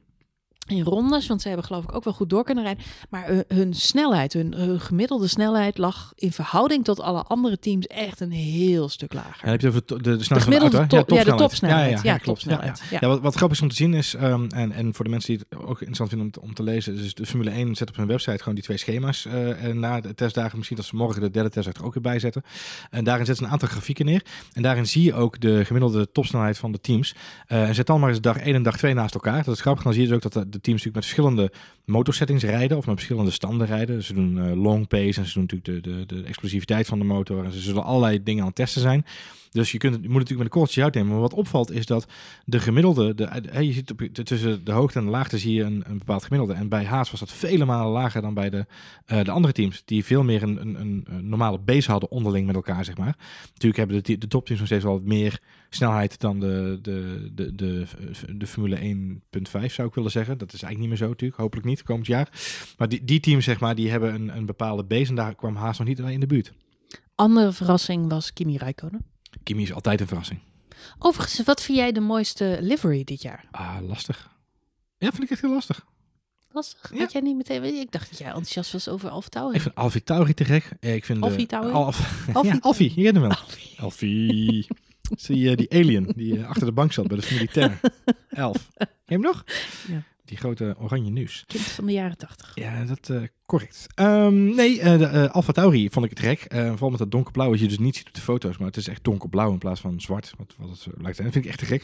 in 0.71 0.83
rondes, 0.83 1.27
want 1.27 1.43
ze 1.43 1.49
hebben 1.49 1.67
geloof 1.67 1.85
ik 1.85 1.95
ook 1.95 2.05
wel 2.05 2.13
goed 2.13 2.31
door 2.31 2.45
kunnen 2.45 2.65
rijden. 2.65 2.85
Maar 3.11 3.27
hun, 3.27 3.45
hun 3.49 3.75
snelheid, 3.75 4.33
hun, 4.33 4.55
hun 4.55 4.81
gemiddelde 4.81 5.27
snelheid 5.27 5.79
lag 5.79 6.13
in 6.15 6.33
verhouding 6.33 6.85
tot 6.85 7.01
alle 7.01 7.23
andere 7.23 7.59
teams 7.59 7.87
echt 7.87 8.21
een 8.21 8.31
heel 8.31 8.89
stuk 8.89 9.13
lager. 9.13 9.49
Heb 9.49 9.61
je 9.61 9.69
over 9.69 9.83
de, 9.87 10.03
de, 10.03 10.17
de 10.17 10.25
van 10.25 10.37
de 10.37 10.43
gemiddelde 10.43 10.77
auto, 10.77 10.97
ja, 10.97 11.03
de 11.25 11.35
topsnelheid. 11.35 11.39
topsnelheid. 11.39 12.03
Ja, 12.03 12.17
klopt. 12.17 12.43
Ja, 12.43 12.65
ja. 12.65 12.99
Ja, 13.01 13.09
wat, 13.09 13.21
wat 13.21 13.35
grappig 13.35 13.57
is 13.57 13.63
om 13.63 13.69
te 13.69 13.75
zien 13.77 13.95
is, 13.95 14.15
ehm, 14.15 14.47
en, 14.49 14.73
en 14.73 14.95
voor 14.95 15.05
de 15.05 15.11
mensen 15.11 15.37
die 15.37 15.45
het 15.49 15.59
ook 15.59 15.77
interessant 15.79 16.09
vinden 16.09 16.27
om, 16.27 16.33
te- 16.33 16.41
om 16.41 16.55
te 16.55 16.63
lezen, 16.63 16.97
dus 16.97 17.15
de 17.15 17.27
Formule 17.27 17.51
1 17.51 17.75
zet 17.75 17.89
op 17.89 17.97
hun 17.97 18.07
website 18.07 18.39
gewoon 18.39 18.55
die 18.55 18.65
twee 18.65 18.77
schema's 18.77 19.27
eh, 19.27 19.65
en 19.65 19.79
na 19.81 20.01
de 20.01 20.15
testdagen. 20.15 20.57
Misschien 20.57 20.77
dat 20.77 20.87
ze 20.87 20.97
morgen 20.97 21.21
de 21.21 21.31
derde 21.31 21.51
testdag 21.51 21.75
er 21.75 21.85
ook 21.85 21.95
weer 21.95 22.03
bij 22.03 22.19
zetten. 22.19 22.43
En 22.91 23.05
daarin 23.05 23.27
zetten 23.27 23.45
ze 23.45 23.45
een 23.45 23.51
aantal 23.61 23.69
grafieken 23.69 24.05
neer. 24.05 24.23
En 24.53 24.63
daarin 24.63 24.87
zie 24.87 25.03
je 25.03 25.15
ook 25.15 25.41
de 25.41 25.65
gemiddelde 25.65 26.13
topsnelheid 26.13 26.59
van 26.59 26.73
de 26.73 26.81
teams. 26.81 27.15
Eh, 27.47 27.69
en 27.69 27.75
zet 27.75 27.87
dan 27.87 28.01
maar 28.01 28.09
eens 28.09 28.21
dag 28.21 28.37
1 28.39 28.55
en 28.55 28.63
dag 28.63 28.77
2 28.77 28.95
naast 28.95 29.15
elkaar. 29.15 29.45
Dat 29.45 29.55
is 29.55 29.61
grappig. 29.61 29.85
Dan 29.85 29.93
zie 29.93 30.03
je 30.03 30.09
dus 30.09 30.17
ook 30.17 30.33
dat 30.33 30.53
de, 30.53 30.60
teams 30.63 30.85
natuurlijk 30.85 30.95
met 30.95 31.05
verschillende 31.05 31.53
motorsettings 31.85 32.45
rijden 32.45 32.77
of 32.77 32.87
met 32.87 32.95
verschillende 32.95 33.31
standen 33.31 33.67
rijden. 33.67 34.03
Ze 34.03 34.15
doen 34.15 34.39
eh, 34.39 34.63
long 34.63 34.89
pace 34.89 35.21
en 35.21 35.27
ze 35.27 35.33
doen 35.33 35.43
natuurlijk 35.51 35.85
de, 35.85 36.07
de, 36.07 36.07
de 36.07 36.23
explosiviteit 36.23 36.87
van 36.87 36.99
de 36.99 37.05
motor. 37.05 37.45
En 37.45 37.53
ze 37.53 37.61
zullen 37.61 37.85
allerlei 37.85 38.23
dingen 38.23 38.41
aan 38.41 38.47
het 38.47 38.57
testen 38.57 38.81
zijn. 38.81 39.05
Dus 39.51 39.73
je, 39.73 39.79
kunt, 39.79 39.95
je 39.95 40.01
moet 40.01 40.19
natuurlijk 40.19 40.39
met 40.39 40.53
een 40.53 40.61
kortje 40.61 40.83
uitnemen. 40.83 41.11
Maar 41.11 41.21
wat 41.21 41.35
opvalt 41.35 41.71
is 41.71 41.87
dat 41.87 42.07
de 42.45 42.61
gemiddelde, 42.61 43.15
de, 43.15 43.25
eh, 43.25 43.63
je 43.63 43.73
ziet 43.73 43.91
op, 43.91 44.01
tussen 44.13 44.65
de 44.65 44.73
hoogte 44.73 44.99
en 44.99 45.05
de 45.05 45.11
laagte 45.11 45.39
zie 45.39 45.55
je 45.55 45.63
een, 45.63 45.83
een 45.87 45.99
bepaald 45.99 46.25
gemiddelde. 46.25 46.55
En 46.55 46.69
bij 46.69 46.85
Haas 46.85 47.11
was 47.11 47.21
dat 47.21 47.33
vele 47.33 47.65
malen 47.65 47.93
lager 47.93 48.23
dan 48.23 48.35
bij 48.35 48.51
de, 48.51 48.67
eh, 49.07 49.25
de 49.25 49.31
andere 49.31 49.53
teams. 49.53 49.83
Die 49.85 50.05
veel 50.05 50.23
meer 50.23 50.43
een, 50.43 50.61
een, 50.61 50.81
een, 50.81 51.29
normale 51.29 51.59
base 51.59 51.91
hadden 51.91 52.11
onderling 52.11 52.47
met 52.47 52.55
elkaar, 52.55 52.85
zeg 52.85 52.97
maar. 52.97 53.17
Natuurlijk 53.53 53.77
hebben 53.77 54.03
de, 54.03 54.19
de 54.19 54.29
topteams 54.29 54.61
nog 54.61 54.69
steeds 54.69 54.85
wel 54.85 55.01
meer 55.05 55.41
snelheid 55.75 56.21
dan 56.21 56.41
de, 56.41 56.79
de, 56.83 57.31
de, 57.35 57.55
de, 57.55 57.87
de 58.37 58.47
Formule 58.47 58.79
1.5 58.79 59.67
zou 59.67 59.89
ik 59.89 59.95
willen 59.95 60.11
zeggen. 60.11 60.39
Dat 60.39 60.53
is 60.53 60.63
eigenlijk 60.63 60.79
niet 60.79 60.89
meer 60.89 60.99
zo 60.99 61.09
natuurlijk, 61.09 61.41
hopelijk 61.41 61.67
niet 61.67 61.83
komend 61.83 62.07
jaar. 62.07 62.29
Maar 62.79 62.89
die, 62.89 63.05
die 63.05 63.21
teams 63.21 63.45
zeg 63.45 63.61
maar, 63.61 63.75
die 63.75 63.91
hebben 63.91 64.15
een, 64.15 64.37
een 64.37 64.47
bepaalde 64.47 64.85
base 64.85 65.09
en 65.09 65.15
daar 65.15 65.35
kwam 65.35 65.57
Haas 65.57 65.79
nog 65.79 65.87
niet 65.87 65.99
in 65.99 66.21
de 66.21 66.27
buurt. 66.27 66.53
Andere 67.15 67.53
verrassing 67.53 68.09
was 68.09 68.33
Kimi 68.33 68.57
Räikkönen. 68.57 69.05
Kimi 69.43 69.63
is 69.63 69.73
altijd 69.73 70.01
een 70.01 70.07
verrassing. 70.07 70.41
Overigens, 70.99 71.47
wat 71.47 71.63
vind 71.63 71.79
jij 71.79 71.93
de 71.93 72.01
mooiste 72.01 72.59
livery 72.61 73.05
dit 73.05 73.23
jaar? 73.23 73.45
Ah, 73.51 73.77
lastig. 73.87 74.31
Ja, 74.99 75.11
vind 75.11 75.23
ik 75.23 75.31
echt 75.31 75.41
heel 75.41 75.53
lastig. 75.53 75.87
Lastig. 76.53 76.93
Ja. 76.93 76.99
Had 76.99 77.13
jij 77.13 77.21
niet 77.21 77.37
meteen... 77.37 77.65
Ik 77.65 77.93
dacht 77.93 78.11
dat 78.11 78.19
jij 78.19 78.27
enthousiast 78.27 78.73
was 78.73 78.89
over 78.89 79.11
Alfa 79.11 79.29
Tauri. 79.29 79.55
Ik 79.55 79.63
vind 79.63 79.75
Alfie 79.75 80.03
Tauri 80.03 80.35
te 80.35 80.45
gek. 80.45 80.71
Ik 80.81 81.05
vind 81.05 81.49
Tauri? 81.49 81.73
Alf, 81.73 82.27
ja, 82.43 82.59
Alfie, 82.61 82.93
je 82.95 83.03
kent 83.03 83.17
hem 83.17 83.29
wel. 83.29 83.37
Alfie. 83.77 84.67
Je 85.17 85.57
die 85.57 85.71
alien 85.73 86.13
die 86.17 86.39
eh, 86.39 86.49
achter 86.49 86.67
de 86.67 86.73
bank 86.73 86.93
zat 86.93 87.07
bij 87.07 87.17
de 87.17 87.29
militair. 87.31 87.81
Elf. 88.29 88.69
Ken 88.77 88.89
je 89.05 89.15
hem 89.15 89.21
nog? 89.21 89.45
Ja. 89.89 90.03
Die 90.25 90.39
grote 90.39 90.75
oranje 90.79 91.11
nieuws. 91.11 91.45
Kind 91.47 91.63
van 91.63 91.87
de 91.87 91.93
jaren 91.93 92.17
tachtig. 92.17 92.53
Ja, 92.55 92.85
dat 92.85 93.09
uh, 93.09 93.23
correct. 93.47 93.87
Um, 93.95 94.55
nee, 94.55 94.77
uh, 94.77 94.99
de 94.99 95.11
uh, 95.13 95.31
Alfa 95.31 95.53
Tauri 95.53 95.91
vond 95.91 96.05
ik 96.05 96.11
het 96.11 96.21
gek. 96.21 96.47
vooral 96.51 96.91
met 96.91 96.99
dat 96.99 97.11
donkerblauw, 97.11 97.51
wat 97.51 97.61
je 97.61 97.69
dus 97.69 97.79
niet 97.79 97.97
ziet 97.97 98.07
op 98.07 98.15
de 98.15 98.21
foto's. 98.21 98.59
Maar 98.59 98.67
het 98.67 98.77
is 98.77 98.89
echt 98.89 99.05
donkerblauw 99.05 99.53
in 99.53 99.59
plaats 99.59 99.81
van 99.81 100.01
zwart. 100.01 100.33
Wat, 100.39 100.55
wat 100.59 100.69
het 100.69 100.87
lijkt 101.01 101.17
zijn. 101.17 101.31
Dat 101.31 101.33
vind 101.33 101.45
ik 101.45 101.51
echt 101.51 101.59
te 101.59 101.65
gek. 101.65 101.83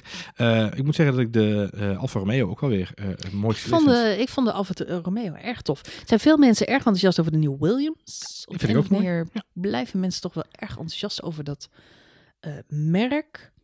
ik 0.78 0.84
moet 0.84 0.94
zeggen 0.94 1.16
dat 1.16 1.24
ik 1.24 1.32
de 1.32 1.96
Alfa 1.98 2.18
Romeo 2.18 2.48
ook 2.48 2.60
wel 2.60 2.70
weer 2.70 2.94
mooi 3.32 3.56
ik 3.56 3.62
vond, 3.62 3.86
de, 3.86 4.16
ik 4.18 4.28
vond 4.28 4.46
de 4.46 4.52
Alfa 4.52 4.72
Romeo 5.02 5.34
erg 5.34 5.62
tof. 5.62 5.82
Er 5.82 5.92
zijn 6.04 6.20
veel 6.20 6.36
mensen 6.36 6.66
erg 6.66 6.76
enthousiast 6.76 7.20
over 7.20 7.32
de 7.32 7.38
nieuwe 7.38 7.58
Williams. 7.58 8.44
Op 8.48 8.58
vind 8.58 8.72
ik 8.72 8.78
ook 8.78 9.00
meer 9.00 9.26
ja. 9.32 9.42
blijven 9.52 10.00
mensen 10.00 10.20
toch 10.20 10.34
wel 10.34 10.44
erg 10.50 10.70
enthousiast 10.70 11.22
over 11.22 11.44
dat 11.44 11.68
merk. 12.68 13.54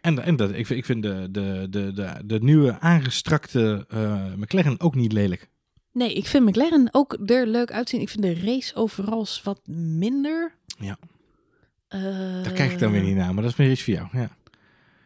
En, 0.00 0.22
en 0.22 0.36
dat, 0.36 0.52
ik, 0.52 0.66
vind, 0.66 0.78
ik 0.78 0.84
vind 0.84 1.02
de, 1.02 1.28
de, 1.30 1.66
de, 1.70 1.92
de, 1.92 2.12
de 2.24 2.40
nieuwe 2.40 2.80
aangestrakte 2.80 3.86
uh, 3.94 4.34
McLaren 4.36 4.80
ook 4.80 4.94
niet 4.94 5.12
lelijk. 5.12 5.48
Nee, 5.92 6.14
ik 6.14 6.26
vind 6.26 6.44
McLaren 6.44 6.88
ook 6.90 7.18
er 7.26 7.46
leuk 7.46 7.72
uitzien. 7.72 8.00
Ik 8.00 8.08
vind 8.08 8.22
de 8.22 8.34
race 8.34 8.74
overal 8.74 9.26
wat 9.42 9.60
minder. 9.66 10.54
Ja. 10.78 10.96
Uh, 11.88 12.02
Daar 12.42 12.52
kijk 12.52 12.72
ik 12.72 12.78
dan 12.78 12.92
weer 12.92 13.02
niet 13.02 13.16
naar, 13.16 13.34
maar 13.34 13.42
dat 13.42 13.52
is 13.52 13.58
meer 13.58 13.70
iets 13.70 13.82
voor 13.82 13.94
jou. 13.94 14.08
Ja. 14.12 14.30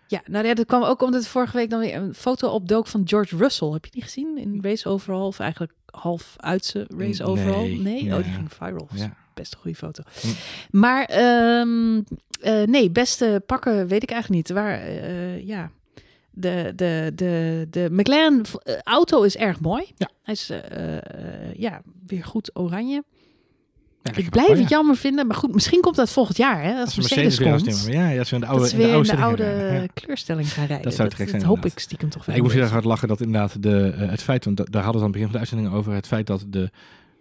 Ja, 0.06 0.22
nou 0.24 0.46
ja, 0.46 0.54
dat 0.54 0.66
kwam 0.66 0.82
ook 0.82 1.02
omdat 1.02 1.26
vorige 1.26 1.56
week 1.56 1.70
dan 1.70 1.80
weer 1.80 1.94
een 1.94 2.14
foto 2.14 2.48
opdook 2.48 2.86
van 2.86 3.02
George 3.04 3.36
Russell. 3.36 3.68
Heb 3.68 3.84
je 3.84 3.90
die 3.90 4.02
gezien 4.02 4.38
in 4.38 4.58
Race 4.62 4.88
Overall? 4.88 5.26
Of 5.26 5.38
eigenlijk 5.38 5.72
half 5.86 6.34
uitse 6.36 6.86
Race 6.96 7.24
Overall? 7.24 7.66
Nee, 7.66 7.80
nee? 7.80 8.14
oh, 8.16 8.22
die 8.22 8.32
ging 8.32 8.52
viral. 8.52 8.88
Ja. 8.94 9.16
Best 9.38 9.52
een 9.52 9.60
goede 9.60 9.76
foto. 9.76 10.02
Hm. 10.20 10.28
Maar 10.70 11.10
um, 11.60 11.96
uh, 11.96 12.62
nee, 12.62 12.90
beste 12.90 13.42
pakken 13.46 13.86
weet 13.86 14.02
ik 14.02 14.10
eigenlijk 14.10 14.48
niet. 14.48 14.56
Waar, 14.56 14.88
uh, 14.88 15.46
ja, 15.46 15.70
de, 16.30 16.72
de, 16.76 17.12
de, 17.14 17.66
de 17.70 17.88
McLaren 17.90 18.42
auto 18.82 19.22
is 19.22 19.36
erg 19.36 19.60
mooi. 19.60 19.84
Ja. 19.96 20.08
Hij 20.22 20.34
is 20.34 20.52
ja, 21.56 21.82
weer 22.06 22.24
goed 22.24 22.50
oranje. 22.56 23.04
Ja, 24.02 24.16
ik 24.16 24.30
blijf 24.30 24.58
het 24.58 24.68
jammer 24.68 24.96
vinden, 24.96 25.26
maar 25.26 25.36
goed, 25.36 25.54
misschien 25.54 25.80
komt 25.80 25.96
dat 25.96 26.10
volgend 26.10 26.36
jaar, 26.36 26.62
hè, 26.62 26.72
als, 26.72 26.84
als 26.84 26.96
Mercedes, 26.96 27.38
Mercedes 27.38 27.82
komt. 27.82 27.94
Ja, 27.94 28.08
ja, 28.08 28.24
ze 28.24 28.34
in 28.34 28.40
de 28.40 28.46
oude, 28.46 28.62
dat 28.62 28.72
weer 28.72 28.94
in 28.94 29.02
de 29.02 29.16
oude, 29.16 29.44
in 29.44 29.58
de 29.58 29.70
oude 29.70 29.88
kleurstelling 29.94 30.52
gaan 30.52 30.66
rijden. 30.66 30.84
Dat 30.84 30.94
zou 30.94 31.08
het 31.08 31.16
zijn. 31.16 31.30
Dat 31.30 31.42
hoop 31.42 31.64
ik 31.64 31.78
stiekem 31.78 32.08
toch 32.08 32.24
wel. 32.24 32.36
ik 32.36 32.42
moest 32.42 32.54
heel 32.54 32.62
erg 32.62 32.72
hard 32.72 32.84
lachen 32.84 33.08
dat 33.08 33.20
inderdaad 33.20 33.62
de, 33.62 33.92
het 33.96 34.22
feit, 34.22 34.44
want 34.44 34.56
daar 34.56 34.82
hadden 34.82 35.00
we 35.00 35.06
aan 35.06 35.12
het 35.12 35.12
begin 35.12 35.22
van 35.22 35.32
de 35.32 35.38
uitzending 35.38 35.72
over, 35.72 35.92
het 35.92 36.06
feit 36.06 36.26
dat 36.26 36.44
de 36.46 36.70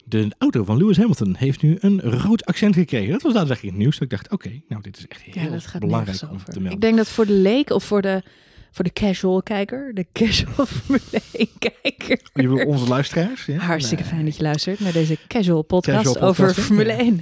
de 0.09 0.35
auto 0.37 0.63
van 0.63 0.77
Lewis 0.77 0.97
Hamilton 0.97 1.35
heeft 1.35 1.61
nu 1.61 1.77
een 1.79 2.01
rood 2.01 2.45
accent 2.45 2.75
gekregen. 2.75 3.11
Dat 3.11 3.21
was 3.21 3.33
daadwerkelijk 3.33 3.73
het 3.75 3.83
nieuws. 3.83 3.97
Dat 3.97 4.03
ik 4.03 4.09
dacht, 4.09 4.31
oké, 4.31 4.61
nou 4.67 4.81
dit 4.81 4.97
is 4.97 5.07
echt 5.07 5.21
heel 5.21 5.51
ja, 5.51 5.79
belangrijk 5.79 6.21
om 6.31 6.43
te 6.43 6.59
melden. 6.59 6.71
Ik 6.71 6.81
denk 6.81 6.97
dat 6.97 7.07
voor 7.07 7.25
de 7.25 7.33
leek 7.33 7.69
of 7.69 7.83
voor 7.83 8.01
de, 8.01 8.23
voor 8.71 8.83
de 8.83 8.93
casual 8.93 9.43
kijker, 9.43 9.93
de 9.93 10.05
casual 10.13 10.65
Formule 10.75 11.21
1 11.31 11.47
kijker. 11.59 12.19
Je 12.33 12.47
wil 12.49 12.67
onze 12.67 12.87
luisteraars. 12.87 13.45
Ja? 13.45 13.57
Hartstikke 13.57 14.03
fijn 14.03 14.25
dat 14.25 14.35
je 14.35 14.43
luistert 14.43 14.79
naar 14.79 14.93
deze 14.93 15.17
casual 15.27 15.61
podcast, 15.61 16.19
over 16.19 16.53
Formule 16.53 16.91
1. 16.91 17.21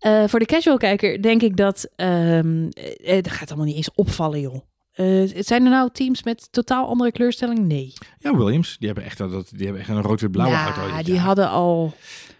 Uh, 0.00 0.22
eh, 0.22 0.28
voor 0.28 0.38
de 0.38 0.46
casual 0.46 0.76
kijker 0.76 1.22
denk 1.22 1.42
ik 1.42 1.56
dat, 1.56 1.88
um, 1.96 2.68
het 3.02 3.30
gaat 3.30 3.48
allemaal 3.48 3.66
niet 3.66 3.76
eens 3.76 3.90
opvallen 3.94 4.40
joh. 4.40 4.62
Uh, 5.00 5.30
zijn 5.36 5.64
er 5.64 5.70
nou 5.70 5.90
teams 5.92 6.22
met 6.22 6.48
totaal 6.50 6.88
andere 6.88 7.12
kleurstelling? 7.12 7.58
Nee. 7.58 7.92
Ja, 8.18 8.36
Williams. 8.36 8.76
Die 8.78 8.86
hebben 8.86 9.04
echt, 9.04 9.18
dat, 9.18 9.50
die 9.50 9.64
hebben 9.64 9.80
echt 9.80 9.90
een 9.90 10.02
rood-blauwe 10.02 10.54
ja, 10.54 10.64
auto. 10.64 10.96
Ja, 10.96 11.02
die 11.02 11.18
hadden 11.18 11.48
al... 11.50 11.94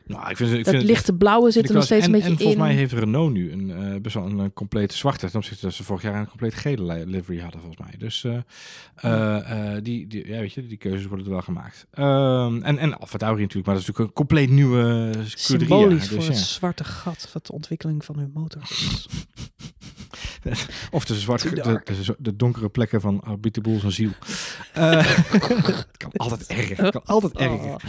Nou, 0.08 0.30
ik 0.30 0.36
vind, 0.36 0.52
ik 0.52 0.64
dat 0.64 0.74
vind 0.74 0.86
lichte 0.86 1.12
blauwe 1.12 1.50
zit 1.50 1.68
er 1.68 1.74
nog 1.74 1.84
steeds 1.84 2.06
en, 2.06 2.06
een 2.06 2.12
beetje 2.12 2.26
en 2.26 2.38
in. 2.38 2.38
volgens 2.38 2.62
mij 2.62 2.74
heeft 2.74 2.92
Renault 2.92 3.32
nu 3.32 3.52
een, 3.52 3.68
uh, 3.68 4.00
best 4.00 4.14
wel 4.14 4.26
een, 4.26 4.38
een 4.38 4.52
complete 4.52 4.96
zwarte. 4.96 5.26
Ten 5.30 5.38
opzichte 5.38 5.64
dat 5.64 5.74
ze 5.74 5.84
vorig 5.84 6.02
jaar 6.02 6.20
een 6.20 6.28
compleet 6.28 6.54
gele 6.54 7.06
livery 7.06 7.40
hadden, 7.40 7.60
volgens 7.60 7.80
mij. 7.86 7.94
Dus 7.98 8.24
uh, 8.24 8.34
uh, 9.04 9.76
die, 9.82 10.06
die, 10.06 10.28
ja, 10.28 10.38
weet 10.40 10.52
je, 10.52 10.66
die 10.66 10.76
keuzes 10.76 11.06
worden 11.06 11.26
er 11.26 11.32
wel 11.32 11.42
gemaakt. 11.42 11.86
Ehm, 11.90 12.62
en, 12.62 12.78
en 12.78 12.98
Alfa 12.98 13.18
Tauri 13.18 13.40
natuurlijk, 13.40 13.66
maar 13.66 13.74
dat 13.74 13.82
is 13.82 13.88
natuurlijk 13.88 14.08
een 14.08 14.26
compleet 14.26 14.50
nieuwe 14.50 15.10
scuderia. 15.24 15.76
Symbolisch 15.76 16.08
dus, 16.08 16.08
voor 16.08 16.22
ja. 16.22 16.28
een 16.28 16.44
zwarte 16.44 16.84
gat 16.84 17.30
wat 17.32 17.46
de 17.46 17.52
ontwikkeling 17.52 18.04
van 18.04 18.18
hun 18.18 18.30
motor 18.34 18.62
is. 18.62 19.08
of 20.90 21.04
de, 21.04 21.14
zwarte, 21.14 21.54
de, 21.54 21.80
de, 21.84 22.16
de, 22.18 22.36
donkere 22.36 22.68
plekken 22.68 23.00
van 23.00 23.20
Arbiter 23.20 23.62
Boel 23.62 23.78
zijn 23.78 23.92
ziel. 23.92 24.10
Het 24.72 25.96
kan 25.96 26.10
altijd 26.12 26.46
erger. 26.46 26.84
Het 26.84 26.92
kan 26.92 27.04
altijd 27.04 27.34
oh. 27.36 27.42
erger. 27.42 27.80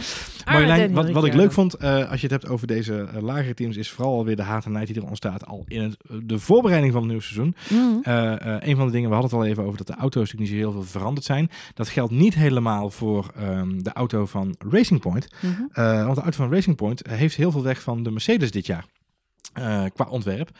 Marjolein, 0.44 0.92
wat, 0.92 1.10
wat 1.10 1.24
ik 1.24 1.34
leuk 1.34 1.52
vond, 1.52 1.82
uh, 1.82 2.09
als 2.10 2.20
je 2.20 2.26
het 2.26 2.40
hebt 2.40 2.52
over 2.52 2.66
deze 2.66 3.08
uh, 3.14 3.22
lagere 3.22 3.54
teams, 3.54 3.76
is 3.76 3.90
vooral 3.90 4.24
weer 4.24 4.36
de 4.36 4.42
haat 4.42 4.64
en 4.64 4.72
nijd 4.72 4.86
die 4.86 4.96
er 4.96 5.08
ontstaat 5.08 5.46
al 5.46 5.64
in 5.66 5.82
het, 5.82 5.96
de 6.22 6.38
voorbereiding 6.38 6.92
van 6.92 7.02
het 7.02 7.10
nieuwe 7.10 7.24
seizoen. 7.24 7.54
Mm. 7.68 8.00
een 8.60 8.76
van 8.76 8.86
de 8.86 8.92
dingen, 8.92 9.08
we 9.08 9.14
hadden 9.14 9.30
het 9.30 9.40
al 9.40 9.46
even 9.46 9.64
over 9.64 9.78
dat 9.78 9.86
de 9.86 9.94
auto's 9.94 10.32
natuurlijk 10.32 10.50
niet 10.50 10.60
zo 10.60 10.70
heel 10.70 10.72
veel 10.72 10.90
veranderd 10.90 11.26
zijn. 11.26 11.50
Dat 11.74 11.88
geldt 11.88 12.12
niet 12.12 12.34
helemaal 12.34 12.90
voor 12.90 13.32
um, 13.40 13.82
de 13.82 13.92
auto 13.92 14.26
van 14.26 14.54
Racing 14.58 15.00
Point. 15.00 15.28
Mm 15.40 15.54
-hmm. 15.54 15.68
want 16.04 16.16
de 16.16 16.22
auto 16.22 16.36
van 16.36 16.52
Racing 16.52 16.76
Point 16.76 17.06
heeft 17.08 17.36
heel 17.36 17.50
veel 17.50 17.62
weg 17.62 17.82
van 17.82 18.02
de 18.02 18.10
Mercedes 18.10 18.50
dit 18.50 18.66
jaar. 18.66 18.84
qua 19.94 20.06
ontwerp. 20.08 20.50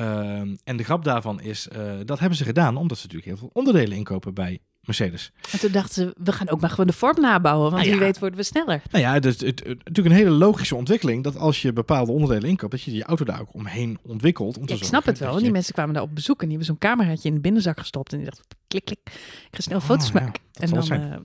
Uh, 0.00 0.40
en 0.64 0.76
de 0.76 0.84
grap 0.84 1.04
daarvan 1.04 1.40
is, 1.40 1.68
uh, 1.76 1.92
dat 2.04 2.18
hebben 2.18 2.38
ze 2.38 2.44
gedaan 2.44 2.76
omdat 2.76 2.98
ze 2.98 3.02
natuurlijk 3.02 3.30
heel 3.30 3.38
veel 3.38 3.50
onderdelen 3.52 3.96
inkopen 3.96 4.34
bij 4.34 4.60
Mercedes. 4.86 5.32
En 5.52 5.58
toen 5.58 5.72
dachten 5.72 5.94
ze, 5.94 6.14
we 6.24 6.32
gaan 6.32 6.48
ook 6.48 6.60
maar 6.60 6.70
gewoon 6.70 6.86
de 6.86 6.92
vorm 6.92 7.20
nabouwen, 7.20 7.70
want 7.70 7.82
nou 7.82 7.96
wie 7.96 8.04
weet 8.04 8.18
worden 8.18 8.38
we 8.38 8.44
sneller. 8.44 8.82
Nou 8.90 9.04
ja, 9.04 9.18
dus 9.18 9.40
het, 9.40 9.64
het, 9.64 9.66
natuurlijk 9.66 10.06
een 10.06 10.22
hele 10.22 10.30
logische 10.30 10.76
ontwikkeling 10.76 11.24
dat 11.24 11.36
als 11.36 11.62
je 11.62 11.72
bepaalde 11.72 12.12
onderdelen 12.12 12.48
inkoopt, 12.48 12.72
dat 12.72 12.82
je 12.82 12.94
je 12.94 13.04
auto 13.04 13.24
daar 13.24 13.40
ook 13.40 13.54
omheen 13.54 13.98
ontwikkelt. 14.02 14.58
Om 14.58 14.66
te 14.66 14.72
ja, 14.72 14.78
ik 14.78 14.84
snap 14.84 15.04
het 15.04 15.18
wel. 15.18 15.36
Je... 15.36 15.42
Die 15.42 15.52
mensen 15.52 15.74
kwamen 15.74 15.94
daar 15.94 16.02
op 16.02 16.14
bezoek 16.14 16.42
en 16.42 16.48
die 16.48 16.56
hebben 16.56 16.66
zo'n 16.66 16.90
cameraatje 16.90 17.28
in 17.28 17.34
de 17.34 17.40
binnenzak 17.40 17.78
gestopt 17.78 18.12
en 18.12 18.18
die 18.18 18.26
dachten, 18.26 18.44
klik, 18.68 18.84
klik, 18.84 19.00
ik 19.04 19.48
ga 19.50 19.60
snel 19.60 19.78
oh, 19.78 19.84
foto's 19.84 20.12
maken. 20.12 20.42
En 20.54 20.70
dan, 20.70 20.92
uh, 20.92 21.16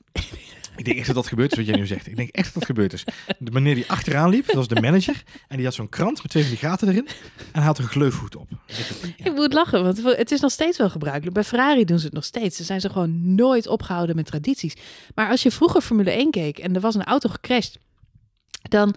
Ik 0.79 0.85
denk 0.85 0.97
echt 0.97 1.07
dat 1.07 1.15
dat 1.15 1.27
gebeurd 1.27 1.51
is 1.51 1.57
wat 1.57 1.67
jij 1.67 1.75
nu 1.75 1.87
zegt. 1.87 2.07
Ik 2.07 2.15
denk 2.15 2.29
echt 2.29 2.45
dat 2.45 2.53
dat 2.53 2.65
gebeurd 2.65 2.93
is. 2.93 3.03
De 3.37 3.51
meneer 3.51 3.75
die 3.75 3.91
achteraan 3.91 4.29
liep, 4.29 4.45
dat 4.45 4.55
was 4.55 4.67
de 4.67 4.81
manager. 4.81 5.23
En 5.47 5.55
die 5.55 5.65
had 5.65 5.73
zo'n 5.73 5.89
krant 5.89 6.21
met 6.21 6.31
twee 6.31 6.43
van 6.43 6.51
die 6.51 6.61
gaten 6.61 6.87
erin. 6.87 7.07
En 7.07 7.13
hij 7.51 7.63
had 7.63 7.77
een 7.77 7.87
gleufhoed 7.87 8.35
op. 8.35 8.49
Ik 9.17 9.33
moet 9.33 9.53
lachen, 9.53 9.83
want 9.83 10.03
het 10.03 10.31
is 10.31 10.39
nog 10.39 10.51
steeds 10.51 10.77
wel 10.77 10.89
gebruikelijk. 10.89 11.33
Bij 11.33 11.43
Ferrari 11.43 11.85
doen 11.85 11.99
ze 11.99 12.05
het 12.05 12.13
nog 12.13 12.23
steeds. 12.23 12.57
Ze 12.57 12.63
zijn 12.63 12.81
ze 12.81 12.89
gewoon 12.89 13.35
nooit 13.35 13.67
opgehouden 13.67 14.15
met 14.15 14.25
tradities. 14.25 14.73
Maar 15.15 15.29
als 15.29 15.43
je 15.43 15.51
vroeger 15.51 15.81
Formule 15.81 16.11
1 16.11 16.31
keek 16.31 16.57
en 16.57 16.75
er 16.75 16.81
was 16.81 16.95
een 16.95 17.03
auto 17.03 17.29
gecrashed... 17.29 17.79
dan 18.61 18.95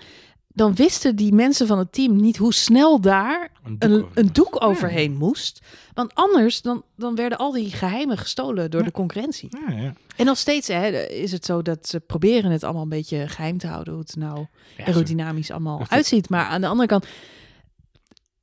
dan 0.55 0.75
wisten 0.75 1.17
die 1.17 1.33
mensen 1.33 1.67
van 1.67 1.79
het 1.79 1.93
team 1.93 2.17
niet 2.17 2.37
hoe 2.37 2.55
snel 2.55 3.01
daar 3.01 3.51
een 3.62 3.79
doek, 3.79 4.11
een, 4.15 4.33
doek 4.33 4.62
overheen 4.62 5.17
moest. 5.17 5.61
Want 5.95 6.15
anders 6.15 6.62
dan, 6.62 6.85
dan 6.97 7.15
werden 7.15 7.38
al 7.38 7.53
die 7.53 7.71
geheimen 7.71 8.19
gestolen 8.19 8.71
door 8.71 8.83
de 8.83 8.91
concurrentie. 8.91 9.49
Ja, 9.67 9.75
ja. 9.75 9.93
En 10.17 10.27
nog 10.27 10.38
steeds 10.38 10.69
hè, 10.69 11.07
is 11.07 11.33
het 11.33 11.45
zo 11.45 11.62
dat 11.62 11.88
ze 11.88 12.01
proberen 12.01 12.51
het 12.51 12.65
allemaal 12.65 12.83
een 12.83 12.88
beetje 12.88 13.29
geheim 13.29 13.59
te 13.59 13.67
houden. 13.67 13.93
Hoe 13.93 14.03
het 14.03 14.17
nou 14.17 14.47
aerodynamisch 14.79 15.51
allemaal 15.51 15.85
uitziet. 15.88 16.29
Maar 16.29 16.45
aan 16.45 16.61
de 16.61 16.67
andere 16.67 16.88
kant... 16.88 17.07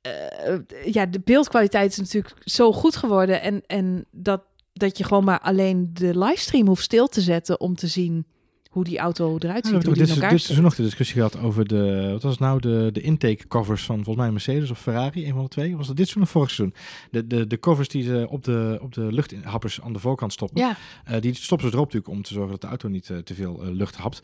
Uh, 0.06 0.92
ja, 0.92 1.06
de 1.06 1.20
beeldkwaliteit 1.24 1.90
is 1.90 1.98
natuurlijk 1.98 2.34
zo 2.44 2.72
goed 2.72 2.96
geworden. 2.96 3.42
En, 3.42 3.62
en 3.66 4.06
dat, 4.10 4.42
dat 4.72 4.98
je 4.98 5.04
gewoon 5.04 5.24
maar 5.24 5.40
alleen 5.40 5.90
de 5.92 6.18
livestream 6.18 6.66
hoeft 6.66 6.82
stil 6.82 7.06
te 7.06 7.20
zetten 7.20 7.60
om 7.60 7.76
te 7.76 7.86
zien 7.86 8.26
hoe 8.70 8.84
die 8.84 8.98
auto 8.98 9.38
eruit 9.38 9.66
ziet. 9.66 9.74
Ja, 9.74 9.86
hoe 9.86 9.94
dit, 9.94 10.08
is, 10.08 10.14
dit 10.14 10.48
is 10.48 10.60
nog 10.60 10.74
de 10.74 10.82
discussie 10.82 11.16
gehad 11.16 11.38
over 11.38 11.66
de, 11.66 12.08
wat 12.12 12.22
was 12.22 12.38
nou 12.38 12.60
de, 12.60 12.90
de 12.92 13.00
intake 13.00 13.46
covers 13.48 13.84
van 13.84 13.94
volgens 13.94 14.16
mij 14.16 14.30
Mercedes 14.30 14.70
of 14.70 14.80
Ferrari, 14.80 15.26
een 15.26 15.32
van 15.32 15.42
de 15.42 15.48
twee. 15.48 15.76
Was 15.76 15.86
dat 15.86 15.96
dit 15.96 16.08
seizoen 16.08 16.22
of 16.22 16.30
vorig 16.30 16.50
seizoen? 16.50 16.76
De, 17.10 17.26
de, 17.26 17.46
de 17.46 17.58
covers 17.58 17.88
die 17.88 18.02
ze 18.02 18.26
op 18.28 18.44
de, 18.44 18.78
op 18.82 18.94
de 18.94 19.12
luchthappers 19.12 19.80
aan 19.80 19.92
de 19.92 19.98
voorkant 19.98 20.32
stoppen. 20.32 20.60
Ja. 20.60 20.76
Uh, 21.10 21.20
die 21.20 21.34
stoppen 21.34 21.68
ze 21.68 21.74
erop 21.74 21.86
natuurlijk 21.86 22.14
om 22.14 22.22
te 22.22 22.32
zorgen 22.32 22.50
dat 22.50 22.60
de 22.60 22.66
auto 22.66 22.88
niet 22.88 23.08
uh, 23.08 23.18
te 23.18 23.34
veel 23.34 23.64
uh, 23.64 23.70
lucht 23.70 23.96
hapt. 23.96 24.22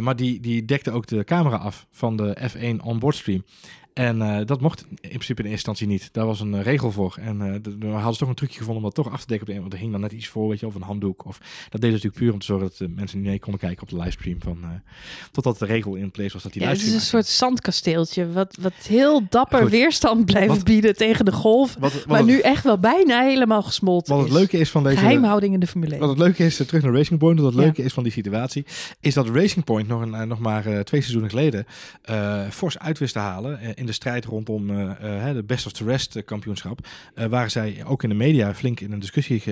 maar 0.00 0.16
die, 0.16 0.40
die 0.40 0.64
dekte 0.64 0.90
ook 0.90 1.06
de 1.06 1.24
camera 1.24 1.56
af 1.56 1.86
van 1.90 2.16
de 2.16 2.36
F1 2.50 2.84
onboard 2.84 3.16
stream. 3.16 3.44
En 3.94 4.16
uh, 4.16 4.38
dat 4.44 4.60
mocht 4.60 4.84
in 4.88 5.08
principe 5.08 5.42
in 5.42 5.50
eerste 5.50 5.50
instantie 5.50 5.86
niet. 5.86 6.08
Daar 6.12 6.26
was 6.26 6.40
een 6.40 6.54
uh, 6.54 6.62
regel 6.62 6.92
voor. 6.92 7.16
En 7.20 7.36
uh, 7.36 7.74
we 7.78 7.86
hadden 7.86 8.12
ze 8.12 8.18
toch 8.18 8.28
een 8.28 8.34
trucje 8.34 8.58
gevonden 8.58 8.76
om 8.76 8.82
dat 8.82 9.04
toch 9.04 9.12
af 9.12 9.20
te 9.20 9.26
dekken. 9.26 9.48
Op 9.48 9.54
de, 9.54 9.60
want 9.60 9.72
er 9.72 9.78
hing 9.78 9.92
dan 9.92 10.00
net 10.00 10.12
iets 10.12 10.28
voor, 10.28 10.48
weet 10.48 10.60
je, 10.60 10.66
of 10.66 10.74
een 10.74 10.82
handdoek. 10.82 11.24
Of, 11.24 11.38
dat 11.38 11.80
deden 11.80 11.80
ze 11.80 11.90
natuurlijk 11.90 12.16
puur 12.16 12.32
om 12.32 12.38
te 12.38 12.46
zorgen 12.46 12.68
dat 12.68 12.76
de 12.78 12.88
mensen 12.88 13.18
niet 13.18 13.26
mee 13.26 13.38
konden 13.38 13.60
kijken 13.60 13.82
op 13.82 13.88
de 13.88 13.96
livestream. 13.96 14.42
Van, 14.42 14.82
totdat 15.30 15.58
de 15.58 15.66
regel 15.66 15.94
in 15.94 16.10
place 16.10 16.32
was 16.32 16.42
dat 16.42 16.52
die 16.52 16.62
ja, 16.62 16.68
livestream... 16.68 16.96
Het 16.96 17.06
is 17.06 17.12
een 17.12 17.18
soort 17.18 17.36
zandkasteeltje. 17.36 18.32
Wat, 18.32 18.56
wat 18.60 18.72
heel 18.72 19.22
dapper 19.28 19.60
Goed. 19.60 19.70
weerstand 19.70 20.24
blijft 20.24 20.64
bieden 20.64 20.96
tegen 20.96 21.24
de 21.24 21.32
golf. 21.32 21.76
Wat, 21.78 21.92
wat, 21.92 22.06
maar 22.06 22.24
nu 22.24 22.38
echt 22.38 22.64
wel 22.64 22.78
bijna 22.78 23.22
helemaal 23.22 23.62
gesmolten 23.62 24.14
Wat 24.14 24.24
het 24.24 24.32
leuke 24.32 24.58
is 24.58 24.70
van 24.70 24.82
deze... 24.82 24.96
Geheimhouding 24.96 25.54
in 25.54 25.60
de 25.60 25.66
Formule 25.66 25.90
1. 25.90 26.00
Wat 26.00 26.08
het 26.08 26.18
leuke 26.18 26.44
is, 26.44 26.56
terug 26.56 26.82
naar 26.82 26.92
Racing 26.92 27.18
Point. 27.18 27.40
Wat 27.40 27.52
het 27.52 27.62
leuke 27.62 27.82
is 27.82 27.92
van 27.92 28.02
die 28.02 28.12
situatie, 28.12 28.64
is 29.00 29.14
dat 29.14 29.28
Racing 29.28 29.64
Point 29.64 29.88
nog, 29.88 30.00
een, 30.00 30.28
nog 30.28 30.38
maar 30.38 30.62
twee 30.62 31.00
seizoenen 31.00 31.30
geleden 31.30 31.66
fors 32.50 32.78
uit 32.78 32.98
wist 32.98 33.12
te 33.12 33.18
halen 33.18 33.60
in 33.84 33.90
de 33.90 33.96
strijd 33.96 34.24
rondom 34.24 34.70
eh, 34.70 35.28
eh, 35.28 35.34
de 35.34 35.42
Best 35.42 35.66
of 35.66 35.72
the 35.72 35.84
Rest 35.84 36.16
eh, 36.16 36.24
kampioenschap. 36.24 36.86
waren 37.14 37.50
zij 37.50 37.84
ook 37.84 38.02
in 38.02 38.08
de 38.08 38.14
media 38.14 38.54
flink 38.54 38.80
in 38.80 38.92
een 38.92 38.98
discussie 38.98 39.42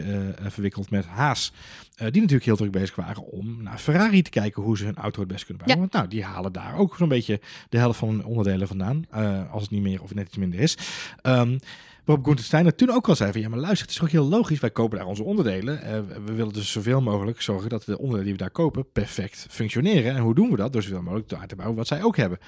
verwikkeld 0.49 0.91
met 0.91 1.07
Haas. 1.07 1.53
die 1.97 2.07
natuurlijk 2.07 2.45
heel 2.45 2.57
druk 2.57 2.71
bezig 2.71 2.95
waren 2.95 3.23
om 3.23 3.63
naar 3.63 3.79
Ferrari 3.79 4.23
te 4.23 4.31
kijken 4.31 4.63
hoe 4.63 4.77
ze 4.77 4.85
hun 4.85 4.97
auto 4.97 5.21
het 5.21 5.29
best 5.29 5.45
kunnen 5.45 5.65
bouwen. 5.65 5.89
Want 5.91 6.03
nou, 6.03 6.15
die 6.15 6.25
halen 6.25 6.53
daar 6.53 6.77
ook 6.77 6.97
zo'n 6.97 7.09
beetje 7.09 7.41
de 7.69 7.79
helft 7.79 7.99
van 7.99 8.09
hun 8.09 8.25
onderdelen 8.25 8.69
vandaan. 8.69 9.05
als 9.51 9.63
het 9.63 9.71
niet 9.71 9.83
meer 9.83 10.03
of 10.03 10.15
net 10.15 10.27
iets 10.27 10.37
minder 10.37 10.61
is. 10.61 10.79
Ehm, 11.23 11.59
Waarop 12.05 12.25
Gunther 12.25 12.45
Steiner 12.45 12.75
toen 12.75 12.91
ook 12.91 13.09
al 13.09 13.17
zei 13.17 13.33
van 13.33 13.41
ja, 13.41 13.49
maar 13.49 13.59
luister, 13.59 13.87
het 13.87 13.95
is 13.95 14.03
ook 14.03 14.11
heel 14.11 14.29
logisch. 14.29 14.61
Wij 14.61 14.71
kopen 14.71 14.99
daar 14.99 15.07
onze 15.07 15.23
onderdelen. 15.23 15.81
We 16.25 16.33
willen 16.33 16.53
dus 16.53 16.73
zoveel 16.73 17.01
mogelijk 17.01 17.41
zorgen 17.41 17.69
dat 17.69 17.85
de 17.85 17.99
onderdelen 17.99 18.25
die 18.25 18.33
we 18.33 18.39
daar 18.39 18.51
kopen 18.51 18.87
perfect 18.93 19.47
functioneren. 19.51 20.15
En 20.15 20.21
hoe 20.21 20.35
doen 20.35 20.51
we 20.51 20.57
dat? 20.57 20.73
Door 20.73 20.83
zoveel 20.83 21.03
mogelijk 21.03 21.29
te 21.29 21.57
bouwen 21.57 21.77
wat 21.77 21.87
zij 21.87 22.03
ook 22.03 22.17
hebben. 22.17 22.39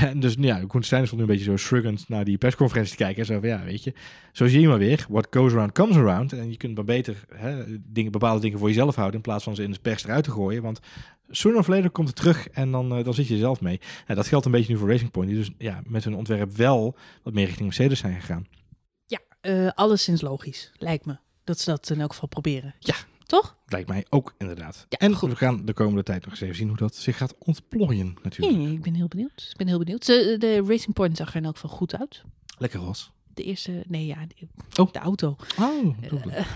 En 0.00 0.20
dus 0.20 0.34
ja, 0.38 0.56
Gunther 0.56 0.84
Steiner 0.84 1.08
stond 1.08 1.22
nu 1.22 1.28
een 1.28 1.34
beetje 1.34 1.50
zo 1.50 1.56
shruggend 1.56 2.08
naar 2.08 2.24
die 2.24 2.38
persconferentie 2.38 2.96
te 2.96 3.02
kijken. 3.02 3.20
En 3.20 3.26
zo 3.26 3.40
van 3.40 3.48
ja, 3.48 3.64
weet 3.64 3.84
je, 3.84 3.92
zo 4.32 4.46
zie 4.46 4.60
je 4.60 4.68
maar 4.68 4.78
weer. 4.78 5.06
What 5.08 5.26
goes 5.30 5.52
around 5.52 5.72
comes 5.72 5.96
around. 5.96 6.32
En 6.32 6.50
je 6.50 6.56
kunt 6.56 6.74
maar 6.74 6.84
beter 6.84 7.24
hè, 7.34 7.64
dingen, 7.80 8.12
bepaalde 8.12 8.40
dingen 8.40 8.58
voor 8.58 8.68
jezelf 8.68 8.94
houden 8.94 9.16
in 9.16 9.22
plaats 9.22 9.44
van 9.44 9.54
ze 9.54 9.62
in 9.62 9.70
de 9.70 9.78
pers 9.82 10.04
eruit 10.04 10.24
te 10.24 10.30
gooien. 10.30 10.62
Want 10.62 10.80
sooner 11.28 11.60
of 11.60 11.66
later 11.66 11.90
komt 11.90 12.08
het 12.08 12.16
terug 12.16 12.48
en 12.48 12.70
dan, 12.70 12.96
eh, 12.96 13.04
dan 13.04 13.14
zit 13.14 13.26
je 13.26 13.36
zelf 13.36 13.60
mee. 13.60 13.80
Nou, 14.06 14.18
dat 14.18 14.26
geldt 14.26 14.46
een 14.46 14.52
beetje 14.52 14.72
nu 14.72 14.78
voor 14.78 14.90
Racing 14.90 15.10
Point. 15.10 15.30
Die 15.30 15.38
dus 15.38 15.50
ja, 15.58 15.82
met 15.86 16.04
hun 16.04 16.14
ontwerp 16.14 16.56
wel 16.56 16.96
wat 17.22 17.34
meer 17.34 17.44
richting 17.44 17.66
Mercedes 17.66 17.98
zijn 17.98 18.20
gegaan. 18.20 18.46
Ja, 19.06 19.20
eh 19.40 19.68
alleszins 19.74 20.20
logisch, 20.20 20.72
lijkt 20.78 21.06
me. 21.06 21.16
Dat 21.44 21.60
ze 21.60 21.70
dat 21.70 21.90
in 21.90 22.00
elk 22.00 22.12
geval 22.12 22.28
proberen. 22.28 22.74
Ja. 22.78 22.94
Toch? 23.26 23.56
Lijkt 23.66 23.88
mij 23.88 24.06
ook 24.10 24.34
inderdaad. 24.38 24.86
Ja, 24.88 24.98
en 24.98 25.14
goed. 25.14 25.30
we 25.30 25.36
gaan 25.36 25.64
de 25.64 25.72
komende 25.72 26.02
tijd 26.02 26.22
nog 26.22 26.30
eens 26.30 26.40
even 26.40 26.56
zien 26.56 26.68
hoe 26.68 26.76
dat 26.76 26.94
zich 26.94 27.16
gaat 27.16 27.34
ontplooien 27.38 28.16
natuurlijk. 28.22 28.58
Nee, 28.58 28.72
ik 28.72 28.82
ben 28.82 28.94
heel 28.94 29.08
benieuwd. 29.08 29.46
Ik 29.50 29.56
ben 29.56 29.66
heel 29.66 29.78
benieuwd. 29.78 30.04
Ze, 30.04 30.36
de 30.38 30.62
Racing 30.66 30.94
Point 30.94 31.16
zag 31.16 31.28
er 31.30 31.36
in 31.36 31.44
elk 31.44 31.54
geval 31.58 31.76
goed 31.76 31.94
uit. 31.96 32.22
Lekker 32.58 32.80
ros. 32.80 33.12
De 33.34 33.42
eerste, 33.42 33.84
nee 33.88 34.06
ja, 34.06 34.16
die- 34.36 34.48
Oh. 34.80 34.92
de 34.92 34.98
auto. 34.98 35.36
Oh, 35.60 35.96
Eh, 36.30 36.46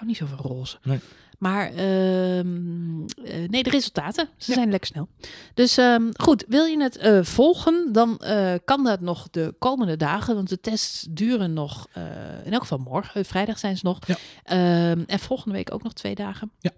hou 0.00 0.06
niet 0.06 0.16
zo 0.16 0.26
van 0.26 0.38
roze. 0.38 0.78
Nee. 0.82 0.98
Maar 1.38 1.66
ehm, 1.66 3.02
eh, 3.24 3.48
nee, 3.48 3.62
de 3.62 3.70
resultaten, 3.70 4.28
ze 4.36 4.50
Ja. 4.50 4.56
zijn 4.56 4.70
lekker 4.70 4.88
snel. 4.88 5.08
Dus 5.54 5.76
ehm, 5.76 6.08
goed, 6.16 6.44
wil 6.48 6.64
je 6.64 6.82
het 6.82 6.96
eh, 6.96 7.22
volgen, 7.22 7.88
dan 7.92 8.18
eh, 8.18 8.54
kan 8.64 8.84
dat 8.84 9.00
nog 9.00 9.30
de 9.30 9.54
komende 9.58 9.96
dagen. 9.96 10.34
Want 10.34 10.48
de 10.48 10.60
tests 10.60 11.06
duren 11.10 11.52
nog, 11.52 11.86
in 12.44 12.52
elk 12.52 12.60
geval 12.60 12.78
morgen, 12.78 13.24
vrijdag 13.24 13.58
zijn 13.58 13.76
ze 13.76 13.86
nog. 13.86 13.98
Ja. 14.06 14.16
Ehm, 14.44 15.02
en 15.06 15.18
volgende 15.18 15.54
week 15.54 15.72
ook 15.74 15.82
nog 15.82 15.92
twee 15.92 16.14
dagen. 16.14 16.50
Ja. 16.58 16.70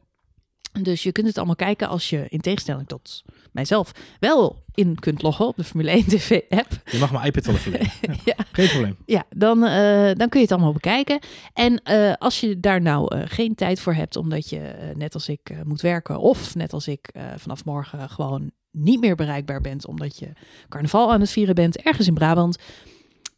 Dus 0.81 1.03
je 1.03 1.13
kunt 1.13 1.27
het 1.27 1.37
allemaal 1.37 1.57
kijken 1.57 1.89
als 1.89 2.11
je 2.11 2.27
in 2.29 2.41
tegenstelling 2.41 2.89
tot 2.89 3.23
mijzelf 3.53 3.93
wel 4.21 4.65
in 4.75 4.99
kunt 4.99 5.23
loggen 5.23 5.47
op 5.47 5.57
de 5.57 5.65
Formule 5.65 5.91
1 5.91 6.05
TV-app. 6.17 6.81
je 6.91 6.99
mag 6.99 7.13
mijn 7.13 7.27
iPad 7.27 7.47
wel 7.47 7.55
even. 7.55 7.81
Ja. 8.25 8.35
Geen 8.53 8.69
probleem. 8.69 8.97
Ja, 9.07 9.25
dan, 9.37 9.65
eh, 9.65 10.15
dan 10.15 10.29
kun 10.29 10.41
je 10.41 10.47
het 10.47 10.53
allemaal 10.53 10.73
bekijken. 10.73 11.19
En 11.55 11.83
eh, 11.83 12.13
als 12.19 12.41
je 12.41 12.61
daar 12.61 12.81
nou 12.81 13.17
eh, 13.17 13.23
geen 13.25 13.55
tijd 13.55 13.81
voor 13.81 13.95
hebt, 13.95 14.17
omdat 14.17 14.49
je 14.49 14.93
net 14.97 15.15
als 15.15 15.29
ik 15.29 15.51
moet 15.65 15.81
werken, 15.81 16.19
of 16.19 16.55
net 16.55 16.73
als 16.73 16.89
ik 16.89 17.11
vanaf 17.37 17.65
morgen 17.65 18.11
gewoon 18.11 18.51
niet 18.71 19.01
meer 19.01 19.15
bereikbaar 19.15 19.61
bent, 19.61 19.87
omdat 19.87 20.19
je 20.19 20.33
carnaval 20.69 21.13
aan 21.13 21.21
het 21.21 21.31
vieren 21.31 21.55
bent 21.55 21.77
ergens 21.77 22.07
in 22.07 22.15
Brabant, 22.15 22.59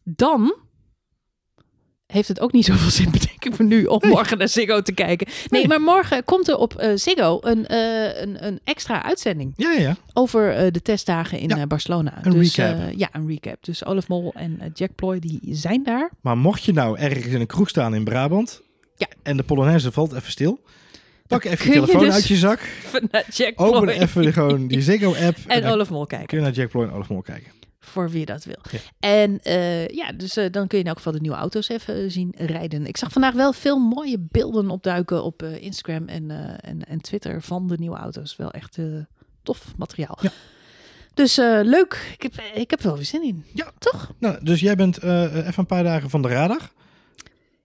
dan 0.03 0.55
heeft 2.07 2.27
het 2.27 2.39
ook 2.39 2.51
niet 2.51 2.65
zoveel 2.65 2.89
zin, 2.89 3.11
bedenk 3.11 3.45
ik 3.45 3.57
me 3.57 3.65
nu, 3.65 3.85
om 3.85 4.01
morgen 4.09 4.37
naar 4.37 4.47
Ziggo 4.49 4.81
te 4.81 4.91
kijken. 4.93 5.27
Nee, 5.27 5.59
Nee. 5.61 5.67
maar 5.67 5.81
morgen 5.81 6.23
komt 6.23 6.47
er 6.47 6.57
op 6.57 6.75
eh, 6.75 6.91
Ziggo 6.95 7.39
een, 7.41 7.67
eh, 7.67 8.21
een, 8.21 8.45
een 8.45 8.59
extra 8.63 9.03
uitzending 9.03 9.53
Ja, 9.55 9.71
ja, 9.71 9.79
ja. 9.79 9.95
over 10.13 10.53
eh, 10.55 10.71
de 10.71 10.81
testdagen 10.81 11.39
in 11.39 11.49
Ja, 11.49 11.67
Barcelona. 11.67 12.19
een 12.25 12.31
dus, 12.31 12.55
recap. 12.55 12.77
ja, 12.95 13.09
een 13.11 13.27
recap. 13.27 13.57
Dus 13.65 13.85
Olaf 13.85 14.07
Mol 14.07 14.33
en 14.35 14.59
Jack 14.73 14.95
Ploy, 14.95 15.19
die 15.19 15.39
zijn 15.51 15.83
daar. 15.83 16.09
Maar 16.21 16.37
mocht 16.37 16.63
je 16.63 16.73
nou 16.73 16.97
ergens 16.99 17.25
in 17.25 17.39
een 17.39 17.47
kroeg 17.47 17.69
staan 17.69 17.95
in 17.95 18.03
Brabant 18.03 18.61
Ja. 18.95 19.07
en 19.23 19.37
de 19.37 19.43
Polonaise 19.43 19.91
valt 19.91 20.13
even 20.13 20.31
stil, 20.31 20.59
pak 21.27 21.43
Dan 21.43 21.51
even 21.51 21.65
je 21.65 21.71
telefoon 21.71 22.03
dus 22.03 22.13
uit 22.13 22.27
je 22.27 22.35
zak, 22.35 22.59
open 23.55 23.87
even 23.89 24.33
gewoon 24.33 24.67
die 24.67 24.81
Ziggo-app 24.81 25.37
en, 25.47 25.65
Olaf 25.65 25.89
Mol 25.89 26.05
kijken. 26.05 26.27
kun 26.27 26.37
je 26.37 26.43
naar 26.43 26.53
Jack 26.53 26.69
Ploy 26.69 26.83
en 26.83 26.91
Olaf 26.91 27.09
Mol 27.09 27.21
kijken. 27.21 27.51
Voor 27.85 28.09
wie 28.09 28.25
dat 28.25 28.43
wil. 28.43 28.57
Ja. 28.71 28.79
En 28.99 29.39
eh, 29.43 29.87
ja, 29.87 30.11
dus 30.11 30.37
eh, 30.37 30.51
dan 30.51 30.67
kun 30.67 30.77
je 30.77 30.83
in 30.83 30.89
elk 30.89 30.97
geval 30.97 31.13
de 31.13 31.21
nieuwe 31.21 31.37
auto's 31.37 31.69
even 31.69 31.95
eh, 31.95 32.09
zien 32.09 32.33
rijden. 32.37 32.85
Ik 32.85 32.97
zag 32.97 33.11
vandaag 33.11 33.33
wel 33.33 33.53
veel 33.53 33.79
mooie 33.79 34.17
beelden 34.19 34.69
opduiken 34.69 35.23
op 35.23 35.43
Instagram 35.43 36.07
en, 36.07 36.31
en, 36.61 36.87
en 36.87 37.01
Twitter 37.01 37.41
van 37.41 37.67
de 37.67 37.77
nieuwe 37.79 37.97
auto's. 37.97 38.35
Wel 38.35 38.51
echt 38.51 38.79
tof 39.43 39.73
materiaal. 39.77 40.17
Ja. 40.21 40.31
Dus 41.13 41.35
leuk. 41.63 42.15
Ik 42.17 42.21
heb, 42.21 42.33
ik 42.53 42.69
heb 42.69 42.79
er 42.79 42.85
wel 42.85 42.95
weer 42.95 43.05
zin 43.05 43.23
in. 43.23 43.45
Ja. 43.53 43.71
Toch? 43.77 44.13
Nou, 44.19 44.37
dus 44.43 44.59
jij 44.59 44.75
bent 44.75 45.03
even 45.03 45.53
een 45.55 45.65
paar 45.65 45.83
dagen 45.83 46.09
van 46.09 46.21
de 46.21 46.27
radar. 46.27 46.71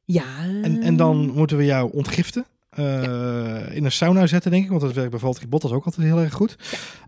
Ja. 0.05 0.25
En, 0.63 0.83
en 0.83 0.97
dan 0.97 1.31
moeten 1.31 1.57
we 1.57 1.65
jou 1.65 1.93
ontgiften. 1.93 2.47
Eh, 2.71 3.77
In 3.77 3.85
een 3.85 3.93
sauna 3.93 4.27
zetten, 4.27 4.51
denk 4.51 4.65
ik. 4.65 4.71
Want 4.71 4.81
dat 4.83 4.93
werkt 4.93 5.11
bij 5.11 5.19
Valtteri 5.21 5.49
Bottas 5.49 5.71
ook 5.71 5.85
altijd 5.85 6.07
heel 6.07 6.19
erg 6.21 6.33
goed. 6.33 6.57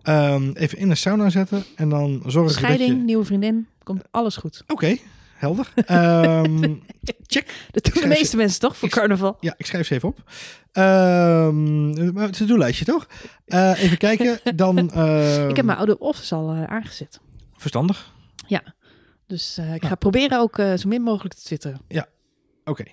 Ehm, 0.03 0.51
even 0.55 0.79
in 0.79 0.91
een 0.91 0.97
sauna 0.97 1.31
zetten. 1.31 1.65
En 1.77 1.89
dan 1.89 2.23
zorgen 2.27 2.53
Scheiding, 2.53 2.89
dat 2.91 2.99
je... 2.99 3.05
nieuwe 3.05 3.25
vriendin. 3.25 3.67
Komt 3.83 4.03
alles 4.11 4.37
goed. 4.37 4.65
Oké, 4.67 4.97
helder. 5.35 5.69
Ehm, 5.87 6.61
Dat 7.71 7.85
doen 7.85 8.03
de 8.03 8.07
meeste 8.07 8.27
ze- 8.27 8.37
mensen 8.37 8.61
toch 8.61 8.77
voor 8.77 8.89
ik- 8.89 8.95
carnaval? 8.95 9.37
ja, 9.41 9.55
ik 9.57 9.67
schrijf 9.67 9.87
ze 9.87 9.95
even 9.95 10.09
op. 10.09 10.23
Ehm, 10.73 12.13
maar 12.13 12.25
het 12.25 12.35
is 12.35 12.41
een 12.41 12.47
doellijstje, 12.47 12.85
toch? 12.85 13.07
Eh, 13.47 13.83
even 13.83 13.99
kijken. 13.99 14.41
Dan, 14.57 14.79
Ik 15.49 15.57
heb 15.57 15.65
mijn 15.65 15.79
oude 15.79 15.99
office 15.99 16.35
al 16.35 16.51
eh, 16.53 16.65
aangezet. 16.65 17.21
Verstandig. 17.57 18.11
Dus 19.27 19.59
eh, 19.59 19.75
ik 19.75 19.83
Ja. 19.83 19.89
ga 19.89 19.95
proberen 19.95 20.41
ook 20.41 20.57
zo 20.77 20.89
min 20.89 21.03
mogelijk 21.03 21.35
te 21.35 21.43
twitteren. 21.43 21.81
Oké, 22.65 22.85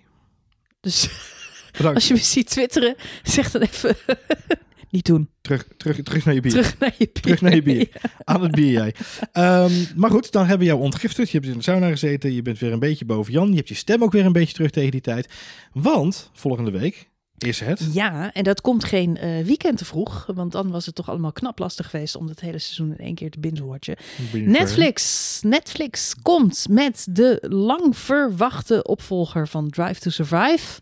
Dus 0.81 1.09
bedankt. 1.79 1.99
als 1.99 2.07
je 2.07 2.13
me 2.13 2.19
ziet 2.19 2.49
twitteren, 2.49 2.95
zeg 3.23 3.51
dan 3.51 3.61
even 3.61 3.95
niet 4.89 5.05
doen. 5.05 5.29
Terug, 5.41 5.67
terug, 5.77 6.01
terug 6.01 6.25
naar 6.25 6.33
je 6.33 6.41
bier. 6.41 6.51
Terug 6.51 6.79
naar 6.79 6.93
je 6.97 7.09
bier. 7.13 7.21
Terug 7.21 7.41
naar 7.41 7.55
je 7.55 7.61
bier. 7.61 7.89
Aan 8.23 8.41
het 8.41 8.51
bier 8.51 8.71
jij. 8.71 8.95
Ehm, 9.31 9.71
maar 9.95 10.09
goed, 10.09 10.31
dan 10.31 10.41
hebben 10.41 10.59
we 10.59 10.73
jou 10.73 10.81
ontgiftigd. 10.81 11.29
Je 11.29 11.37
hebt 11.37 11.49
in 11.51 11.57
de 11.57 11.63
sauna 11.63 11.89
gezeten. 11.89 12.33
Je 12.33 12.41
bent 12.41 12.59
weer 12.59 12.71
een 12.71 12.79
beetje 12.79 13.05
boven 13.05 13.33
Jan. 13.33 13.49
Je 13.49 13.55
hebt 13.55 13.67
je 13.67 13.75
stem 13.75 14.03
ook 14.03 14.11
weer 14.11 14.25
een 14.25 14.31
beetje 14.31 14.53
terug 14.53 14.71
tegen 14.71 14.91
die 14.91 15.01
tijd. 15.01 15.33
Want 15.73 16.29
volgende 16.33 16.71
week 16.71 17.09
is 17.37 17.59
het... 17.59 17.87
Ja, 17.93 18.33
en 18.33 18.43
dat 18.43 18.61
komt 18.61 18.83
geen 18.83 19.17
eh, 19.17 19.45
weekend 19.45 19.77
te 19.77 19.85
vroeg. 19.85 20.25
Want 20.35 20.51
dan 20.51 20.71
was 20.71 20.85
het 20.85 20.95
toch 20.95 21.09
allemaal 21.09 21.31
knap 21.31 21.59
lastig 21.59 21.89
geweest 21.89 22.15
om 22.15 22.27
het 22.27 22.39
hele 22.39 22.59
seizoen 22.59 22.91
in 22.91 23.05
één 23.05 23.15
keer 23.15 23.31
te 23.31 23.39
binge-watchen. 23.39 23.95
Netflix. 24.31 25.39
Netflix 25.43 26.15
komt 26.21 26.65
met 26.69 27.07
de 27.09 27.37
lang 27.49 27.97
verwachte 27.97 28.83
opvolger 28.83 29.47
van 29.47 29.69
Drive 29.69 29.99
to 29.99 30.09
Survive. 30.09 30.81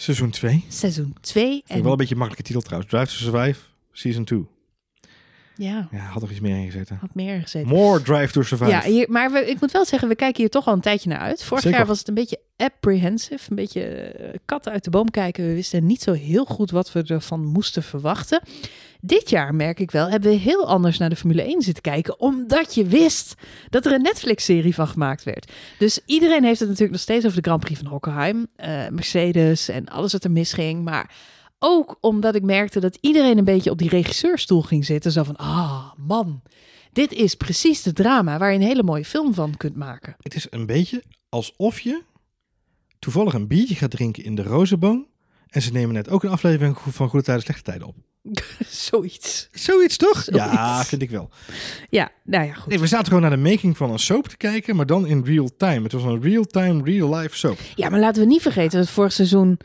Seizoen 0.00 0.30
2. 0.30 0.64
Seizoen 0.68 1.16
2. 1.20 1.44
Vind 1.50 1.78
ik 1.78 1.82
wel 1.82 1.92
een 1.92 1.98
beetje 1.98 2.14
een 2.14 2.20
makkelijke 2.20 2.52
titel 2.52 2.62
trouwens. 2.62 2.90
Drive 2.92 3.06
to 3.06 3.12
Survive, 3.30 3.60
Season 3.92 4.24
2. 4.24 4.46
Ja, 5.56 5.88
Ja, 5.90 5.98
had 5.98 6.22
er 6.22 6.30
iets 6.30 6.40
meer 6.40 6.56
in 6.56 6.64
gezeten. 6.64 6.96
had 7.00 7.14
meer 7.14 7.40
gezeten. 7.40 7.68
More 7.68 8.02
Drive 8.02 8.32
to 8.32 8.42
Survive. 8.42 8.70
Ja, 8.70 8.82
hier, 8.82 9.06
maar 9.10 9.32
we, 9.32 9.50
ik 9.50 9.60
moet 9.60 9.70
wel 9.72 9.84
zeggen, 9.84 10.08
we 10.08 10.14
kijken 10.14 10.40
hier 10.40 10.50
toch 10.50 10.66
al 10.66 10.72
een 10.72 10.80
tijdje 10.80 11.08
naar 11.08 11.18
uit. 11.18 11.44
Vorig 11.44 11.62
Zeker. 11.62 11.78
jaar 11.78 11.86
was 11.88 11.98
het 11.98 12.08
een 12.08 12.14
beetje 12.14 12.38
apprehensive, 12.56 13.50
een 13.50 13.56
beetje 13.56 13.82
eh, 13.82 14.34
kat 14.44 14.68
uit 14.68 14.84
de 14.84 14.90
boom 14.90 15.10
kijken. 15.10 15.46
We 15.46 15.54
wisten 15.54 15.86
niet 15.86 16.02
zo 16.02 16.12
heel 16.12 16.44
goed 16.44 16.70
wat 16.70 16.92
we 16.92 17.02
ervan 17.02 17.44
moesten 17.44 17.82
verwachten. 17.82 18.42
Dit 19.00 19.30
jaar 19.30 19.54
merk 19.54 19.80
ik 19.80 19.90
wel, 19.90 20.08
hebben 20.08 20.30
we 20.30 20.36
heel 20.36 20.66
anders 20.66 20.98
naar 20.98 21.08
de 21.08 21.16
Formule 21.16 21.42
1 21.42 21.62
zitten 21.62 21.82
kijken, 21.82 22.20
omdat 22.20 22.74
je 22.74 22.84
wist 22.84 23.34
dat 23.70 23.86
er 23.86 23.92
een 23.92 24.02
Netflix-serie 24.02 24.74
van 24.74 24.88
gemaakt 24.88 25.22
werd. 25.22 25.52
Dus 25.78 26.00
iedereen 26.06 26.44
heeft 26.44 26.58
het 26.58 26.68
natuurlijk 26.68 26.94
nog 26.94 27.02
steeds 27.02 27.24
over 27.24 27.42
de 27.42 27.48
Grand 27.48 27.64
Prix 27.64 27.80
van 27.80 27.88
Hockenheim, 27.88 28.46
eh, 28.56 28.88
Mercedes 28.88 29.68
en 29.68 29.88
alles 29.88 30.12
wat 30.12 30.24
er 30.24 30.30
misging, 30.30 30.84
maar 30.84 31.14
ook 31.58 31.98
omdat 32.00 32.34
ik 32.34 32.42
merkte 32.42 32.80
dat 32.80 32.98
iedereen 33.00 33.38
een 33.38 33.44
beetje 33.44 33.70
op 33.70 33.78
die 33.78 33.88
regisseurstoel 33.88 34.62
ging 34.62 34.84
zitten. 34.84 35.12
Zo 35.12 35.22
van, 35.22 35.36
ah 35.36 35.92
man, 35.96 36.42
dit 36.92 37.12
is 37.12 37.34
precies 37.34 37.82
de 37.82 37.92
drama 37.92 38.38
waar 38.38 38.52
je 38.52 38.58
een 38.58 38.64
hele 38.64 38.82
mooie 38.82 39.04
film 39.04 39.34
van 39.34 39.56
kunt 39.56 39.76
maken. 39.76 40.16
Het 40.18 40.34
is 40.34 40.46
een 40.50 40.66
beetje 40.66 41.02
alsof 41.28 41.80
je 41.80 42.02
toevallig 42.98 43.34
een 43.34 43.46
biertje 43.46 43.74
gaat 43.74 43.90
drinken 43.90 44.24
in 44.24 44.34
de 44.34 44.42
Rozenboom. 44.42 45.06
En 45.48 45.62
ze 45.62 45.72
nemen 45.72 45.94
net 45.94 46.08
ook 46.08 46.22
een 46.22 46.30
aflevering 46.30 46.78
van 46.78 47.08
Goede 47.08 47.24
Tijden, 47.24 47.42
Slechte 47.42 47.62
Tijden 47.62 47.86
op. 47.86 47.96
Zoiets. 48.88 49.48
Zoiets 49.52 49.96
toch? 49.96 50.22
Zoiets. 50.22 50.52
Ja, 50.52 50.84
vind 50.84 51.02
ik 51.02 51.10
wel. 51.10 51.30
Ja, 51.90 52.10
nou 52.24 52.46
ja, 52.46 52.52
goed. 52.52 52.66
Nee, 52.66 52.78
we 52.78 52.86
zaten 52.86 53.06
gewoon 53.06 53.22
naar 53.22 53.30
de 53.30 53.36
making 53.36 53.76
van 53.76 53.90
een 53.90 53.98
soap 53.98 54.28
te 54.28 54.36
kijken, 54.36 54.76
maar 54.76 54.86
dan 54.86 55.06
in 55.06 55.24
real 55.24 55.50
time. 55.56 55.82
Het 55.82 55.92
was 55.92 56.02
een 56.02 56.22
real-time, 56.22 56.82
real-life 56.84 57.36
soap. 57.36 57.58
Ja, 57.74 57.88
maar 57.88 58.00
laten 58.00 58.22
we 58.22 58.28
niet 58.28 58.42
vergeten 58.42 58.70
dat 58.70 58.80
het 58.80 58.90
vorig 58.90 59.12
seizoen 59.12 59.58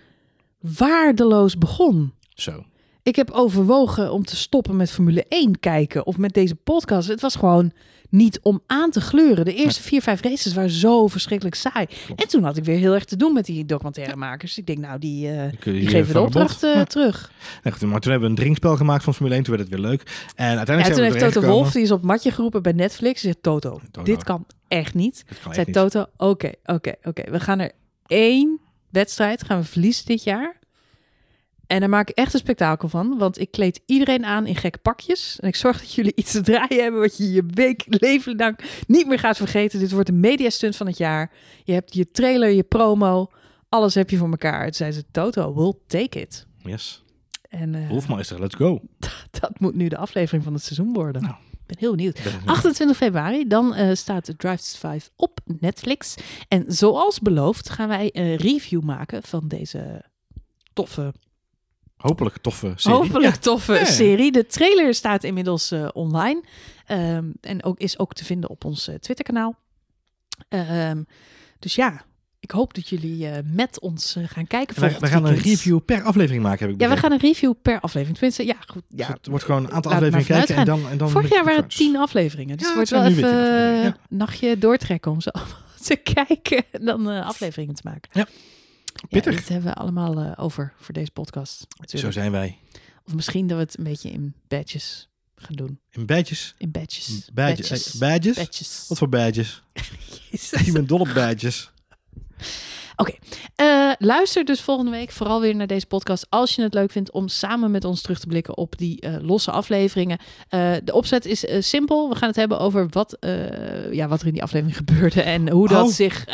waardeloos 0.60 1.58
begon. 1.58 2.14
Zo. 2.30 2.66
Ik 3.04 3.16
heb 3.16 3.32
overwogen 3.32 4.12
om 4.12 4.26
te 4.26 4.36
stoppen 4.36 4.76
met 4.76 4.92
Formule 4.92 5.26
1 5.30 5.60
kijken 5.60 6.06
of 6.06 6.18
met 6.18 6.34
deze 6.34 6.56
podcast. 6.56 7.08
Het 7.08 7.22
was 7.22 7.36
gewoon 7.36 7.72
niet 8.10 8.40
om 8.42 8.62
aan 8.68 8.90
te 8.92 9.02
gleuren. 9.02 9.46
De 9.46 9.54
eerste 9.54 9.82
vier, 9.82 10.02
vijf 10.02 10.22
races 10.22 10.54
waren 10.54 10.70
zo 10.70 11.08
verschrikkelijk 11.08 11.56
saai. 11.56 11.86
En 12.16 12.28
toen 12.28 12.44
had 12.44 12.58
ik 12.58 12.64
weer 12.64 12.78
heel 12.78 12.94
erg 12.94 13.06
te 13.06 13.16
doen 13.16 13.34
met 13.34 13.46
die 13.46 13.66
documentairemakers. 13.66 14.58
Ik 14.58 14.66
denk, 14.66 14.78
nou, 14.80 15.00
die, 15.00 15.30
eh, 15.30 15.52
die 15.64 15.88
geven 15.88 16.14
de 16.14 16.20
opdracht 16.20 16.64
eh, 16.64 16.74
Ja. 16.74 16.84
terug. 16.84 17.32
Nee, 17.64 17.74
goed, 17.74 17.82
maar 17.90 18.00
toen 18.00 18.12
hebben 18.12 18.30
we 18.30 18.36
een 18.36 18.42
drinkspel 18.42 18.76
gemaakt 18.76 19.04
van 19.04 19.14
Formule 19.14 19.36
1. 19.36 19.44
Toen 19.44 19.56
werd 19.56 19.70
het 19.70 19.80
weer 19.80 19.90
leuk. 19.90 20.02
En 20.36 20.58
uiteindelijk 20.58 20.68
Ja, 20.68 20.84
zijn 20.84 20.94
toen 20.94 21.04
we 21.06 21.12
heeft 21.12 21.20
Toto 21.20 21.40
gekomen. 21.40 21.56
Wolf, 21.62 21.72
die 21.74 21.82
is 21.82 21.92
op 21.92 21.98
het 21.98 22.08
matje 22.08 22.32
geroepen 22.32 22.62
bij 22.64 22.72
Netflix. 22.72 23.22
Zegt, 23.22 23.38
Toto, 23.42 23.80
Toto. 23.92 24.04
dit 24.04 24.24
kan 24.24 24.46
echt 24.68 24.94
niet. 24.94 25.26
Zei. 25.52 25.72
Toto, 25.72 26.06
oké, 26.18 26.52
oké, 26.66 26.94
oké. 27.04 27.32
We 27.32 27.40
gaan 27.40 27.60
er 27.60 27.72
één 28.08 28.60
wedstrijd 28.90 29.44
gaan 29.44 29.60
we 29.60 29.66
verliezen 29.66 30.06
dit 30.06 30.24
jaar. 30.24 30.62
En 31.74 31.80
daar 31.80 31.90
maak 31.90 32.10
ik 32.10 32.16
echt 32.16 32.34
een 32.34 32.40
spektakel 32.40 32.90
van. 32.90 33.18
Want 33.18 33.40
ik 33.40 33.52
kleed 33.52 33.82
iedereen 33.86 34.26
aan 34.26 34.46
in 34.46 34.56
gekke 34.56 34.78
pakjes. 34.78 35.40
En 35.40 35.48
ik 35.48 35.56
zorg 35.56 35.80
dat 35.80 35.94
jullie 35.94 36.12
iets 36.16 36.32
te 36.32 36.42
draaien 36.42 36.84
hebben... 36.84 37.02
wat 37.02 37.18
je 37.18 37.32
je 37.32 37.44
week 37.54 37.84
leven 37.88 38.36
lang 38.36 38.60
niet 38.88 39.08
meer 39.08 39.20
gaat 39.20 39.38
vergeten. 39.38 39.80
Dit 39.80 39.92
wordt 39.92 40.08
de 40.08 40.14
mediastunt 40.14 40.76
van 40.76 40.88
het 40.88 40.98
jaar. 40.98 41.32
Je 41.64 41.74
hebt 41.74 41.94
je 41.94 42.12
trailer, 42.12 42.50
je 42.50 42.64
promo. 42.64 43.32
Alles 43.70 43.96
heb 43.96 44.10
je 44.10 44.18
voor 44.18 44.30
elkaar. 44.30 44.64
Toen 44.64 44.74
zei 44.74 44.92
ze, 44.92 45.04
Toto, 45.12 45.54
we'll 45.54 45.74
take 45.88 46.20
it. 46.22 46.46
Yes. 46.64 47.04
En 47.50 47.76
eh, 47.76 47.90
Wolfmeister, 47.90 48.40
let's 48.40 48.56
go. 48.56 48.82
dat 49.40 49.60
moet 49.60 49.76
nu 49.76 49.88
de 49.88 49.98
aflevering 49.98 50.44
van 50.44 50.54
het 50.54 50.64
seizoen 50.64 50.94
worden. 50.94 51.22
Nou. 51.22 51.36
Ik 51.52 51.66
ben 51.66 51.78
heel 51.80 51.96
benieuwd. 51.96 52.24
Ben- 52.24 52.42
28 52.46 52.98
februari, 52.98 53.48
dan 53.48 53.74
eh, 53.74 53.96
staat 53.96 54.26
de 54.26 54.36
Drive 54.36 54.72
to 54.72 54.78
5 54.78 55.10
op 55.16 55.40
Netflix. 55.60 56.16
En 56.48 56.66
zoals 56.68 57.20
beloofd 57.20 57.70
gaan 57.70 57.88
wij 57.88 58.10
een 58.12 58.36
review 58.36 58.82
maken 58.82 59.24
van 59.24 59.48
deze 59.48 60.06
toffe, 60.74 61.14
Hopelijk 61.98 62.38
toffe 62.38 62.74
serie. 62.76 62.98
hopelijk 62.98 63.36
toffe 63.36 63.74
Ja, 63.74 63.86
serie. 63.86 64.32
De 64.32 64.46
trailer 64.46 64.94
staat 64.94 65.24
inmiddels 65.24 65.72
eh, 65.72 65.88
online 65.94 66.42
Ehm, 66.86 67.26
en 67.42 67.64
ook, 67.64 67.80
is 67.80 68.00
ook 68.00 68.14
te 68.14 68.26
vinden 68.26 68.50
op 68.50 68.66
ons 68.66 68.88
eh, 68.88 68.96
Twitterkanaal. 68.96 69.56
Ehm, 70.50 71.04
dus 71.60 71.76
ja, 71.76 72.06
ik 72.40 72.52
hoop 72.52 72.74
dat 72.74 72.90
jullie 72.90 73.28
eh, 73.28 73.44
met 73.44 73.80
ons 73.80 74.18
gaan 74.26 74.48
kijken. 74.48 74.76
Volgend 74.76 75.00
wij 75.00 75.10
gaan 75.10 75.26
een 75.26 75.36
review 75.36 75.80
per 75.86 76.04
aflevering 76.04 76.44
maken, 76.44 76.66
heb 76.66 76.76
ik 76.76 76.82
Ja, 76.82 76.90
we 76.90 76.98
gaan 76.98 77.12
een 77.12 77.20
review 77.20 77.54
per 77.62 77.80
aflevering. 77.80 78.18
Tenminste, 78.18 78.46
ja, 78.46 78.56
goed. 78.68 78.84
Dus 78.90 79.08
Ja, 79.08 79.14
het 79.14 79.28
wordt 79.28 79.44
gewoon 79.44 79.64
een 79.64 79.72
aantal 79.72 79.92
afleveringen 79.92 80.28
kijken 80.28 80.56
en 80.56 80.66
dan, 80.66 80.90
en 80.90 80.98
dan... 80.98 81.10
Vorig 81.10 81.30
jaar 81.30 81.44
waren 81.44 81.62
het 81.62 81.76
tien 81.76 81.98
afleveringen. 81.98 82.58
Dus 82.58 82.68
Ja, 82.68 82.80
het 82.80 82.90
wordt 82.90 82.90
wel 82.90 83.06
even 83.06 83.86
een 83.86 83.96
nachtje 84.10 84.58
doortrekken 84.58 85.12
om 85.12 85.22
ze 85.22 85.32
allemaal 85.32 85.58
te 85.88 85.96
kijken 85.96 86.64
en 86.72 86.86
dan 86.86 87.08
afleveringen 87.08 87.76
te 87.76 87.82
maken. 87.86 88.10
Ja. 88.12 88.28
Pittig. 89.10 89.36
dit 89.36 89.50
hebben 89.50 89.70
we 89.74 89.76
allemaal 89.76 90.20
eh, 90.20 90.32
over 90.36 90.74
voor 90.78 90.94
deze 90.94 91.12
podcast. 91.12 91.68
Zo 91.86 92.12
zijn 92.12 92.32
wij. 92.32 92.58
Of 93.06 93.14
misschien 93.14 93.48
dat 93.48 93.58
we 93.58 93.64
het 93.64 93.78
een 93.78 93.84
beetje 93.84 94.10
in 94.10 94.34
badges 94.48 95.10
gaan 95.36 95.56
doen. 95.56 95.80
In 95.90 96.06
badges. 96.06 96.56
In 96.58 96.72
badges. 96.72 97.30
Badges. 97.34 97.68
Badges. 97.68 97.98
Badges? 97.98 98.36
Badges. 98.36 98.86
Wat 98.88 98.98
voor 98.98 99.10
badges? 99.10 99.64
Jezus. 100.32 100.68
Ik 100.68 100.74
ben 100.74 100.88
dol 100.88 101.00
op 101.00 101.12
badges. 101.14 101.72
Eh, 103.56 103.92
luister 104.00 104.46
dus 104.46 104.62
volgende 104.62 104.92
week 104.92 105.12
vooral 105.12 105.42
weer 105.42 105.56
naar 105.56 105.68
deze 105.68 105.86
podcast. 105.86 106.26
Als 106.30 106.56
je 106.56 106.62
het 106.62 106.74
leuk 106.74 106.92
vindt 106.92 107.12
om 107.12 107.28
samen 107.28 107.72
met 107.72 107.86
ons 107.86 108.02
terug 108.02 108.20
te 108.20 108.28
blikken 108.28 108.58
op 108.58 108.78
die 108.78 109.00
eh, 109.02 109.16
losse 109.22 109.52
afleveringen. 109.52 110.18
Eh, 110.50 110.72
de 110.84 110.94
opzet 110.94 111.26
is 111.26 111.46
simpel. 111.60 112.10
We 112.10 112.16
gaan 112.16 112.28
het 112.28 112.38
hebben 112.38 112.60
over 112.60 112.88
wat, 112.90 113.18
ja, 113.92 114.08
wat 114.08 114.22
er 114.22 114.28
in 114.28 114.34
die 114.34 114.44
aflevering 114.44 114.78
gebeurde. 114.86 115.22
En 115.22 115.50
hoe 115.50 115.68
dat 115.68 115.86
Oh. 115.88 115.92
zich 115.92 116.26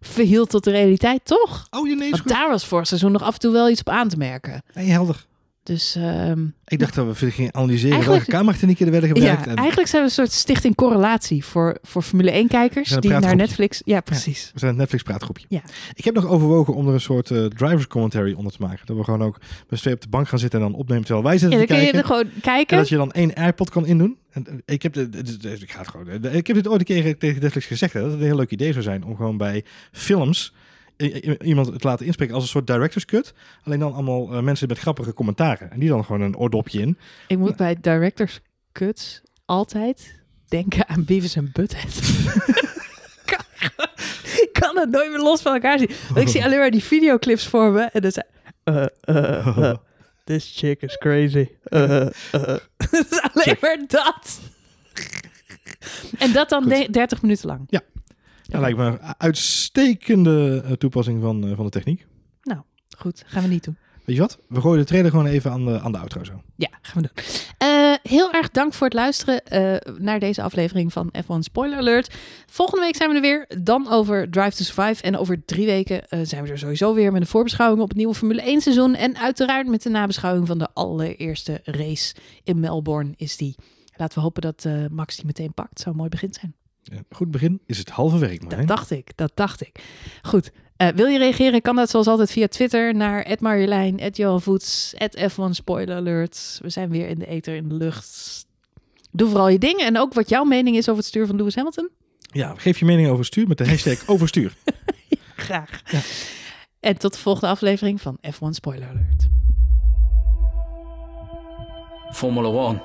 verhield 0.00 0.50
tot 0.50 0.64
de 0.64 0.70
realiteit, 0.70 1.24
toch? 1.24 1.66
Oh, 1.70 1.88
je 1.88 1.94
nee, 1.94 2.04
is 2.10 2.10
Want 2.10 2.28
daar 2.28 2.48
was 2.48 2.66
vorig 2.66 2.86
seizoen 2.86 3.12
nog 3.12 3.22
af 3.22 3.34
en 3.34 3.40
toe 3.40 3.52
wel 3.52 3.70
iets 3.70 3.80
op 3.80 3.88
aan 3.88 4.08
te 4.08 4.16
merken. 4.16 4.62
Nee, 4.74 4.86
helder. 4.86 5.26
Dus 5.62 5.94
ehm, 5.96 6.44
Ik 6.66 6.78
dacht 6.78 6.94
dat 6.94 7.18
we 7.18 7.30
gingen 7.30 7.54
analyseren 7.54 8.06
welke 8.06 8.24
kamertechnieken 8.24 8.86
er 8.86 8.92
werden 8.92 9.10
ja, 9.10 9.16
gebruikt. 9.16 9.46
en 9.46 9.56
eigenlijk 9.56 9.88
zijn 9.88 10.02
we 10.02 10.08
een 10.08 10.14
soort 10.14 10.32
stichting 10.32 10.74
correlatie 10.74 11.44
voor, 11.44 11.78
voor 11.82 12.02
Formule 12.02 12.44
1-kijkers. 12.44 12.88
Ja, 12.88 12.94
een 12.94 13.00
Die 13.00 13.10
naar. 13.10 13.36
Netflix... 13.36 13.82
Ja, 13.84 14.00
precies. 14.00 14.50
we 14.52 14.58
zijn 14.58 14.70
het 14.70 14.80
Netflix 14.80 15.02
praatgroepje. 15.04 15.46
Ja. 15.48 15.60
Ik 15.94 16.04
heb 16.04 16.14
nog 16.14 16.26
overwogen 16.26 16.74
om 16.74 16.86
er 16.88 16.94
een 16.94 17.00
soort 17.00 17.30
eh, 17.30 17.44
drivers 17.44 17.86
commentary 17.86 18.32
onder 18.32 18.52
te 18.52 18.58
maken. 18.62 18.86
Dat 18.86 18.96
we 18.96 19.04
gewoon 19.04 19.22
ook 19.22 19.38
met 19.40 19.48
z'n 19.68 19.74
tweeën 19.76 19.96
op 19.96 20.02
de 20.02 20.08
bank 20.08 20.28
gaan 20.28 20.38
zitten 20.38 20.60
en 20.60 20.70
dan 20.70 20.74
opnemen 20.78 21.04
terwijl 21.04 21.24
wij 21.24 21.34
Ja, 21.34 21.38
zitten 21.40 21.58
dan 21.58 21.66
te 21.68 21.74
kun 21.74 21.82
je 21.84 21.90
kijken. 21.92 22.10
er 22.10 22.16
gewoon 22.16 22.34
En 22.34 22.40
kijken. 22.40 22.76
dat 22.76 22.88
je 22.88 22.96
dan 22.96 23.12
één 23.12 23.34
AirPod 23.34 23.70
kan 23.70 23.86
indoen. 23.86 24.16
En 24.30 24.46
eh, 24.46 24.54
ik 24.74 24.82
heb, 24.82 24.92
de, 24.92 25.08
de- 25.08 25.36
de- 25.38 25.50
ik 25.60 25.70
ga 25.72 25.78
het 25.78 25.88
gewoon, 25.88 26.08
ik 26.34 26.46
heb 26.46 26.56
dit 26.56 26.68
ooit 26.68 26.80
een 26.80 26.86
keer 27.02 27.18
tegen 27.18 27.42
Netflix 27.42 27.66
gezegd. 27.66 27.92
Hè, 27.92 28.00
dat 28.00 28.10
het 28.10 28.20
een 28.20 28.26
heel 28.26 28.36
leuk 28.36 28.50
idee 28.50 28.72
zou 28.72 28.84
zijn 28.84 29.04
om 29.04 29.16
gewoon 29.16 29.36
bij 29.36 29.64
films 29.92 30.54
iemand 31.42 31.66
het 31.66 31.84
laten 31.84 32.06
inspreken 32.06 32.34
als 32.34 32.42
een 32.42 32.48
soort 32.48 32.66
director's 32.66 33.04
cut. 33.04 33.34
Alleen 33.64 33.78
dan 33.78 33.92
allemaal 33.92 34.32
eh, 34.32 34.40
mensen 34.42 34.68
met 34.68 34.78
grappige 34.78 35.12
commentaren. 35.14 35.70
En 35.70 35.78
die 35.80 35.88
dan 35.88 36.04
gewoon 36.04 36.20
een 36.20 36.36
oordopje 36.36 36.80
in. 36.80 36.98
Ik 37.28 37.38
moet 37.38 37.56
bij 37.56 37.76
directors 37.80 38.40
cuts 38.72 39.22
altijd 39.44 40.18
denken 40.48 40.88
aan 40.88 41.04
Beavis 41.04 41.36
en 41.36 41.50
Butthead. 41.52 41.94
ik 41.94 43.22
kan, 43.36 43.84
ik 44.22 44.48
kan 44.52 44.78
het 44.78 44.90
nooit 44.90 45.10
meer 45.10 45.20
los 45.20 45.42
van 45.42 45.52
elkaar 45.52 45.78
zien. 45.78 45.90
Want 46.08 46.20
ik 46.20 46.28
zie 46.28 46.44
alleen 46.44 46.58
maar 46.58 46.70
die 46.70 46.84
videoclips 46.84 47.46
voor 47.46 47.72
me. 47.72 47.80
En 47.82 48.00
dan 48.00 48.12
uh, 48.64 48.86
uh, 49.16 49.56
uh, 49.58 49.74
this 50.24 50.52
chick 50.56 50.82
is 50.82 50.96
crazy. 50.98 51.48
Het 51.70 53.06
is 53.10 53.20
alleen 53.20 53.44
Check. 53.44 53.60
maar 53.60 53.78
dat. 53.86 54.40
en 56.18 56.32
dat 56.32 56.48
dan 56.48 56.62
Goed. 56.62 56.70
de- 56.72 56.88
30 56.90 57.22
minuten 57.22 57.46
lang. 57.46 57.66
Dat 58.50 58.60
lijkt 58.60 58.78
me 58.78 58.84
een 58.84 59.00
uitstekende 59.18 60.62
eh, 60.64 60.72
toepassing 60.72 61.20
van, 61.20 61.46
eh, 61.46 61.56
van 61.56 61.64
de 61.64 61.70
techniek. 61.70 62.06
Goed, 62.98 63.22
gaan 63.26 63.42
we 63.42 63.48
niet 63.48 63.64
doen. 63.64 63.76
Weet 64.04 64.16
je 64.16 64.22
wat? 64.22 64.38
We 64.48 64.60
gooien 64.60 64.78
de 64.78 64.84
trailer 64.84 65.10
gewoon 65.10 65.26
even 65.26 65.50
aan 65.50 65.64
de, 65.64 65.80
aan 65.80 65.92
de 65.92 65.98
outro 65.98 66.24
zo. 66.24 66.42
Ja, 66.56 66.68
gaan 66.82 67.02
we 67.02 67.08
doen. 67.12 67.24
Eh, 67.58 67.94
heel 68.02 68.32
erg 68.32 68.50
dank 68.50 68.72
voor 68.72 68.86
het 68.86 68.96
luisteren 68.96 69.42
naar 69.98 70.18
deze 70.18 70.42
aflevering 70.42 70.92
van 70.92 71.12
F1 71.18 71.38
Spoiler 71.38 71.78
Alert. 71.78 72.14
Volgende 72.46 72.84
week 72.84 72.96
zijn 72.96 73.08
we 73.08 73.14
er 73.14 73.20
weer. 73.20 73.46
Dan 73.62 73.90
over 73.90 74.30
Drive 74.30 74.56
to 74.56 74.64
Survive. 74.64 75.02
En 75.02 75.16
over 75.16 75.44
drie 75.44 75.66
weken 75.66 76.26
zijn 76.26 76.44
we 76.44 76.50
er 76.50 76.58
sowieso 76.58 76.94
weer 76.94 77.12
met 77.12 77.20
een 77.20 77.26
voorbeschouwing 77.26 77.82
op 77.82 77.88
het 77.88 77.96
nieuwe 77.96 78.14
Formule 78.14 78.42
1 78.42 78.60
seizoen. 78.60 78.94
En 78.94 79.16
uiteraard 79.16 79.66
met 79.66 79.82
de 79.82 79.90
nabeschouwing 79.90 80.46
van 80.46 80.58
de 80.58 80.68
allereerste 80.72 81.60
race 81.64 82.14
in 82.44 82.60
Melbourne 82.60 83.12
is 83.16 83.36
die. 83.36 83.54
Laten 83.96 84.14
we 84.14 84.24
hopen 84.24 84.42
dat 84.42 84.66
Max 84.90 85.16
die 85.16 85.26
meteen 85.26 85.54
pakt. 85.54 85.78
Zou 85.78 85.90
een 85.90 85.96
mooi 85.96 86.10
begin 86.10 86.34
zijn. 86.34 86.54
Goed 87.10 87.30
begin 87.30 87.60
is 87.66 87.78
het 87.78 87.88
halve 87.90 88.18
werk, 88.18 88.40
Dat 88.40 88.48
Marijn. 88.48 88.66
dacht 88.66 88.90
ik, 88.90 89.10
dat 89.16 89.32
dacht 89.34 89.60
ik. 89.60 89.84
Goed, 90.22 90.50
eh, 90.76 90.88
wil 90.88 91.06
je 91.06 91.18
reageren? 91.18 91.62
Kan 91.62 91.76
dat 91.76 91.90
zoals 91.90 92.06
altijd 92.06 92.30
via 92.30 92.48
Twitter 92.48 92.94
naar 92.94 93.36
Marjolein, 93.40 93.96
Johan 94.12 94.42
Voets, 94.42 94.94
F1 95.30 95.50
Spoiler 95.50 95.96
Alert. 95.96 96.58
We 96.62 96.68
zijn 96.70 96.90
weer 96.90 97.08
in 97.08 97.18
de 97.18 97.26
ether, 97.26 97.54
in 97.54 97.68
de 97.68 97.74
lucht. 97.74 98.46
Doe 99.12 99.28
vooral 99.28 99.48
je 99.48 99.58
dingen 99.58 99.86
en 99.86 99.98
ook 99.98 100.14
wat 100.14 100.28
jouw 100.28 100.44
mening 100.44 100.76
is 100.76 100.84
over 100.88 100.96
het 101.00 101.06
stuur 101.08 101.26
van 101.26 101.36
Lewis 101.36 101.54
Hamilton. 101.54 101.88
Ja, 102.32 102.54
geef 102.56 102.78
je 102.78 102.84
mening 102.84 103.08
over 103.08 103.24
stuur 103.24 103.48
met 103.48 103.58
de 103.58 103.68
hashtag 103.68 104.06
overstuur. 104.12 104.54
Graag. 105.36 105.80
Ja. 105.90 106.00
En 106.80 106.98
tot 106.98 107.12
de 107.12 107.18
volgende 107.18 107.48
aflevering 107.48 108.00
van 108.00 108.18
F1 108.26 108.48
Spoiler 108.50 108.88
Alert. 108.88 109.28
Formula 112.12 112.48
One 112.48 112.82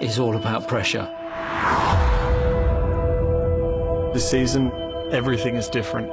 is 0.00 0.18
all 0.18 0.36
about 0.36 0.68
pressure. 0.68 1.08
This 4.12 4.30
season, 4.30 4.70
everything 5.10 5.56
is 5.56 5.68
different. 5.68 6.10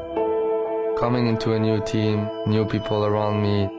Coming 0.99 1.27
into 1.27 1.53
a 1.53 1.59
new 1.59 1.83
team, 1.83 2.29
new 2.47 2.65
people 2.65 3.05
around 3.05 3.41
me, 3.41 3.69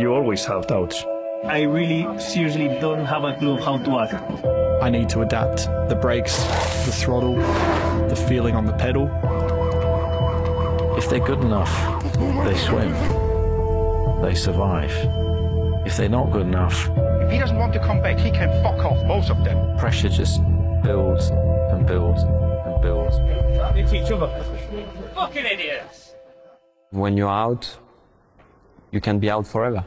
You 0.00 0.12
always 0.12 0.44
have 0.46 0.66
doubts. 0.66 1.04
I 1.44 1.62
really 1.62 2.02
seriously 2.18 2.68
don't 2.80 3.04
have 3.04 3.24
a 3.24 3.34
clue 3.36 3.58
how 3.58 3.78
to 3.78 3.98
act. 4.00 4.14
I 4.82 4.90
need 4.90 5.08
to 5.10 5.20
adapt 5.22 5.66
the 5.88 5.94
brakes, 5.94 6.42
the 6.84 6.92
throttle, 6.92 7.36
the 8.08 8.16
feeling 8.28 8.56
on 8.56 8.64
the 8.64 8.72
pedal. 8.72 9.06
If 10.96 11.08
they're 11.08 11.24
good 11.24 11.40
enough, 11.40 11.72
they 12.44 12.56
swim. 12.56 12.92
They 14.22 14.34
survive. 14.34 15.23
If 15.84 15.96
they're 15.96 16.08
not 16.08 16.32
good 16.32 16.46
enough, 16.46 16.88
If 17.24 17.30
he 17.30 17.38
doesn't 17.38 17.58
want 17.58 17.72
to 17.74 17.78
come 17.78 18.00
back, 18.02 18.18
he 18.18 18.30
can 18.30 18.50
fuck 18.62 18.84
off, 18.84 19.06
both 19.06 19.30
of 19.30 19.44
them. 19.44 19.76
pressure 19.78 20.08
just 20.08 20.40
builds 20.82 21.28
and 21.72 21.86
builds 21.86 22.22
and 22.22 22.80
builds. 22.82 23.16
It's 23.76 23.92
each 23.92 24.10
other. 24.10 24.28
Fucking 25.14 25.44
idiots! 25.44 26.14
when 26.90 27.16
you're 27.16 27.28
out, 27.28 27.76
you 28.92 29.00
can 29.00 29.18
be 29.18 29.28
out 29.28 29.46
forever. 29.46 29.84